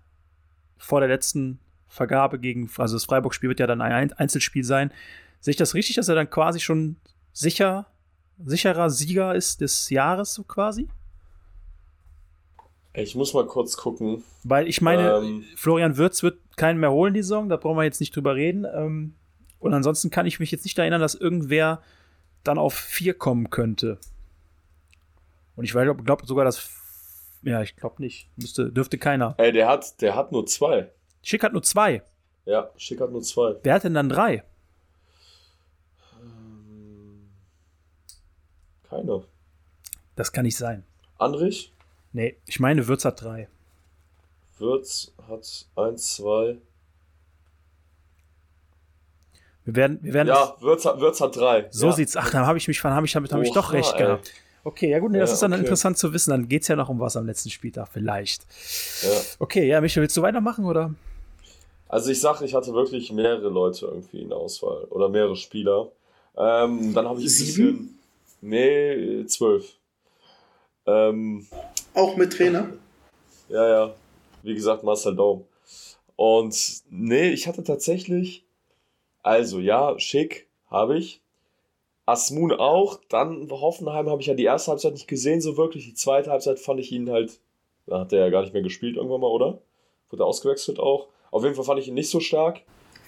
[0.78, 4.92] vor der letzten Vergabe gegen, also das Freiburg-Spiel wird ja dann ein Ein- Einzelspiel sein.
[5.40, 6.98] Sehe ich das richtig, dass er dann quasi schon
[7.32, 7.88] sicher,
[8.44, 10.90] sicherer Sieger ist des Jahres, so quasi?
[12.98, 14.24] Ich muss mal kurz gucken.
[14.44, 15.44] Weil ich meine, Ähm.
[15.56, 18.66] Florian Würz wird keinen mehr holen die Saison, da brauchen wir jetzt nicht drüber reden.
[18.74, 19.16] Ähm,
[19.60, 21.82] und ansonsten kann ich mich jetzt nicht erinnern, dass irgendwer
[22.44, 23.98] dann auf vier kommen könnte.
[25.56, 26.70] Und ich glaube glaub sogar, dass.
[27.42, 28.30] Ja, ich glaube nicht.
[28.38, 29.36] Müsste, dürfte keiner.
[29.38, 30.92] Ey, der hat, der hat nur zwei.
[31.22, 32.02] Schick hat nur zwei.
[32.46, 33.56] Ja, Schick hat nur zwei.
[33.64, 34.44] Wer hat denn dann drei?
[38.90, 39.24] Keine.
[40.16, 40.84] Das kann nicht sein.
[41.18, 41.74] Andrich,
[42.16, 43.50] Nee, ich meine, Würz hat drei.
[44.58, 46.56] Würz hat eins, zwei.
[49.66, 51.68] Wir werden, wir werden Ja, Würz hat, Würz hat drei.
[51.72, 51.92] So ja.
[51.92, 52.16] sieht's.
[52.16, 54.00] Ach, dann habe ich mich, dann habe ich damit, habe ich doch recht ey.
[54.00, 54.32] gehabt.
[54.64, 55.60] Okay, ja gut, nee, das Ja, ist dann okay.
[55.64, 56.30] interessant zu wissen.
[56.30, 58.44] Dann geht's ja noch um was am letzten Spieltag, vielleicht.
[59.02, 59.10] Ja.
[59.40, 60.96] Okay, ja, Michael, willst du weitermachen oder?
[61.90, 64.86] Also ich sag, ich hatte wirklich mehrere Leute irgendwie in der Auswahl.
[64.86, 65.92] Oder mehrere Spieler.
[66.38, 67.78] Ähm, dann habe ich ein Sieben?
[67.78, 68.00] bisschen.
[68.40, 69.74] Nee, zwölf.
[70.88, 71.46] Ähm,
[71.94, 72.70] Auch mit Trainer?
[73.50, 73.94] Ja, ja.
[74.44, 75.44] Wie gesagt, Marcel Daum.
[76.16, 78.44] Und nee, ich hatte tatsächlich,
[79.24, 81.22] also ja, Schick habe ich.
[82.06, 83.00] Asmun auch.
[83.10, 85.86] Dann Hoffenheim habe ich ja die erste Halbzeit nicht gesehen, so wirklich.
[85.86, 87.40] Die zweite Halbzeit fand ich ihn halt,
[87.88, 89.58] da hat er ja gar nicht mehr gespielt irgendwann mal, oder?
[90.12, 91.08] Wurde er ausgewechselt auch.
[91.32, 92.58] Auf jeden Fall fand ich ihn nicht so stark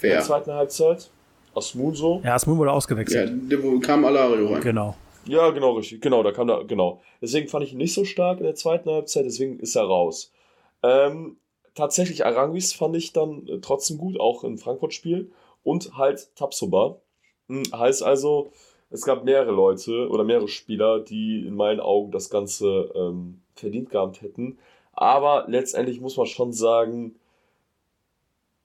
[0.01, 0.21] in der Wer?
[0.23, 1.09] zweiten Halbzeit.
[1.55, 2.21] Asmun so.
[2.23, 3.51] Ja, Asmun wurde Ja, ausgewechselt.
[3.51, 4.61] der wo kam Alario rein.
[4.61, 4.95] Genau.
[5.27, 6.01] Ja, genau, richtig.
[6.01, 7.01] Genau, da kam da, genau.
[7.21, 10.31] Deswegen fand ich ihn nicht so stark in der zweiten Halbzeit, deswegen ist er raus.
[10.83, 11.37] Ähm,
[11.75, 15.31] tatsächlich, Aranguis fand ich dann äh, trotzdem gut, auch im Frankfurt-Spiel.
[15.63, 16.97] Und halt Tapsoba.
[17.49, 18.51] Hm, heißt also,
[18.89, 23.89] es gab mehrere Leute oder mehrere Spieler, die in meinen Augen das Ganze ähm, verdient
[23.89, 24.57] gehabt hätten.
[24.93, 27.15] Aber letztendlich muss man schon sagen,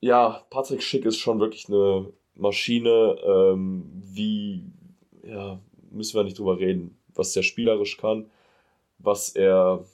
[0.01, 4.65] ja, Patrick Schick ist schon wirklich eine Maschine, ähm, wie,
[5.25, 5.59] ja,
[5.93, 8.31] müssen wir nicht drüber reden, was der spielerisch kann,
[8.99, 9.85] was er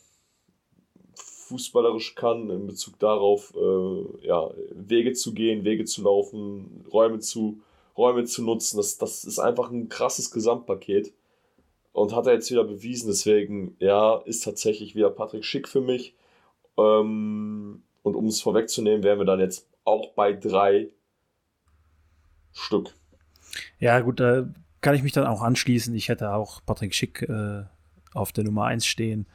[1.48, 7.60] fußballerisch kann in Bezug darauf, äh, ja, Wege zu gehen, Wege zu laufen, Räume zu,
[7.96, 8.76] Räume zu nutzen.
[8.76, 11.12] Das, das ist einfach ein krasses Gesamtpaket.
[11.92, 16.14] Und hat er jetzt wieder bewiesen, deswegen, ja, ist tatsächlich wieder Patrick Schick für mich.
[16.76, 20.90] Ähm, und um es vorwegzunehmen, wären wir dann jetzt auch bei drei
[22.52, 22.94] Stück.
[23.80, 24.48] Ja, gut, da
[24.80, 25.94] kann ich mich dann auch anschließen.
[25.94, 27.64] Ich hätte auch Patrick Schick äh,
[28.14, 29.26] auf der Nummer 1 stehen.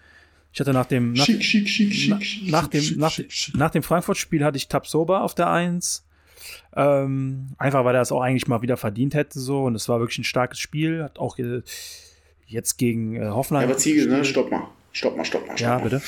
[0.54, 2.20] Ich hatte nach dem, nach, Schick, schick, schick, na,
[2.52, 3.18] nach dem, nach,
[3.56, 6.06] nach dem Frankfurt-Spiel hatte ich Tabsoba auf der 1.
[6.76, 10.00] Ähm, einfach weil er es auch eigentlich mal wieder verdient hätte so und es war
[10.00, 11.04] wirklich ein starkes Spiel.
[11.04, 11.62] Hat auch äh,
[12.46, 13.64] jetzt gegen äh, Hoffenheim.
[13.64, 14.24] Ja, aber Ziegel, ne?
[14.24, 14.68] Stopp mal.
[14.96, 15.84] Stopp mal, stopp mal, stopp Ja, mal.
[15.84, 16.02] bitte.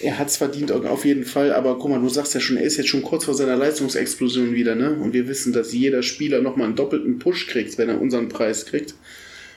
[0.00, 2.62] Er hat es verdient auf jeden Fall, aber guck mal, du sagst ja schon, er
[2.64, 4.92] ist jetzt schon kurz vor seiner Leistungsexplosion wieder, ne?
[4.94, 8.64] Und wir wissen, dass jeder Spieler nochmal einen doppelten Push kriegt, wenn er unseren Preis
[8.66, 8.94] kriegt.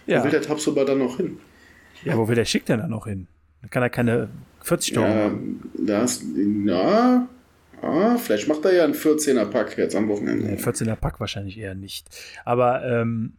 [0.06, 0.24] Wo Ja.
[0.24, 1.38] will der Tapsoba dann noch hin?
[2.04, 3.28] ja, wo will der Schick denn dann noch hin?
[3.62, 4.28] Da kann er keine
[4.62, 5.72] 40 Tore Ja, machen.
[5.78, 6.22] das,
[6.66, 7.30] ja,
[7.82, 10.46] ja, vielleicht macht er ja einen 14er-Pack jetzt am Wochenende.
[10.46, 12.08] Nee, 14er Pack wahrscheinlich eher nicht.
[12.44, 13.34] Aber ähm,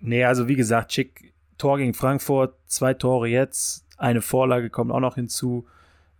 [0.00, 5.00] Nee, also wie gesagt, Schick, Tor gegen Frankfurt, zwei Tore jetzt, eine Vorlage kommt auch
[5.00, 5.66] noch hinzu.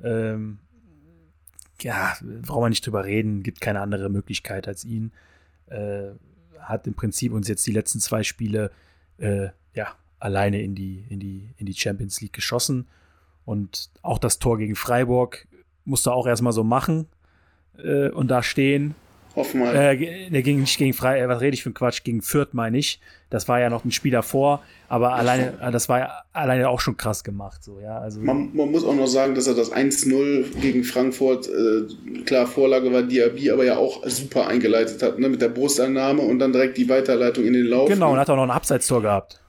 [0.02, 0.58] Ähm,
[1.80, 5.12] ja, brauchen wir nicht drüber reden, gibt keine andere Möglichkeit als ihn.
[5.66, 6.10] Äh,
[6.58, 8.70] hat im Prinzip uns jetzt die letzten zwei Spiele
[9.18, 12.88] äh, ja, alleine in die, in, die, in die Champions League geschossen.
[13.44, 15.46] Und auch das Tor gegen Freiburg
[15.84, 17.06] musste auch erstmal so machen
[17.78, 18.94] äh, und da stehen.
[19.36, 19.74] Hoffen wir.
[19.74, 22.54] Äh, der ging nicht gegen Frei, äh, was rede ich für ein Quatsch, gegen Fürth
[22.54, 23.00] meine ich.
[23.28, 26.80] Das war ja noch ein Spiel davor, aber alleine, äh, das war ja alleine auch
[26.80, 27.98] schon krass gemacht, so, ja.
[27.98, 32.46] Also, Man, man muss auch noch sagen, dass er das 1-0 gegen Frankfurt, äh, klar,
[32.46, 35.28] Vorlage war Diaby, aber ja auch super eingeleitet hat, ne?
[35.28, 37.90] mit der Brustannahme und dann direkt die Weiterleitung in den Lauf.
[37.90, 39.40] genau, und hat auch noch ein Abseitstor gehabt.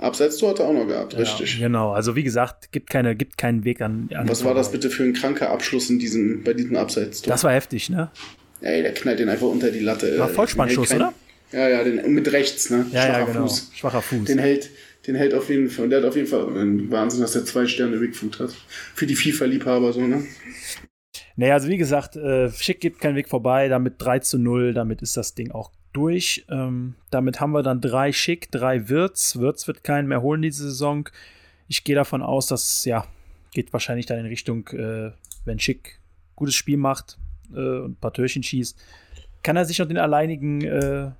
[0.00, 1.58] Abseitstor hat er auch noch gehabt, richtig.
[1.58, 4.08] Ja, genau, also wie gesagt, gibt, keine, gibt keinen Weg an.
[4.14, 7.32] an Was war das bitte für ein kranker Abschluss in diesem, bei diesem Abseitstor?
[7.32, 8.10] Das war heftig, ne?
[8.60, 10.18] Ey, der knallt den einfach unter die Latte.
[10.18, 11.14] War Vollspannschuss, oder?
[11.52, 12.86] Ja, ja, den, mit rechts, ne?
[12.92, 13.46] Ja, ja, Schwacher genau.
[13.46, 13.70] Fuß.
[13.74, 14.24] Schwacher Fuß.
[14.24, 14.70] Den hält,
[15.06, 15.84] den hält auf jeden Fall.
[15.84, 18.50] Und der hat auf jeden Fall einen Wahnsinn, dass der zwei Sterne Bigfoot hat.
[18.94, 20.24] Für die FIFA-Liebhaber so, ne?
[21.36, 25.02] Naja, also wie gesagt, äh, Schick gibt keinen Weg vorbei, damit 3 zu 0, damit
[25.02, 26.44] ist das Ding auch durch.
[26.50, 29.38] Ähm, damit haben wir dann drei Schick, drei Wirts.
[29.38, 31.08] Wirts wird keinen mehr holen diese Saison.
[31.68, 33.06] Ich gehe davon aus, dass, ja,
[33.52, 35.12] geht wahrscheinlich dann in Richtung, äh,
[35.44, 36.00] wenn Schick
[36.34, 37.18] gutes Spiel macht
[37.52, 38.78] äh, und ein paar Türchen schießt,
[39.42, 41.10] kann er sich noch den alleinigen, äh,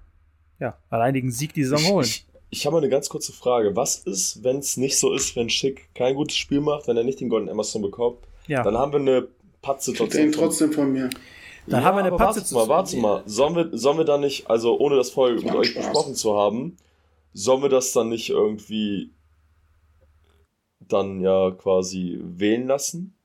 [0.61, 2.07] ja, alleinigen Sieg die Saison holen.
[2.07, 3.77] Ich, ich habe eine ganz kurze Frage.
[3.77, 7.05] Was ist, wenn es nicht so ist, wenn Schick kein gutes Spiel macht, wenn er
[7.05, 8.19] nicht den Golden Emerson bekommt?
[8.47, 8.63] Ja.
[8.63, 9.29] Dann haben wir eine
[10.25, 11.11] ihn trotzdem von mir.
[11.67, 13.23] Dann haben wir eine aber warte mal, warte mal.
[13.27, 16.77] Sollen wir, sollen wir da nicht, also ohne das vorher mit euch besprochen zu haben,
[17.35, 19.13] sollen wir das dann nicht irgendwie
[20.81, 23.18] dann ja quasi wählen lassen?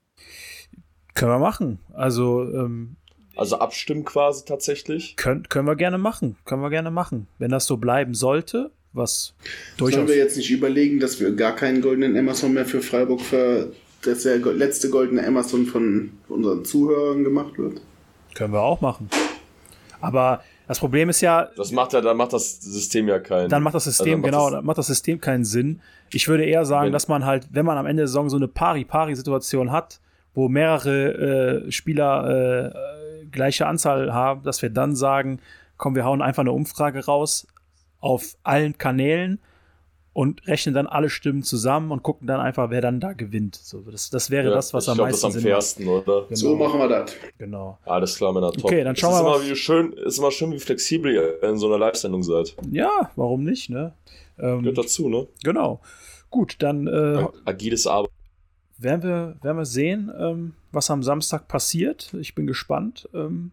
[1.16, 1.80] Können wir machen.
[1.94, 2.96] Also, ähm,
[3.36, 5.16] Also abstimmen quasi tatsächlich?
[5.16, 6.38] können, können wir gerne machen.
[6.46, 7.28] Können wir gerne machen.
[7.40, 9.34] Wenn das so bleiben sollte, was
[9.78, 9.96] durchaus.
[9.96, 13.72] Sollen wir jetzt nicht überlegen, dass wir gar keinen goldenen Amazon mehr für Freiburg für
[14.04, 17.80] dass der letzte goldene Amazon von unseren Zuhörern gemacht wird?
[18.36, 19.10] Können wir auch machen.
[20.02, 23.50] Aber das Problem ist ja, Das macht ja, dann macht das System ja keinen.
[23.50, 25.80] dann macht das also System, dann macht genau, das- dann macht das System keinen Sinn.
[26.12, 28.36] Ich würde eher sagen, Wenn- dass man halt, wenn man am Ende der Saison so
[28.36, 30.02] eine Pari-Pari-Situation hat,
[30.34, 35.40] wo mehrere äh, Spieler äh, gleiche Anzahl haben, dass wir dann sagen,
[35.78, 37.48] komm, wir hauen einfach eine Umfrage raus
[38.00, 39.40] auf allen Kanälen
[40.14, 43.56] und rechnen dann alle Stimmen zusammen und gucken dann einfach, wer dann da gewinnt.
[43.56, 45.52] So, das, das wäre ja, das, was am glaub, meisten das am Sinn macht.
[45.52, 46.22] fairsten, oder?
[46.22, 46.36] Genau.
[46.36, 47.16] So machen wir das.
[47.40, 47.80] Genau.
[47.86, 48.66] Alles klar, Männer, top.
[48.66, 51.12] Okay, dann schauen es wir ist mal, Immer, wie schön, ist immer schön, wie flexibel
[51.12, 52.56] ihr in so einer Live-Sendung seid.
[52.72, 53.94] Ja, warum nicht, ne?
[54.40, 55.28] Ähm, Gehört dazu, ne?
[55.44, 55.82] genau.
[56.30, 58.12] Gut, dann äh, Agiles Arbeit.
[58.84, 62.14] Werden, wir, werden wir sehen, ähm, was am Samstag passiert.
[62.14, 63.10] Ich bin gespannt.
[63.14, 63.52] Ähm,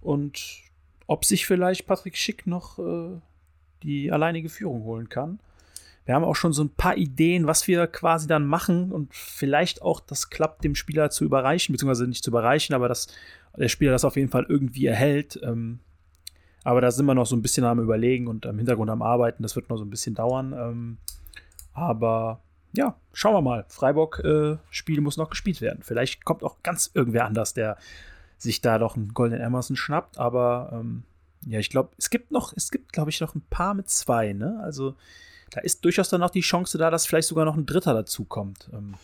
[0.00, 0.62] und
[1.06, 3.20] ob sich vielleicht Patrick Schick noch äh,
[3.82, 5.38] die alleinige Führung holen kann.
[6.04, 9.82] Wir haben auch schon so ein paar Ideen, was wir quasi dann machen und vielleicht
[9.82, 13.06] auch das klappt, dem Spieler zu überreichen, beziehungsweise nicht zu überreichen, aber dass
[13.56, 15.38] der Spieler das auf jeden Fall irgendwie erhält.
[15.44, 15.78] Ähm,
[16.64, 19.42] aber da sind wir noch so ein bisschen am Überlegen und im Hintergrund am Arbeiten.
[19.42, 20.52] Das wird noch so ein bisschen dauern.
[20.52, 20.96] Ähm,
[21.72, 22.40] aber
[22.72, 23.64] ja, schauen wir mal.
[23.68, 25.82] Freiburg-Spiel muss noch gespielt werden.
[25.82, 27.76] Vielleicht kommt auch ganz irgendwer anders, der
[28.38, 30.18] sich da doch einen Golden Emerson schnappt.
[30.18, 31.04] Aber ähm,
[31.46, 34.32] ja, ich glaube, es gibt noch, es gibt, glaube ich, noch ein paar mit zwei.
[34.32, 34.60] Ne?
[34.62, 34.94] Also
[35.50, 38.24] da ist durchaus dann noch die Chance da, dass vielleicht sogar noch ein Dritter dazu
[38.24, 38.70] kommt.
[38.72, 38.94] Ähm,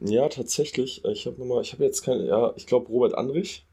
[0.00, 1.04] Ja, tatsächlich.
[1.04, 3.64] Ich habe nochmal, ich habe jetzt keine, ja, ich glaube, Robert Andrich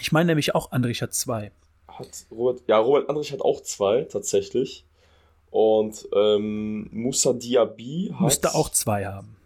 [0.00, 1.50] ich meine nämlich auch, Andrich hat zwei.
[1.86, 4.84] hat, Robert, ja, Robert Andrich hat auch zwei, tatsächlich.
[5.50, 8.20] Und ähm, Musa Diaby hat.
[8.20, 9.36] Müsste auch zwei haben.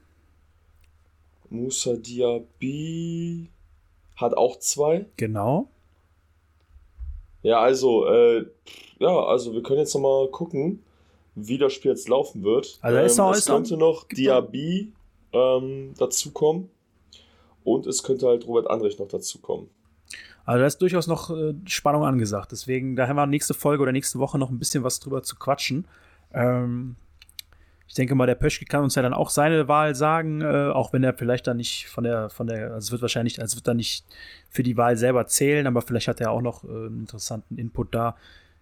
[1.51, 3.49] Musa Diaby
[4.17, 5.07] hat auch zwei.
[5.17, 5.69] Genau.
[7.43, 8.47] Ja, also, äh,
[8.99, 10.83] ja, also wir können jetzt nochmal gucken,
[11.35, 12.79] wie das Spiel jetzt laufen wird.
[12.81, 14.93] Also da ist ähm, noch- es ist könnte noch Diaby
[15.33, 16.71] ähm, dazukommen.
[17.65, 19.69] Und es könnte halt Robert Andrich noch dazukommen.
[20.45, 22.53] Also da ist durchaus noch äh, Spannung angesagt.
[22.53, 25.37] Deswegen, da haben wir nächste Folge oder nächste Woche noch ein bisschen was drüber zu
[25.37, 25.87] quatschen.
[26.33, 26.97] Ähm,
[27.87, 30.93] ich denke mal, der Pöschke kann uns ja dann auch seine Wahl sagen, äh, auch
[30.93, 33.57] wenn er vielleicht dann nicht von der, von der, also es wird wahrscheinlich, also es
[33.57, 34.07] wird dann nicht
[34.49, 37.95] für die Wahl selber zählen, aber vielleicht hat er auch noch äh, einen interessanten Input
[37.95, 38.17] da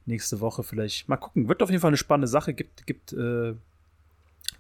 [0.05, 0.63] nächste Woche.
[0.63, 1.49] Vielleicht mal gucken.
[1.49, 2.55] Wird auf jeden Fall eine spannende Sache.
[2.55, 3.55] Gibt, gibt, äh,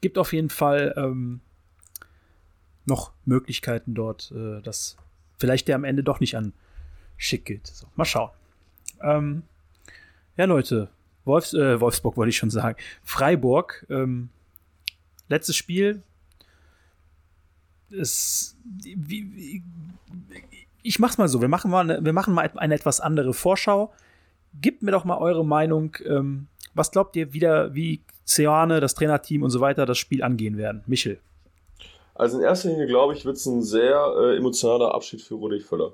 [0.01, 1.41] gibt auf jeden Fall ähm,
[2.87, 4.97] noch Möglichkeiten dort, äh, dass
[5.39, 6.53] vielleicht der am Ende doch nicht an
[7.21, 7.67] Schick geht.
[7.67, 8.31] So, mal schauen.
[9.03, 9.43] Ähm,
[10.39, 10.89] ja, Leute,
[11.27, 12.79] Wolfs, äh, Wolfsburg wollte ich schon sagen.
[13.05, 14.31] Freiburg, ähm,
[15.29, 16.03] letztes Spiel.
[17.91, 19.63] Es, wie, wie,
[20.83, 23.93] ich mach's mal so, wir machen mal, eine, wir machen mal eine etwas andere Vorschau.
[24.59, 25.97] Gebt mir doch mal eure Meinung.
[26.07, 30.57] Ähm, was glaubt ihr wieder, wie Ceane, das Trainerteam und so weiter das Spiel angehen
[30.57, 30.83] werden?
[30.87, 31.21] Michel.
[32.15, 35.61] Also in erster Linie, glaube ich, wird es ein sehr äh, emotionaler Abschied für Rudi
[35.61, 35.93] Völler.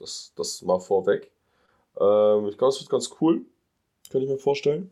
[0.00, 1.30] Das, das mal vorweg.
[2.00, 3.42] Ähm, ich glaube, es wird ganz cool.
[4.10, 4.90] Könnte ich mir vorstellen.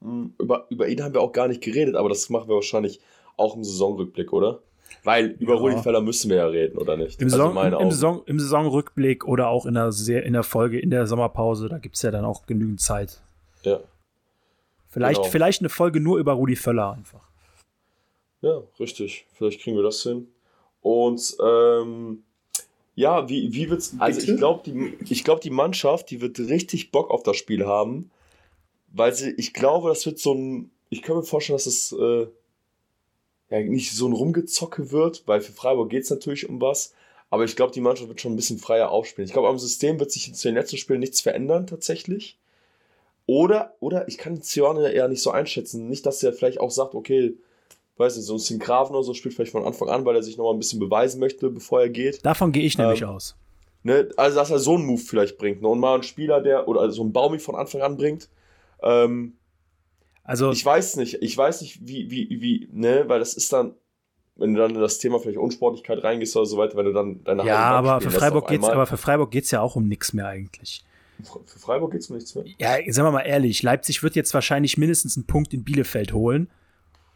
[0.00, 0.34] Mhm.
[0.38, 3.00] Über, über ihn haben wir auch gar nicht geredet, aber das machen wir wahrscheinlich
[3.36, 4.60] auch im Saisonrückblick, oder?
[5.04, 5.60] Weil über ja.
[5.60, 7.20] Rudi Völler müssen wir ja reden, oder nicht?
[7.20, 9.90] Im, also Saison, im, im, Saison, Im Saisonrückblick oder auch in der,
[10.24, 13.22] in der Folge, in der Sommerpause, da gibt es ja dann auch genügend Zeit.
[13.62, 13.80] Ja.
[14.88, 15.30] Vielleicht, genau.
[15.30, 17.28] vielleicht eine Folge nur über Rudi Völler einfach.
[18.42, 19.26] Ja, richtig.
[19.32, 20.28] Vielleicht kriegen wir das hin.
[20.80, 22.24] Und ähm,
[23.00, 23.94] ja, wie, wie wird's.
[23.98, 27.66] Also ich glaube, die, ich glaub, die Mannschaft, die wird richtig Bock auf das Spiel
[27.66, 28.10] haben.
[28.92, 30.70] Weil sie, ich glaube, das wird so ein.
[30.90, 32.26] Ich kann mir vorstellen, dass es äh,
[33.48, 36.92] ja, nicht so ein Rumgezocke wird, weil für Freiburg geht es natürlich um was.
[37.30, 39.26] Aber ich glaube, die Mannschaft wird schon ein bisschen freier aufspielen.
[39.26, 42.38] Ich glaube, am System wird sich in den letzten Spielen nichts verändern, tatsächlich.
[43.24, 45.88] Oder, oder ich kann Zione eher nicht so einschätzen.
[45.88, 47.34] Nicht, dass er vielleicht auch sagt, okay,
[48.00, 50.36] weiß nicht, so ein Singraven oder so spielt vielleicht von Anfang an, weil er sich
[50.36, 52.24] nochmal ein bisschen beweisen möchte, bevor er geht.
[52.26, 53.36] Davon gehe ich nämlich ähm, aus.
[53.82, 55.62] Ne, also, dass er so einen Move vielleicht bringt.
[55.62, 55.68] Ne?
[55.68, 58.28] Und mal einen Spieler, der, oder also so einen Baumi von Anfang an bringt.
[58.82, 59.34] Ähm,
[60.24, 60.50] also.
[60.50, 63.74] Ich weiß nicht, ich weiß nicht, wie, wie, wie, ne, weil das ist dann,
[64.36, 67.24] wenn du dann in das Thema vielleicht Unsportlichkeit reingehst oder so weiter, wenn du dann
[67.24, 70.12] deine Ja, aber für, Freiburg geht's, aber für Freiburg geht es ja auch um nichts
[70.12, 70.84] mehr eigentlich.
[71.46, 72.44] Für Freiburg geht es um nichts mehr.
[72.58, 76.50] Ja, sagen wir mal ehrlich, Leipzig wird jetzt wahrscheinlich mindestens einen Punkt in Bielefeld holen.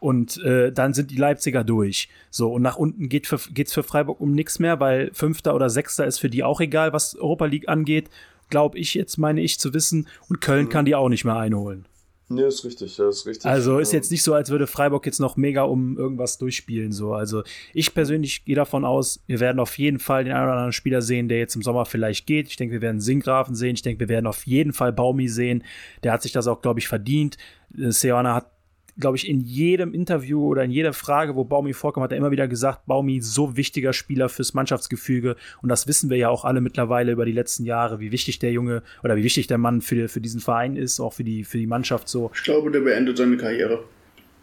[0.05, 2.11] Und äh, dann sind die Leipziger durch.
[2.29, 5.71] So, und nach unten geht für, geht's für Freiburg um nichts mehr, weil Fünfter oder
[5.71, 8.11] Sechster ist für die auch egal, was Europa League angeht.
[8.51, 10.07] Glaube ich jetzt, meine ich zu wissen.
[10.29, 10.69] Und Köln mhm.
[10.69, 11.87] kann die auch nicht mehr einholen.
[12.29, 13.47] Nee, ist richtig, das ist richtig.
[13.47, 16.93] Also ist jetzt nicht so, als würde Freiburg jetzt noch mega um irgendwas durchspielen.
[16.93, 17.15] So.
[17.15, 17.43] Also
[17.73, 21.01] ich persönlich gehe davon aus, wir werden auf jeden Fall den einen oder anderen Spieler
[21.01, 22.49] sehen, der jetzt im Sommer vielleicht geht.
[22.49, 23.75] Ich denke, wir werden Singgrafen sehen.
[23.75, 25.65] Ich denke, wir werden auf jeden Fall Baumi sehen.
[26.03, 27.39] Der hat sich das auch, glaube ich, verdient.
[27.75, 28.54] Äh, Seoane hat
[28.99, 32.31] glaube ich, in jedem Interview oder in jeder Frage, wo Baumi vorkommt, hat er immer
[32.31, 35.37] wieder gesagt, Baumi so wichtiger Spieler fürs Mannschaftsgefüge.
[35.63, 38.53] Und das wissen wir ja auch alle mittlerweile über die letzten Jahre, wie wichtig der
[38.53, 41.59] Junge oder wie wichtig der Mann für, für diesen Verein ist, auch für die, für
[41.59, 42.31] die Mannschaft so.
[42.35, 43.85] Ich glaube, der beendet seine Karriere.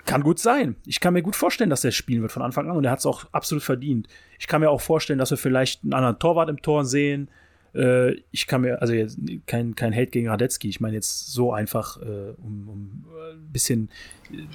[0.05, 0.75] Kann gut sein.
[0.85, 2.99] Ich kann mir gut vorstellen, dass er spielen wird von Anfang an und er hat
[2.99, 4.07] es auch absolut verdient.
[4.39, 7.29] Ich kann mir auch vorstellen, dass wir vielleicht einen anderen Torwart im Tor sehen,
[7.73, 11.53] äh, ich kann mir, also jetzt kein, kein Hate gegen Radetzky, ich meine jetzt so
[11.53, 13.89] einfach, äh, um, um ein äh, bisschen.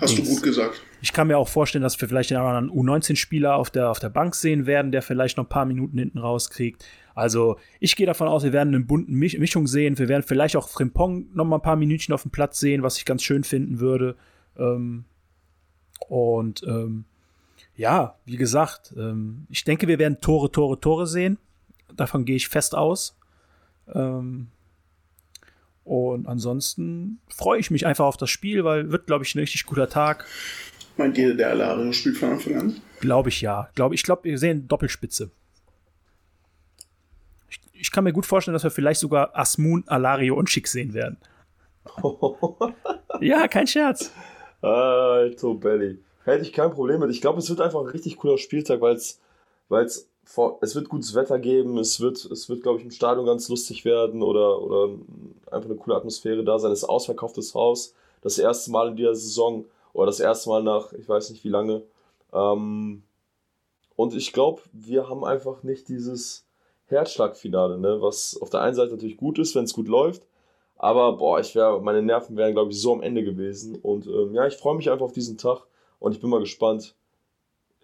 [0.00, 0.28] Hast Dings.
[0.28, 0.82] du gut gesagt.
[1.00, 4.08] Ich kann mir auch vorstellen, dass wir vielleicht den anderen U19-Spieler auf der, auf der
[4.10, 6.84] Bank sehen werden, der vielleicht noch ein paar Minuten hinten rauskriegt.
[7.14, 9.98] Also ich gehe davon aus, wir werden eine bunten Mischung sehen.
[9.98, 12.98] Wir werden vielleicht auch Frimpong noch mal ein paar Minütchen auf dem Platz sehen, was
[12.98, 14.16] ich ganz schön finden würde.
[14.58, 15.06] Ähm,
[16.08, 17.06] und ähm,
[17.74, 21.38] ja, wie gesagt, ähm, ich denke, wir werden Tore, Tore, Tore sehen.
[21.94, 23.16] Davon gehe ich fest aus.
[23.94, 24.48] Ähm,
[25.84, 29.66] und ansonsten freue ich mich einfach auf das Spiel, weil wird, glaube ich, ein richtig
[29.66, 30.26] guter Tag.
[30.96, 32.80] Meint ihr, der Alario spielt von Anfang an?
[33.00, 33.68] Glaube ich ja.
[33.74, 35.30] Glaub, ich glaube, wir sehen Doppelspitze.
[37.48, 40.94] Ich, ich, kann mir gut vorstellen, dass wir vielleicht sogar Asmun, Alario und Schick sehen
[40.94, 41.18] werden.
[43.20, 44.10] ja, kein Scherz.
[44.62, 45.98] Alto Belly.
[46.24, 47.10] Hätte ich kein Problem mit.
[47.10, 51.14] Ich glaube, es wird einfach ein richtig cooler Spieltag, weil es vor, es wird gutes
[51.14, 54.94] Wetter geben, es wird, es wird, glaube ich, im Stadion ganz lustig werden oder, oder
[55.52, 56.72] einfach eine coole Atmosphäre da sein.
[56.72, 60.92] Es ist ausverkauftes Haus, das erste Mal in dieser Saison oder das erste Mal nach,
[60.92, 61.82] ich weiß nicht wie lange.
[62.32, 63.04] Ähm,
[63.94, 66.44] und ich glaube, wir haben einfach nicht dieses
[66.86, 68.02] Herzschlagfinale, ne?
[68.02, 70.26] was auf der einen Seite natürlich gut ist, wenn es gut läuft.
[70.76, 73.76] Aber boah, ich wär, meine Nerven wären, glaube ich, so am Ende gewesen.
[73.76, 75.62] Und ähm, ja, ich freue mich einfach auf diesen Tag
[76.00, 76.96] und ich bin mal gespannt,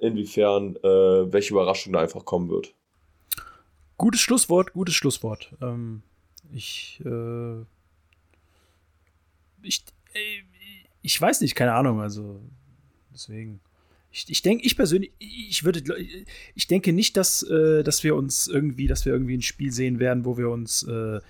[0.03, 2.75] inwiefern äh, welche Überraschung da einfach kommen wird.
[3.97, 5.55] Gutes Schlusswort, gutes Schlusswort.
[5.63, 6.03] Ähm,
[6.53, 7.61] ich, äh,
[9.63, 10.43] ich, äh,
[11.03, 12.41] ich weiß nicht, keine Ahnung, also
[13.13, 13.61] deswegen.
[14.11, 15.83] Ich, ich denke, ich persönlich, ich würde,
[16.55, 20.01] ich denke nicht, dass, äh, dass wir uns irgendwie, dass wir irgendwie ein Spiel sehen
[20.01, 21.21] werden, wo wir uns, äh,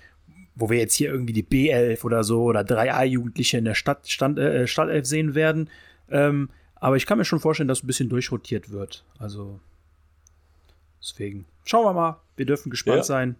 [0.55, 4.37] wo wir jetzt hier irgendwie die B11 oder so oder 3A-Jugendliche in der Stadt, Stand,
[4.37, 5.69] äh, Stadtelf sehen werden.
[6.09, 6.49] Ähm,
[6.83, 9.05] aber ich kann mir schon vorstellen, dass ein bisschen durchrotiert wird.
[9.17, 9.61] Also
[11.01, 11.45] deswegen.
[11.63, 12.19] Schauen wir mal.
[12.35, 13.37] Wir dürfen gespannt ja, sein.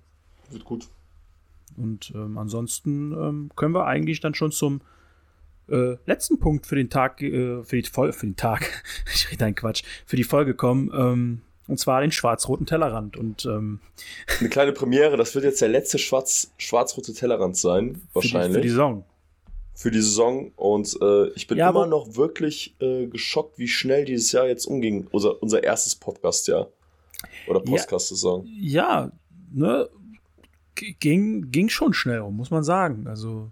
[0.49, 0.88] Wird gut.
[1.76, 4.80] Und ähm, ansonsten ähm, können wir eigentlich dann schon zum
[5.68, 8.82] äh, letzten Punkt für den Tag, äh, für, die für den Tag,
[9.14, 10.90] ich rede einen Quatsch, für die Folge kommen.
[10.94, 13.18] Ähm, und zwar den schwarz-roten Tellerrand.
[13.18, 13.82] Und ähm,
[14.40, 18.41] eine kleine Premiere, das wird jetzt der letzte schwarz, schwarz-rote Tellerrand sein, wahrscheinlich.
[18.41, 19.06] Für die, für die Saison
[19.76, 24.06] für die Saison und äh, ich bin ja, immer noch wirklich äh, geschockt, wie schnell
[24.06, 26.70] dieses Jahr jetzt umging, unser, unser erstes Podcast-Jahr.
[27.48, 28.45] Oder Podcast-Saison.
[28.45, 29.12] Ja, ja,
[29.52, 29.90] ne,
[30.76, 33.08] ging, ging schon schnell, muss man sagen.
[33.08, 33.52] Also,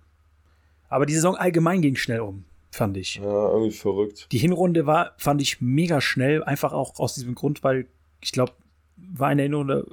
[0.89, 3.15] Aber die Saison allgemein ging schnell um, fand ich.
[3.15, 4.27] Ja, irgendwie verrückt.
[4.31, 7.88] Die Hinrunde war, fand ich mega schnell, einfach auch aus diesem Grund, weil
[8.22, 8.53] ich glaube,
[8.98, 9.88] war in der Hinrunde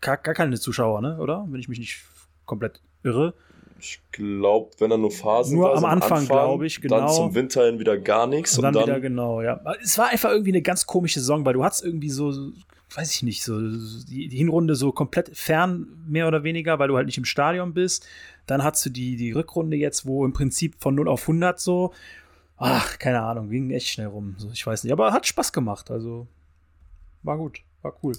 [0.00, 1.18] gar, gar keine Zuschauer, ne?
[1.18, 1.46] Oder?
[1.48, 2.02] Wenn ich mich nicht
[2.44, 3.34] komplett irre.
[3.84, 6.98] Ich glaube, wenn er nur Phasen Nur war, am so Anfang, glaube ich, genau.
[6.98, 8.56] Dann zum Winter hin wieder gar nichts.
[8.56, 9.60] Und dann, wieder, genau, ja.
[9.82, 12.52] Es war einfach irgendwie eine ganz komische Saison, weil du hattest irgendwie so,
[12.94, 16.96] weiß ich nicht, so die, die Hinrunde so komplett fern, mehr oder weniger, weil du
[16.96, 18.06] halt nicht im Stadion bist.
[18.46, 21.92] Dann hast du die, die Rückrunde jetzt, wo im Prinzip von 0 auf 100 so,
[22.58, 24.36] ach, keine Ahnung, ging echt schnell rum.
[24.38, 26.28] So, ich weiß nicht, aber hat Spaß gemacht, also
[27.24, 28.14] war gut, war cool.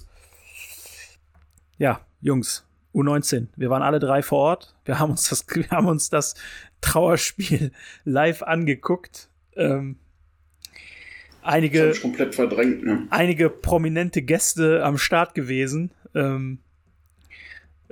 [1.78, 3.48] Ja, Jungs, U19.
[3.56, 4.74] Wir waren alle drei vor Ort.
[4.84, 6.34] Wir haben uns das, wir haben uns das
[6.80, 7.72] Trauerspiel
[8.04, 9.28] live angeguckt.
[9.56, 9.96] Ähm,
[11.42, 13.06] einige, komplett verdrängt, ne?
[13.10, 15.90] einige prominente Gäste am Start gewesen.
[16.14, 16.58] Ähm,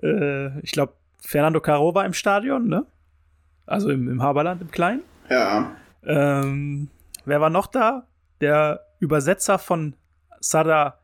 [0.03, 2.87] äh, ich glaube, Fernando Caro war im Stadion, ne?
[3.67, 5.03] Also im, im Haberland, im Kleinen.
[5.31, 5.77] Ja.
[6.05, 6.89] Ähm,
[7.25, 8.07] wer war noch da?
[8.41, 9.95] Der Übersetzer von
[10.41, 10.99] Sada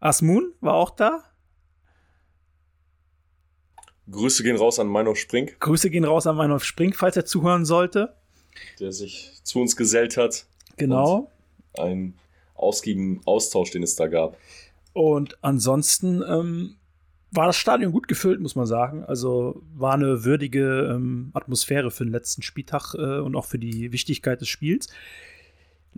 [0.00, 1.24] Asmun war auch da.
[4.10, 7.64] Grüße gehen raus an Meinhof Spring, Grüße gehen raus an Meinhof Spring, falls er zuhören
[7.64, 8.14] sollte.
[8.80, 10.46] der sich zu uns gesellt hat.
[10.76, 11.30] Genau.
[11.78, 12.14] Ein
[12.54, 14.36] ausgiebigen Austausch, den es da gab.
[14.92, 16.76] Und ansonsten ähm,
[17.30, 19.04] war das Stadion gut gefüllt, muss man sagen.
[19.04, 23.92] Also war eine würdige ähm, Atmosphäre für den letzten Spieltag äh, und auch für die
[23.92, 24.88] Wichtigkeit des Spiels.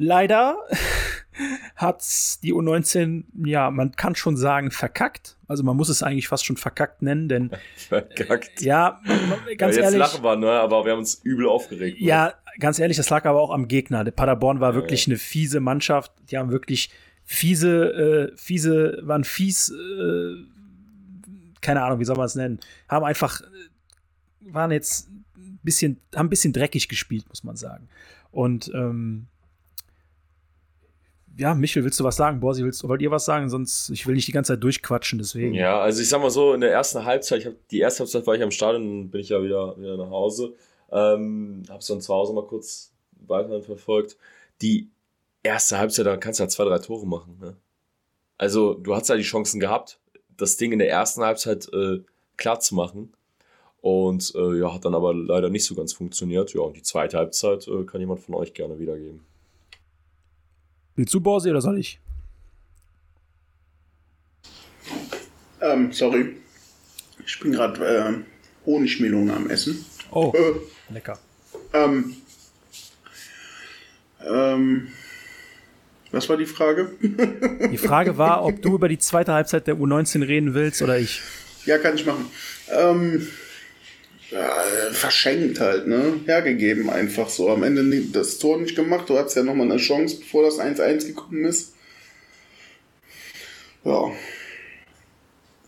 [0.00, 0.56] Leider
[1.76, 2.02] hat
[2.42, 5.36] die U19, ja, man kann schon sagen, verkackt.
[5.48, 8.60] Also man muss es eigentlich fast schon verkackt nennen, denn Verkackt.
[8.60, 9.00] ja,
[9.56, 9.98] ganz ja, jetzt ehrlich.
[9.98, 10.50] lachen wir, ne?
[10.52, 12.00] aber wir haben uns übel aufgeregt.
[12.00, 12.06] Ne?
[12.06, 14.04] Ja, ganz ehrlich, das lag aber auch am Gegner.
[14.04, 15.10] Der Paderborn war Ja, wirklich ja.
[15.12, 16.12] eine fiese Mannschaft.
[16.30, 16.90] Die haben wirklich
[17.24, 20.34] fiese, äh, fiese, waren fies, äh,
[21.60, 26.26] keine Ahnung, wie soll man es nennen, haben einfach, äh, waren jetzt ein bisschen, haben
[26.26, 27.88] ein bisschen dreckig gespielt, muss man sagen.
[28.30, 29.26] Und ähm,
[31.38, 32.40] ja, Michel, willst du was sagen?
[32.40, 33.48] Borsi, willst, wollt ihr was sagen?
[33.48, 35.54] Sonst, ich will nicht die ganze Zeit durchquatschen, deswegen.
[35.54, 38.26] Ja, also ich sag mal so, in der ersten Halbzeit, ich hab, die erste Halbzeit
[38.26, 40.54] war ich am Stadion, dann bin ich ja wieder, wieder nach Hause.
[40.90, 42.92] Ähm, hab's dann zu Hause mal kurz
[43.26, 44.16] weiterhin verfolgt.
[44.62, 44.90] Die
[45.44, 47.38] erste Halbzeit, da kannst du ja zwei, drei Tore machen.
[47.40, 47.56] Ne?
[48.36, 50.00] Also, du hast ja die Chancen gehabt,
[50.36, 52.00] das Ding in der ersten Halbzeit äh,
[52.36, 53.12] klar zu machen.
[53.80, 56.52] Und äh, ja, hat dann aber leider nicht so ganz funktioniert.
[56.52, 59.24] Ja, und die zweite Halbzeit äh, kann jemand von euch gerne wiedergeben.
[60.98, 62.00] Willst du, Borsi, oder soll ich?
[65.60, 66.34] Ähm, sorry.
[67.24, 69.84] Ich bin gerade äh, Honigmelone am Essen.
[70.10, 70.54] Oh, Äh,
[70.92, 71.16] lecker.
[71.72, 72.16] ähm,
[74.26, 74.88] ähm,
[76.10, 76.90] was war die Frage?
[77.70, 81.22] Die Frage war, ob du über die zweite Halbzeit der U19 reden willst oder ich.
[81.64, 82.26] Ja, kann ich machen.
[82.72, 83.24] Ähm,
[84.30, 86.20] ja, verschenkt halt, ne?
[86.26, 87.48] Hergegeben einfach so.
[87.50, 89.08] Am Ende das Tor nicht gemacht.
[89.08, 91.74] Du hattest ja nochmal eine Chance, bevor das 1-1 gekommen ist.
[93.84, 94.10] Ja.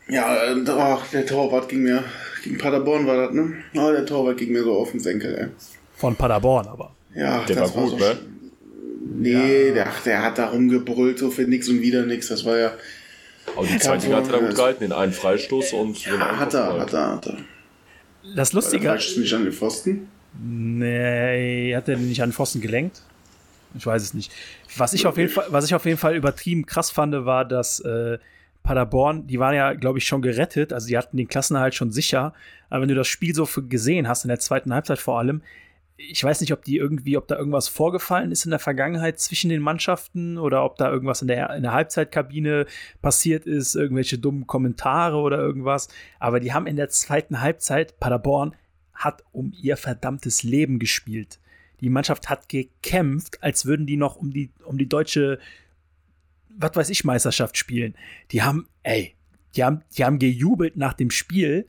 [0.07, 2.03] Ja, äh, ach, der Torwart ging mir,
[2.43, 3.53] gegen Paderborn war das, ne?
[3.75, 5.47] Ah, der Torwart ging mir so auf den Senkel, ey.
[5.95, 6.93] Von Paderborn, aber.
[7.15, 8.17] Ja, Der das war gut, so ne?
[9.13, 12.27] Nee, der, ach, der hat da rumgebrüllt, so für nix und wieder nix.
[12.27, 12.73] Das war ja.
[13.55, 14.47] Aber die zweite so, hat er da ja.
[14.47, 17.37] gut gehalten, den einen Freistoß und so einen Ja, hat er, hat er, hat er.
[18.35, 18.87] Das Lustige.
[18.87, 20.07] falsch nicht an den Pfosten.
[20.41, 23.01] Nee, hat er nicht an den Pfosten gelenkt?
[23.75, 24.31] Ich weiß es nicht.
[24.77, 27.79] Was ich auf jeden Fall, was ich auf jeden Fall übertrieben krass fand, war, dass
[27.81, 28.17] äh,
[28.63, 32.33] Paderborn, die waren ja, glaube ich, schon gerettet, also die hatten den Klassenerhalt schon sicher.
[32.69, 35.41] Aber wenn du das Spiel so gesehen hast, in der zweiten Halbzeit vor allem,
[36.09, 39.49] ich weiß nicht, ob die irgendwie, ob da irgendwas vorgefallen ist in der Vergangenheit zwischen
[39.49, 42.65] den Mannschaften oder ob da irgendwas in der, in der Halbzeitkabine
[43.01, 45.89] passiert ist, irgendwelche dummen Kommentare oder irgendwas.
[46.19, 48.55] Aber die haben in der zweiten Halbzeit, Paderborn
[48.93, 51.39] hat um ihr verdammtes Leben gespielt.
[51.79, 55.39] Die Mannschaft hat gekämpft, als würden die noch um die, um die deutsche,
[56.49, 57.95] was weiß ich, Meisterschaft spielen.
[58.31, 59.15] Die haben, ey,
[59.55, 61.67] die haben, die haben gejubelt nach dem Spiel,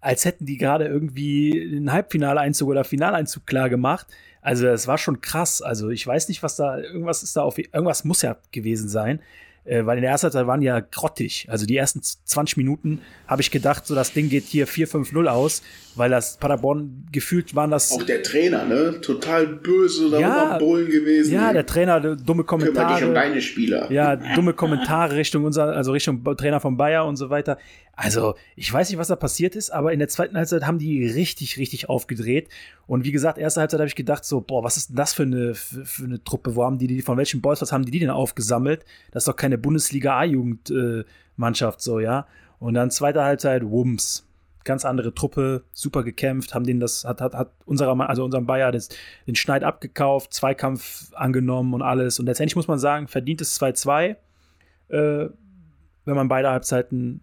[0.00, 4.06] als hätten die gerade irgendwie den Halbfinaleinzug oder Finaleinzug klar gemacht.
[4.42, 5.62] Also das war schon krass.
[5.62, 9.20] Also ich weiß nicht, was da, irgendwas ist da auf, irgendwas muss ja gewesen sein.
[9.64, 11.46] Äh, weil in der ersten Halbzeit waren die ja grottig.
[11.50, 15.60] Also die ersten 20 Minuten habe ich gedacht, so das Ding geht hier 4-5-0 aus,
[15.96, 17.90] weil das Paderborn gefühlt waren das.
[17.90, 19.00] Auch der Trainer, ne?
[19.00, 21.34] Total böse, da Ja, am Bullen gewesen.
[21.34, 23.12] ja, der Trainer, dumme Kümmere dich um Kommentare.
[23.12, 23.90] deine Spieler.
[23.90, 27.58] Ja, dumme Kommentare Richtung unser, also Richtung Trainer von Bayer und so weiter.
[27.98, 31.06] Also, ich weiß nicht, was da passiert ist, aber in der zweiten Halbzeit haben die
[31.06, 32.50] richtig, richtig aufgedreht.
[32.86, 35.22] Und wie gesagt, erste Halbzeit habe ich gedacht, so, boah, was ist denn das für
[35.22, 36.54] eine, für, für eine Truppe?
[36.54, 38.84] Wo haben die, die, von welchen Boys, was haben die, die denn aufgesammelt?
[39.12, 42.26] Das ist doch keine Bundesliga A-Jugend-Mannschaft, so, ja.
[42.58, 44.28] Und dann zweite Halbzeit, Wumms.
[44.64, 48.72] ganz andere Truppe, super gekämpft, haben den das, hat, hat, hat unserer, also unserem Bayer
[48.72, 48.90] das,
[49.26, 52.20] den Schneid abgekauft, Zweikampf angenommen und alles.
[52.20, 54.16] Und letztendlich muss man sagen, verdientes 2-2,
[54.88, 55.28] äh,
[56.04, 57.22] wenn man beide Halbzeiten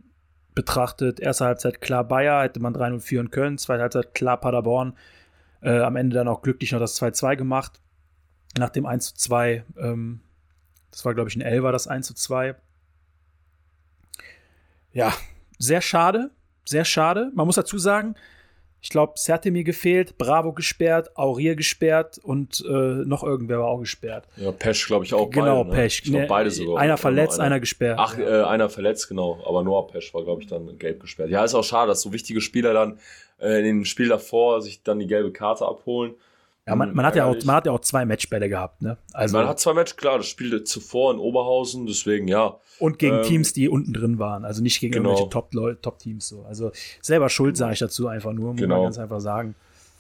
[0.55, 1.19] betrachtet.
[1.19, 4.97] Erste Halbzeit klar Bayer, hätte man 3-0 führen können, zweite Halbzeit klar Paderborn.
[5.61, 7.81] Äh, am Ende dann auch glücklich noch das 2-2 gemacht.
[8.57, 10.21] Nach dem 1-2, ähm,
[10.91, 12.55] das war glaube ich ein Elfer, das 1-2.
[14.91, 15.13] Ja,
[15.57, 16.31] sehr schade,
[16.65, 17.31] sehr schade.
[17.33, 18.15] Man muss dazu sagen,
[18.83, 19.13] ich glaube,
[19.45, 24.27] mir gefehlt, Bravo gesperrt, Aurier gesperrt und äh, noch irgendwer war auch gesperrt.
[24.35, 25.83] Ja, Pesch, glaube ich, auch Genau, beide, ne?
[25.83, 26.01] Pesch.
[26.03, 26.81] Ich glaub, beide sogar.
[26.81, 27.97] Einer verletzt, einer, einer, gesperrt.
[27.97, 28.41] Ach, ja.
[28.41, 29.41] äh, einer verletzt, genau.
[29.45, 31.29] Aber Noah Pesch war, glaube ich, dann gelb gesperrt.
[31.29, 32.99] Ja, ist auch schade, dass so wichtige Spieler dann
[33.39, 36.15] äh, in dem Spiel davor sich dann die gelbe Karte abholen.
[36.65, 38.97] Ja, man, man, hat ja auch, man hat ja auch zwei Matchbälle gehabt, ne?
[39.11, 42.57] Also, man hat zwei Matches, klar, das spielte zuvor in Oberhausen, deswegen ja.
[42.79, 45.09] Und gegen ähm, Teams, die unten drin waren, also nicht gegen genau.
[45.09, 46.43] irgendwelche Top-Teams so.
[46.43, 46.71] Also
[47.01, 48.75] selber schuld, sage ich dazu einfach nur, muss genau.
[48.75, 49.55] man ganz einfach sagen.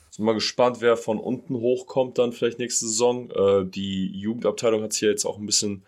[0.09, 3.29] Sind mal gespannt, wer von unten hochkommt dann vielleicht nächste Saison.
[3.31, 5.83] Äh, die Jugendabteilung hat sich ja jetzt auch ein bisschen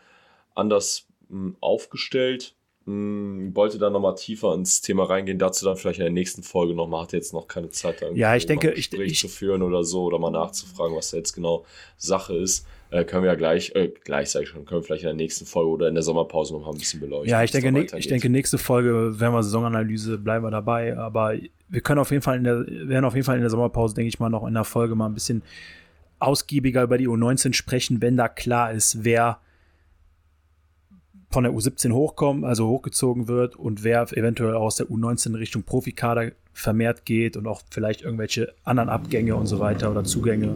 [0.55, 2.53] anders mh, hm, aufgestellt.
[2.85, 6.75] Hm, wollte dann nochmal tiefer ins Thema reingehen, dazu dann vielleicht in der nächsten Folge
[6.75, 9.63] nochmal, hat jetzt noch keine Zeit, da ja, ich denke, ein Gespräch ich, zu führen
[9.63, 11.65] oder so oder mal nachzufragen, was da jetzt genau
[11.97, 12.67] Sache ist.
[12.91, 15.15] Äh, können wir ja gleich, äh, gleich sage ich schon, können wir vielleicht in der
[15.15, 17.29] nächsten Folge oder in der Sommerpause nochmal ein bisschen beleuchten.
[17.29, 21.33] Ja, ich denke, ne, ich denke, nächste Folge, wenn wir Saisonanalyse, bleiben wir dabei, aber
[21.67, 24.09] wir können auf jeden Fall in der, werden auf jeden Fall in der Sommerpause, denke
[24.09, 25.41] ich mal, noch in der Folge mal ein bisschen
[26.19, 29.39] ausgiebiger über die U19 sprechen, wenn da klar ist, wer
[31.35, 35.63] von der U17 hochkommen, also hochgezogen wird und wer eventuell aus der U19 in Richtung
[35.63, 40.55] Profikader vermehrt geht und auch vielleicht irgendwelche anderen Abgänge und so weiter oder Zugänge.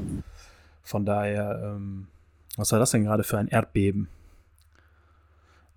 [0.82, 2.08] Von daher, ähm,
[2.56, 4.08] was war das denn gerade für ein Erdbeben?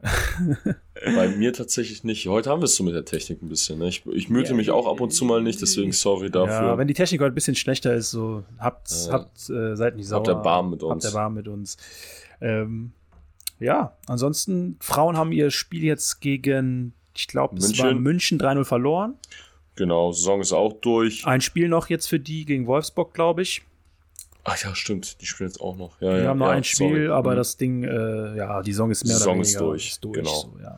[1.05, 2.29] Bei mir tatsächlich nicht.
[2.29, 3.81] Heute haben wir es so mit der Technik ein bisschen.
[3.81, 3.89] Ne?
[3.89, 6.69] Ich, ich müde ja, mich auch ab und zu mal nicht, deswegen sorry dafür.
[6.69, 9.97] Ja, wenn die Technik heute ein bisschen schlechter ist, so habt, äh, habt äh, seid
[9.97, 10.19] nicht sauer.
[10.19, 11.05] Habt der Barm mit uns.
[11.05, 11.77] Habt der Barm mit uns.
[12.41, 12.93] Ähm,
[13.63, 19.15] ja, ansonsten, Frauen haben ihr Spiel jetzt gegen, ich glaube, es war München 3-0 verloren.
[19.77, 21.27] Genau, Saison ist auch durch.
[21.27, 23.63] Ein Spiel noch jetzt für die gegen Wolfsburg, glaube ich.
[24.45, 26.01] Ach ja, stimmt, die spielen jetzt auch noch.
[26.01, 27.09] Ja, die ja, haben noch ja, ein Spiel, sorry.
[27.09, 27.37] aber mhm.
[27.37, 29.89] das Ding, äh, ja, die Saison ist mehr Saison oder weniger ist durch.
[29.89, 30.35] Ist durch genau.
[30.35, 30.77] So, ja.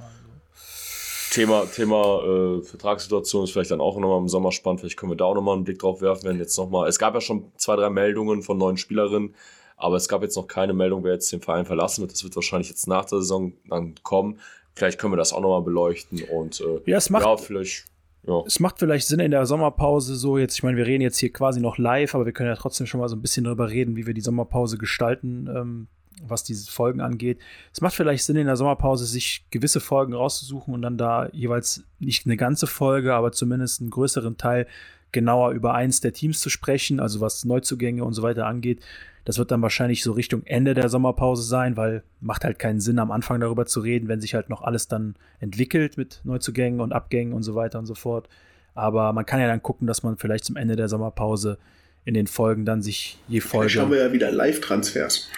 [1.34, 4.80] Thema, Thema äh, Vertragssituation ist vielleicht dann auch nochmal im Sommer spannend.
[4.80, 6.88] Vielleicht können wir da auch nochmal einen Blick drauf werfen, wenn jetzt nochmal.
[6.88, 9.34] Es gab ja schon zwei, drei Meldungen von neuen Spielerinnen,
[9.76, 12.12] aber es gab jetzt noch keine Meldung, wer jetzt den Verein verlassen wird.
[12.12, 14.38] Das wird wahrscheinlich jetzt nach der Saison dann kommen.
[14.74, 17.86] Vielleicht können wir das auch nochmal beleuchten und äh, ja, es macht, ja, vielleicht.
[18.26, 18.42] Ja.
[18.46, 21.32] Es macht vielleicht Sinn in der Sommerpause so jetzt, ich meine, wir reden jetzt hier
[21.32, 23.96] quasi noch live, aber wir können ja trotzdem schon mal so ein bisschen darüber reden,
[23.96, 25.88] wie wir die Sommerpause gestalten, ähm,
[26.26, 27.38] was diese Folgen angeht.
[27.72, 31.84] Es macht vielleicht Sinn in der Sommerpause, sich gewisse Folgen rauszusuchen und dann da jeweils
[31.98, 34.66] nicht eine ganze Folge, aber zumindest einen größeren Teil
[35.14, 38.84] genauer über eins der Teams zu sprechen, also was Neuzugänge und so weiter angeht.
[39.24, 42.98] Das wird dann wahrscheinlich so Richtung Ende der Sommerpause sein, weil macht halt keinen Sinn,
[42.98, 46.92] am Anfang darüber zu reden, wenn sich halt noch alles dann entwickelt mit Neuzugängen und
[46.92, 48.28] Abgängen und so weiter und so fort.
[48.74, 51.58] Aber man kann ja dann gucken, dass man vielleicht zum Ende der Sommerpause
[52.04, 53.70] in den Folgen dann sich je Folge.
[53.70, 55.30] Vielleicht haben wir ja wieder Live-Transfers.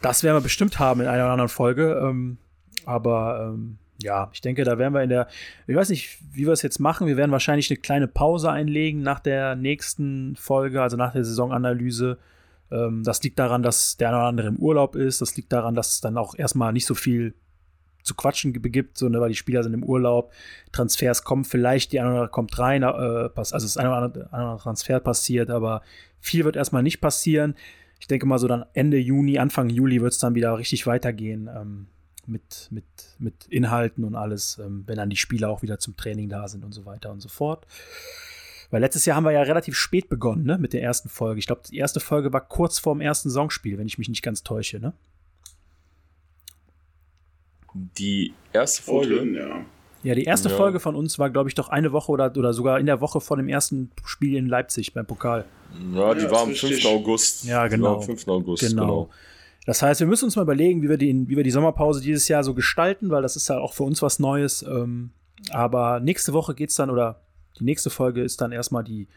[0.00, 2.00] Das werden wir bestimmt haben in einer oder anderen Folge.
[2.00, 2.38] Ähm,
[2.84, 5.28] aber ähm, ja, ich denke, da werden wir in der,
[5.66, 7.06] ich weiß nicht, wie wir es jetzt machen.
[7.06, 12.18] Wir werden wahrscheinlich eine kleine Pause einlegen nach der nächsten Folge, also nach der Saisonanalyse.
[12.70, 15.20] Ähm, das liegt daran, dass der eine oder andere im Urlaub ist.
[15.20, 17.34] Das liegt daran, dass es dann auch erstmal nicht so viel
[18.02, 20.30] zu quatschen begibt, so, ne, weil die Spieler sind im Urlaub,
[20.72, 24.58] Transfers kommen vielleicht, die eine oder andere kommt rein, äh, also das eine oder andere
[24.58, 25.80] Transfer passiert, aber
[26.20, 27.54] viel wird erstmal nicht passieren.
[28.00, 31.48] Ich denke mal so dann Ende Juni, Anfang Juli wird es dann wieder richtig weitergehen
[31.54, 31.86] ähm,
[32.28, 32.84] mit, mit,
[33.18, 36.64] mit Inhalten und alles, ähm, wenn dann die Spieler auch wieder zum Training da sind
[36.64, 37.66] und so weiter und so fort.
[38.70, 41.38] Weil letztes Jahr haben wir ja relativ spät begonnen, ne, mit der ersten Folge.
[41.38, 44.42] Ich glaube, die erste Folge war kurz vorm ersten Songspiel, wenn ich mich nicht ganz
[44.42, 44.92] täusche, ne?
[47.74, 49.16] Die erste Folge?
[49.16, 49.64] Drin, ja.
[50.04, 50.56] Ja, die erste ja.
[50.56, 53.20] Folge von uns war, glaube ich, doch eine Woche oder, oder sogar in der Woche
[53.22, 55.46] vor dem ersten Spiel in Leipzig beim Pokal.
[55.94, 56.84] Ja, die ja, war am 5.
[56.84, 57.44] August.
[57.44, 57.96] Ja, genau.
[57.96, 58.28] am 5.
[58.28, 58.82] August, genau.
[58.82, 59.10] genau.
[59.64, 62.28] Das heißt, wir müssen uns mal überlegen, wie wir, die, wie wir die Sommerpause dieses
[62.28, 64.62] Jahr so gestalten, weil das ist ja auch für uns was Neues.
[64.62, 65.10] Ähm,
[65.50, 67.20] aber nächste Woche geht es dann, oder
[67.58, 69.08] die nächste Folge ist dann erstmal die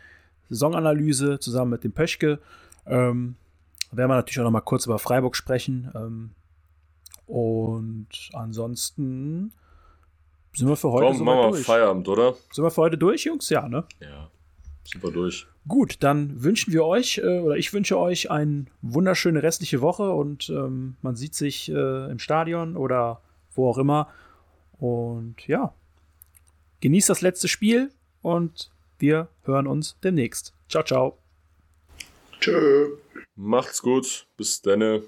[0.49, 2.39] Saisonanalyse zusammen mit dem Pöschke.
[2.85, 3.35] Ähm,
[3.91, 5.91] da werden wir natürlich auch noch mal kurz über Freiburg sprechen.
[5.95, 6.31] Ähm,
[7.25, 9.51] und ansonsten
[10.53, 11.65] sind wir für heute Komm, machen wir durch.
[11.65, 12.35] Feierabend, oder?
[12.51, 13.49] Sind wir für heute durch, Jungs?
[13.49, 13.83] Ja, ne?
[13.99, 14.29] Ja,
[14.87, 15.47] sind wir durch.
[15.67, 20.49] Gut, dann wünschen wir euch, äh, oder ich wünsche euch eine wunderschöne restliche Woche und
[20.49, 23.21] ähm, man sieht sich äh, im Stadion oder
[23.53, 24.09] wo auch immer.
[24.79, 25.73] Und ja,
[26.81, 27.91] genießt das letzte Spiel
[28.21, 30.53] und wir hören uns demnächst.
[30.69, 31.17] Ciao, ciao.
[32.39, 32.97] Tschö.
[33.35, 34.27] Macht's gut.
[34.37, 35.03] Bis denne.